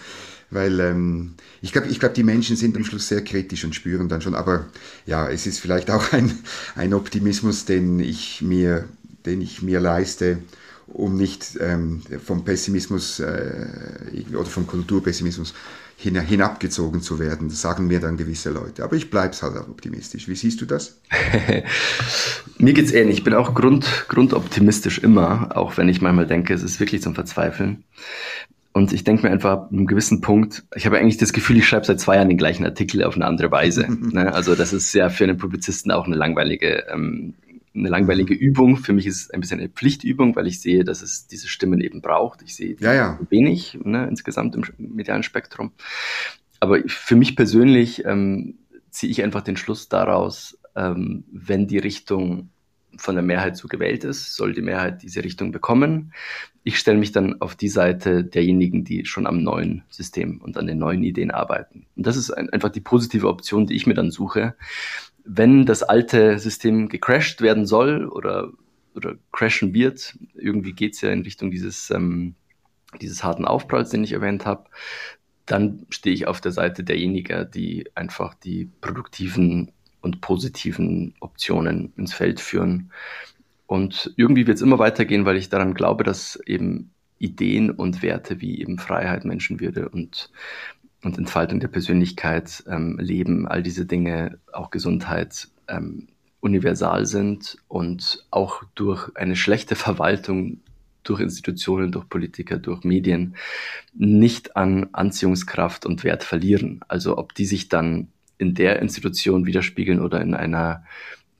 weil 0.50 0.80
ähm, 0.80 1.34
ich 1.62 1.72
glaube, 1.72 1.88
ich 1.88 2.00
glaub, 2.00 2.14
die 2.14 2.24
Menschen 2.24 2.56
sind 2.56 2.76
am 2.76 2.84
Schluss 2.84 3.08
sehr 3.08 3.24
kritisch 3.24 3.64
und 3.64 3.76
spüren 3.76 4.10
dann 4.10 4.22
schon. 4.22 4.36
Aber 4.36 4.66
ja, 5.06 5.30
es 5.30 5.46
ist 5.48 5.60
vielleicht 5.60 5.90
auch 5.92 6.12
ein, 6.12 6.32
ein 6.76 6.94
Optimismus, 6.94 7.66
den 7.66 8.00
ich 8.00 8.42
mir, 8.42 8.86
den 9.26 9.42
ich 9.42 9.62
mir 9.62 9.80
leiste, 9.80 10.40
um 10.88 11.16
nicht 11.16 11.58
ähm, 11.60 12.02
vom 12.24 12.44
Pessimismus 12.44 13.20
äh, 13.20 13.68
oder 14.34 14.46
vom 14.46 14.68
Kulturpessimismus 14.68 15.54
hin, 15.98 16.20
hinabgezogen 16.20 17.02
zu 17.02 17.20
werden. 17.20 17.50
Das 17.50 17.62
sagen 17.62 17.88
mir 17.88 18.00
dann 18.00 18.18
gewisse 18.18 18.52
Leute. 18.52 18.84
Aber 18.84 18.96
ich 18.96 19.10
bleibe 19.10 19.36
halt 19.42 19.58
auch 19.58 19.70
optimistisch. 19.70 20.28
Wie 20.28 20.36
siehst 20.36 20.62
du 20.62 20.66
das? 20.66 21.00
mir 22.58 22.74
geht 22.74 22.86
es 22.86 22.94
ähnlich. 22.94 23.20
Ich 23.20 23.24
bin 23.24 23.34
auch 23.34 23.54
grund, 23.54 24.06
grundoptimistisch 24.08 25.00
immer, 25.00 25.56
auch 25.56 25.78
wenn 25.78 25.90
ich 25.90 26.02
manchmal 26.02 26.28
denke, 26.28 26.54
es 26.54 26.64
ist 26.64 26.80
wirklich 26.80 27.02
zum 27.02 27.16
Verzweifeln. 27.16 27.84
Und 28.74 28.92
ich 28.92 29.04
denke 29.04 29.24
mir 29.24 29.32
einfach, 29.32 29.52
ab 29.52 29.70
einem 29.72 29.86
gewissen 29.86 30.22
Punkt, 30.22 30.64
ich 30.76 30.88
habe 30.88 30.98
eigentlich 30.98 31.18
das 31.18 31.32
Gefühl, 31.32 31.58
ich 31.58 31.68
schreibe 31.68 31.86
seit 31.86 32.00
zwei 32.00 32.16
Jahren 32.16 32.30
den 32.30 32.40
gleichen 32.40 32.66
Artikel 32.66 33.04
auf 33.04 33.16
eine 33.16 33.28
andere 33.28 33.52
Weise. 33.52 33.88
ne? 34.02 34.34
Also 34.34 34.56
das 34.56 34.74
ist 34.74 34.92
ja 34.94 35.10
für 35.10 35.26
einen 35.26 35.38
Publizisten 35.38 35.92
auch 35.92 36.06
eine 36.06 36.16
langweilige 36.16 36.84
ähm, 36.92 37.36
eine 37.76 37.90
langweilige 37.90 38.34
Übung. 38.34 38.78
Für 38.78 38.94
mich 38.94 39.08
ist 39.08 39.22
es 39.22 39.30
ein 39.32 39.42
bisschen 39.42 39.60
eine 39.60 39.70
Pflichtübung, 39.70 40.36
weil 40.36 40.48
ich 40.48 40.62
sehe, 40.62 40.84
dass 40.84 41.02
es 41.02 41.28
diese 41.28 41.48
Stimmen 41.48 41.82
eben 41.82 42.02
braucht. 42.02 42.42
Ich 42.44 42.56
sehe 42.56 42.76
ja, 42.80 42.94
ja. 42.94 43.20
wenig 43.30 43.80
ne, 43.84 44.08
insgesamt 44.08 44.56
im 44.56 44.64
medialen 44.78 45.24
Spektrum. 45.24 45.72
Aber 46.60 46.80
für 46.88 47.16
mich 47.16 47.36
persönlich 47.36 48.06
ähm, 48.06 48.60
ziehe 48.90 49.12
ich 49.12 49.24
einfach 49.24 49.42
den 49.42 49.58
Schluss 49.58 49.90
daraus, 49.90 50.58
ähm, 50.76 51.26
wenn 51.32 51.68
die 51.68 51.80
Richtung 51.80 52.50
von 52.98 53.16
der 53.16 53.24
Mehrheit 53.24 53.58
so 53.58 53.68
gewählt 53.68 54.04
ist, 54.04 54.36
soll 54.36 54.54
die 54.54 54.62
Mehrheit 54.62 55.02
diese 55.02 55.24
Richtung 55.24 55.52
bekommen. 55.52 56.14
Ich 56.64 56.78
stelle 56.78 57.00
mich 57.00 57.12
dann 57.12 57.42
auf 57.42 57.56
die 57.56 57.70
Seite 57.70 58.24
derjenigen, 58.24 58.84
die 58.84 59.06
schon 59.06 59.26
am 59.26 59.42
neuen 59.42 59.84
System 59.90 60.40
und 60.42 60.58
an 60.58 60.68
den 60.68 60.78
neuen 60.78 61.04
Ideen 61.04 61.32
arbeiten. 61.32 61.88
Und 61.96 62.06
das 62.06 62.16
ist 62.16 62.32
ein, 62.32 62.50
einfach 62.52 62.70
die 62.70 62.82
positive 62.82 63.28
Option, 63.28 63.66
die 63.66 63.76
ich 63.76 63.88
mir 63.88 63.96
dann 63.96 64.12
suche 64.12 64.56
wenn 65.26 65.66
das 65.66 65.84
alte 65.84 66.38
System 66.40 66.90
gecrashed 66.90 67.42
werden 67.42 67.66
soll 67.66 68.08
oder, 68.08 68.52
oder 68.96 69.16
crashen 69.32 69.74
wird, 69.74 70.18
irgendwie 70.34 70.74
geht 70.74 70.94
es 70.94 71.02
ja 71.02 71.12
in 71.12 71.22
Richtung 71.22 71.52
dieses, 71.52 71.90
ähm, 71.92 72.36
dieses 73.02 73.24
harten 73.24 73.46
Aufpralls, 73.46 73.90
den 73.90 74.04
ich 74.04 74.14
erwähnt 74.14 74.46
habe, 74.46 74.66
dann 75.46 75.86
stehe 75.90 76.14
ich 76.14 76.28
auf 76.28 76.42
der 76.42 76.52
Seite 76.52 76.84
derjenigen, 76.84 77.50
die 77.52 77.90
einfach 77.96 78.34
die 78.34 78.70
produktiven 78.82 79.72
und 80.02 80.22
positiven 80.22 81.16
Optionen 81.20 81.94
ins 81.98 82.14
Feld 82.14 82.40
führen. 82.40 82.92
Und 83.68 84.14
irgendwie 84.18 84.46
wird 84.48 84.58
es 84.58 84.62
immer 84.62 84.80
weitergehen, 84.80 85.26
weil 85.26 85.38
ich 85.38 85.50
daran 85.50 85.74
glaube, 85.74 86.04
dass 86.04 86.40
eben 86.46 86.92
Ideen 87.18 87.72
und 87.72 88.04
Werte 88.04 88.42
wie 88.42 88.60
eben 88.60 88.78
Freiheit, 88.78 89.26
Menschenwürde 89.26 89.90
und 89.90 90.30
und 91.04 91.18
Entfaltung 91.18 91.60
der 91.60 91.68
Persönlichkeit, 91.68 92.64
ähm, 92.68 92.98
Leben, 93.00 93.48
all 93.48 93.64
diese 93.64 93.86
Dinge, 93.86 94.40
auch 94.52 94.72
Gesundheit, 94.72 95.50
ähm, 95.68 96.08
universal 96.40 97.06
sind 97.06 97.58
und 97.70 98.26
auch 98.30 98.64
durch 98.76 99.10
eine 99.16 99.36
schlechte 99.36 99.76
Verwaltung 99.76 100.60
durch 101.04 101.20
Institutionen, 101.20 101.92
durch 101.92 102.08
Politiker, 102.08 102.58
durch 102.58 102.84
Medien 102.84 103.36
nicht 103.94 104.56
an 104.56 104.90
Anziehungskraft 104.94 105.86
und 105.86 106.04
Wert 106.04 106.24
verlieren. 106.24 106.82
Also 106.88 107.18
ob 107.18 107.34
die 107.34 107.46
sich 107.46 107.70
dann 107.70 108.10
in 108.38 108.56
der 108.56 108.82
Institution 108.82 109.46
widerspiegeln 109.46 110.02
oder 110.02 110.22
in 110.22 110.34
einer, 110.34 110.84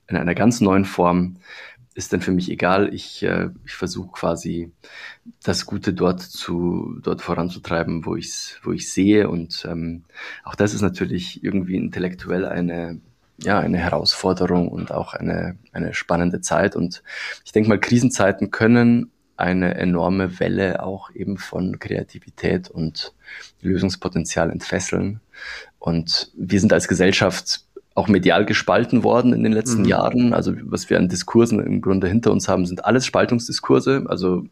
in 0.06 0.16
einer 0.16 0.34
ganz 0.34 0.60
neuen 0.60 0.84
Form, 0.84 1.36
ist 1.94 2.12
dann 2.12 2.20
für 2.20 2.32
mich 2.32 2.50
egal. 2.50 2.92
Ich, 2.92 3.22
äh, 3.22 3.50
ich 3.64 3.74
versuche 3.74 4.12
quasi 4.12 4.72
das 5.42 5.64
Gute 5.64 5.92
dort 5.92 6.20
zu 6.20 6.98
dort 7.02 7.22
voranzutreiben, 7.22 8.04
wo 8.04 8.16
ich 8.16 8.26
es 8.26 8.58
wo 8.62 8.72
ich 8.72 8.92
sehe. 8.92 9.28
Und 9.28 9.64
ähm, 9.68 10.04
auch 10.42 10.56
das 10.56 10.74
ist 10.74 10.82
natürlich 10.82 11.42
irgendwie 11.44 11.76
intellektuell 11.76 12.44
eine 12.44 13.00
ja 13.38 13.58
eine 13.58 13.78
Herausforderung 13.78 14.68
und 14.68 14.92
auch 14.92 15.14
eine 15.14 15.56
eine 15.72 15.94
spannende 15.94 16.40
Zeit. 16.40 16.76
Und 16.76 17.02
ich 17.44 17.52
denke 17.52 17.68
mal, 17.68 17.80
Krisenzeiten 17.80 18.50
können 18.50 19.10
eine 19.36 19.74
enorme 19.74 20.38
Welle 20.40 20.82
auch 20.82 21.10
eben 21.12 21.38
von 21.38 21.78
Kreativität 21.78 22.70
und 22.70 23.14
Lösungspotenzial 23.62 24.50
entfesseln. 24.50 25.20
Und 25.78 26.30
wir 26.36 26.60
sind 26.60 26.72
als 26.72 26.88
Gesellschaft 26.88 27.64
auch 27.94 28.08
medial 28.08 28.44
gespalten 28.44 29.04
worden 29.04 29.32
in 29.32 29.42
den 29.42 29.52
letzten 29.52 29.82
mhm. 29.82 29.88
Jahren. 29.88 30.34
Also 30.34 30.52
was 30.64 30.90
wir 30.90 30.98
an 30.98 31.08
Diskursen 31.08 31.60
im 31.60 31.80
Grunde 31.80 32.08
hinter 32.08 32.32
uns 32.32 32.48
haben, 32.48 32.66
sind 32.66 32.84
alles 32.84 33.06
Spaltungsdiskurse. 33.06 34.04
Also 34.08 34.46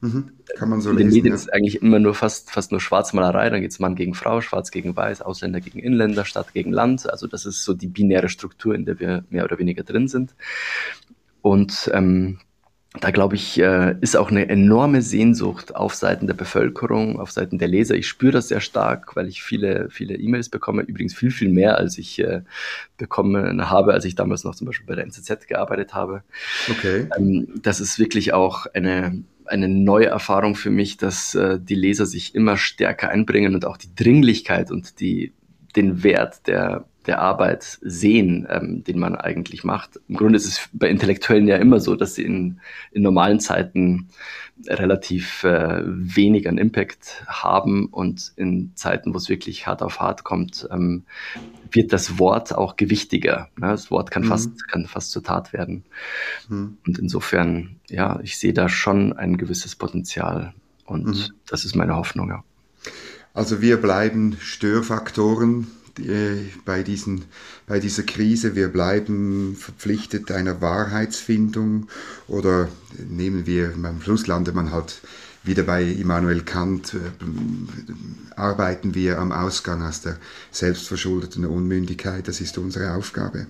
mhm. 0.00 0.30
kann 0.56 0.70
man 0.70 0.80
so 0.80 0.90
in 0.90 0.96
lesen. 0.96 1.10
den 1.10 1.16
Medien 1.16 1.32
ja. 1.32 1.34
ist 1.34 1.52
eigentlich 1.52 1.82
immer 1.82 1.98
nur 1.98 2.14
fast, 2.14 2.50
fast 2.50 2.72
nur 2.72 2.80
Schwarzmalerei. 2.80 3.50
Dann 3.50 3.60
geht 3.60 3.70
es 3.70 3.80
Mann 3.80 3.96
gegen 3.96 4.14
Frau, 4.14 4.40
Schwarz 4.40 4.70
gegen 4.70 4.96
Weiß, 4.96 5.20
Ausländer 5.20 5.60
gegen 5.60 5.78
Inländer, 5.78 6.24
Stadt 6.24 6.54
gegen 6.54 6.72
Land. 6.72 7.10
Also 7.10 7.26
das 7.26 7.44
ist 7.44 7.64
so 7.64 7.74
die 7.74 7.88
binäre 7.88 8.30
Struktur, 8.30 8.74
in 8.74 8.86
der 8.86 8.98
wir 8.98 9.24
mehr 9.28 9.44
oder 9.44 9.58
weniger 9.58 9.82
drin 9.82 10.08
sind. 10.08 10.34
Und 11.42 11.90
ähm, 11.92 12.38
da 12.98 13.12
glaube 13.12 13.36
ich, 13.36 13.60
äh, 13.60 13.94
ist 14.00 14.16
auch 14.16 14.32
eine 14.32 14.48
enorme 14.48 15.00
Sehnsucht 15.00 15.76
auf 15.76 15.94
Seiten 15.94 16.26
der 16.26 16.34
Bevölkerung, 16.34 17.20
auf 17.20 17.30
Seiten 17.30 17.56
der 17.56 17.68
Leser. 17.68 17.94
Ich 17.94 18.08
spüre 18.08 18.32
das 18.32 18.48
sehr 18.48 18.60
stark, 18.60 19.14
weil 19.14 19.28
ich 19.28 19.44
viele, 19.44 19.88
viele 19.90 20.16
E-Mails 20.16 20.48
bekomme. 20.48 20.82
Übrigens 20.82 21.14
viel, 21.14 21.30
viel 21.30 21.50
mehr, 21.50 21.78
als 21.78 21.98
ich 21.98 22.18
äh, 22.18 22.42
bekommen 22.98 23.70
habe, 23.70 23.92
als 23.92 24.04
ich 24.06 24.16
damals 24.16 24.42
noch 24.42 24.56
zum 24.56 24.66
Beispiel 24.66 24.86
bei 24.86 24.96
der 24.96 25.04
NZZ 25.04 25.46
gearbeitet 25.46 25.94
habe. 25.94 26.24
Okay. 26.68 27.06
Ähm, 27.16 27.60
das 27.62 27.80
ist 27.80 28.00
wirklich 28.00 28.32
auch 28.32 28.66
eine, 28.74 29.22
eine 29.44 29.68
neue 29.68 30.06
Erfahrung 30.06 30.56
für 30.56 30.70
mich, 30.70 30.96
dass 30.96 31.36
äh, 31.36 31.60
die 31.60 31.76
Leser 31.76 32.06
sich 32.06 32.34
immer 32.34 32.56
stärker 32.56 33.08
einbringen 33.08 33.54
und 33.54 33.66
auch 33.66 33.76
die 33.76 33.94
Dringlichkeit 33.94 34.72
und 34.72 34.98
die, 34.98 35.32
den 35.76 36.02
Wert 36.02 36.48
der 36.48 36.86
der 37.06 37.20
Arbeit 37.20 37.78
sehen, 37.80 38.46
ähm, 38.50 38.84
den 38.84 38.98
man 38.98 39.16
eigentlich 39.16 39.64
macht. 39.64 39.98
Im 40.08 40.16
Grunde 40.16 40.36
ist 40.36 40.46
es 40.46 40.68
bei 40.72 40.88
Intellektuellen 40.88 41.48
ja 41.48 41.56
immer 41.56 41.80
so, 41.80 41.96
dass 41.96 42.14
sie 42.14 42.24
in, 42.24 42.60
in 42.92 43.02
normalen 43.02 43.40
Zeiten 43.40 44.08
relativ 44.66 45.44
äh, 45.44 45.82
wenig 45.84 46.48
an 46.48 46.58
Impact 46.58 47.24
haben 47.26 47.86
und 47.86 48.32
in 48.36 48.72
Zeiten, 48.74 49.14
wo 49.14 49.18
es 49.18 49.30
wirklich 49.30 49.66
hart 49.66 49.82
auf 49.82 50.00
hart 50.00 50.24
kommt, 50.24 50.68
ähm, 50.70 51.04
wird 51.72 51.92
das 51.92 52.18
Wort 52.18 52.54
auch 52.54 52.76
gewichtiger. 52.76 53.48
Ne? 53.56 53.68
Das 53.68 53.90
Wort 53.90 54.10
kann 54.10 54.24
mhm. 54.24 54.28
fast 54.28 54.68
kann 54.68 54.86
fast 54.86 55.12
zur 55.12 55.22
Tat 55.22 55.52
werden. 55.52 55.84
Mhm. 56.48 56.76
Und 56.86 56.98
insofern, 56.98 57.76
ja, 57.88 58.20
ich 58.22 58.38
sehe 58.38 58.52
da 58.52 58.68
schon 58.68 59.14
ein 59.14 59.38
gewisses 59.38 59.76
Potenzial 59.76 60.52
und 60.84 61.06
mhm. 61.06 61.34
das 61.48 61.64
ist 61.64 61.74
meine 61.74 61.96
Hoffnung. 61.96 62.28
Ja. 62.28 62.44
Also 63.32 63.62
wir 63.62 63.80
bleiben 63.80 64.36
Störfaktoren 64.40 65.68
bei, 66.64 66.82
diesen, 66.82 67.24
bei 67.66 67.80
dieser 67.80 68.02
Krise. 68.02 68.54
Wir 68.54 68.68
bleiben 68.68 69.56
verpflichtet 69.56 70.30
einer 70.30 70.60
Wahrheitsfindung 70.60 71.88
oder 72.28 72.68
nehmen 73.08 73.46
wir, 73.46 73.74
am 73.82 74.02
Schluss 74.02 74.26
landet 74.26 74.54
man 74.54 74.72
halt 74.72 75.00
wieder 75.42 75.62
bei 75.62 75.82
Immanuel 75.82 76.42
Kant, 76.42 76.94
äh, 76.94 76.98
arbeiten 78.36 78.94
wir 78.94 79.18
am 79.18 79.32
Ausgang 79.32 79.82
aus 79.82 80.02
der 80.02 80.18
selbstverschuldeten 80.50 81.46
Unmündigkeit. 81.46 82.28
Das 82.28 82.40
ist 82.40 82.58
unsere 82.58 82.94
Aufgabe. 82.94 83.46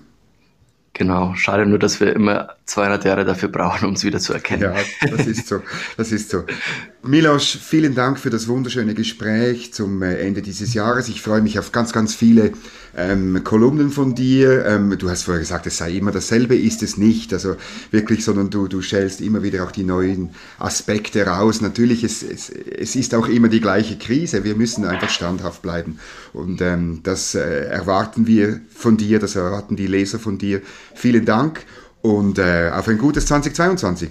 Genau, 0.93 1.33
schade 1.35 1.65
nur, 1.65 1.79
dass 1.79 2.01
wir 2.01 2.13
immer 2.13 2.55
200 2.65 3.05
Jahre 3.05 3.25
dafür 3.25 3.47
brauchen, 3.47 3.87
um 3.87 3.93
es 3.93 4.03
wieder 4.03 4.19
zu 4.19 4.33
erkennen. 4.33 4.63
Ja, 4.63 4.75
das 5.09 5.25
ist 5.25 5.47
so. 5.47 5.61
Das 5.95 6.11
ist 6.11 6.29
so. 6.29 6.43
Milos, 7.03 7.57
vielen 7.59 7.95
Dank 7.95 8.19
für 8.19 8.29
das 8.29 8.47
wunderschöne 8.47 8.93
Gespräch 8.93 9.73
zum 9.73 10.03
äh, 10.03 10.19
Ende 10.19 10.43
dieses 10.43 10.75
Jahres. 10.75 11.09
Ich 11.09 11.23
freue 11.23 11.41
mich 11.41 11.57
auf 11.57 11.71
ganz, 11.71 11.93
ganz 11.93 12.13
viele 12.13 12.51
ähm, 12.95 13.43
Kolumnen 13.43 13.89
von 13.89 14.13
dir. 14.13 14.63
Ähm, 14.67 14.95
du 14.95 15.09
hast 15.09 15.23
vorher 15.23 15.39
gesagt, 15.39 15.65
es 15.65 15.77
sei 15.77 15.93
immer 15.93 16.11
dasselbe, 16.11 16.55
ist 16.55 16.83
es 16.83 16.97
nicht. 16.97 17.33
Also 17.33 17.55
wirklich, 17.89 18.23
sondern 18.23 18.51
du, 18.51 18.67
du 18.67 18.83
schälst 18.83 19.19
immer 19.19 19.41
wieder 19.41 19.63
auch 19.63 19.71
die 19.71 19.83
neuen 19.83 20.29
Aspekte 20.59 21.25
raus. 21.25 21.59
Natürlich, 21.59 22.03
es, 22.03 22.21
es, 22.21 22.51
es 22.51 22.95
ist 22.95 23.15
auch 23.15 23.27
immer 23.27 23.47
die 23.47 23.61
gleiche 23.61 23.97
Krise. 23.97 24.43
Wir 24.43 24.55
müssen 24.55 24.85
einfach 24.85 25.09
standhaft 25.09 25.63
bleiben. 25.63 25.97
Und 26.33 26.61
ähm, 26.61 26.99
das 27.01 27.33
äh, 27.33 27.65
erwarten 27.65 28.27
wir 28.27 28.61
von 28.69 28.97
dir, 28.97 29.17
das 29.17 29.35
erwarten 29.35 29.75
die 29.75 29.87
Leser 29.87 30.19
von 30.19 30.37
dir. 30.37 30.61
Vielen 30.93 31.25
Dank 31.25 31.65
und 32.01 32.37
äh, 32.37 32.69
auf 32.71 32.87
ein 32.87 32.99
gutes 32.99 33.25
2022. 33.25 34.09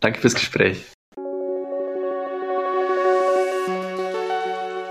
Danke 0.00 0.20
fürs 0.20 0.34
Gespräch. 0.34 0.95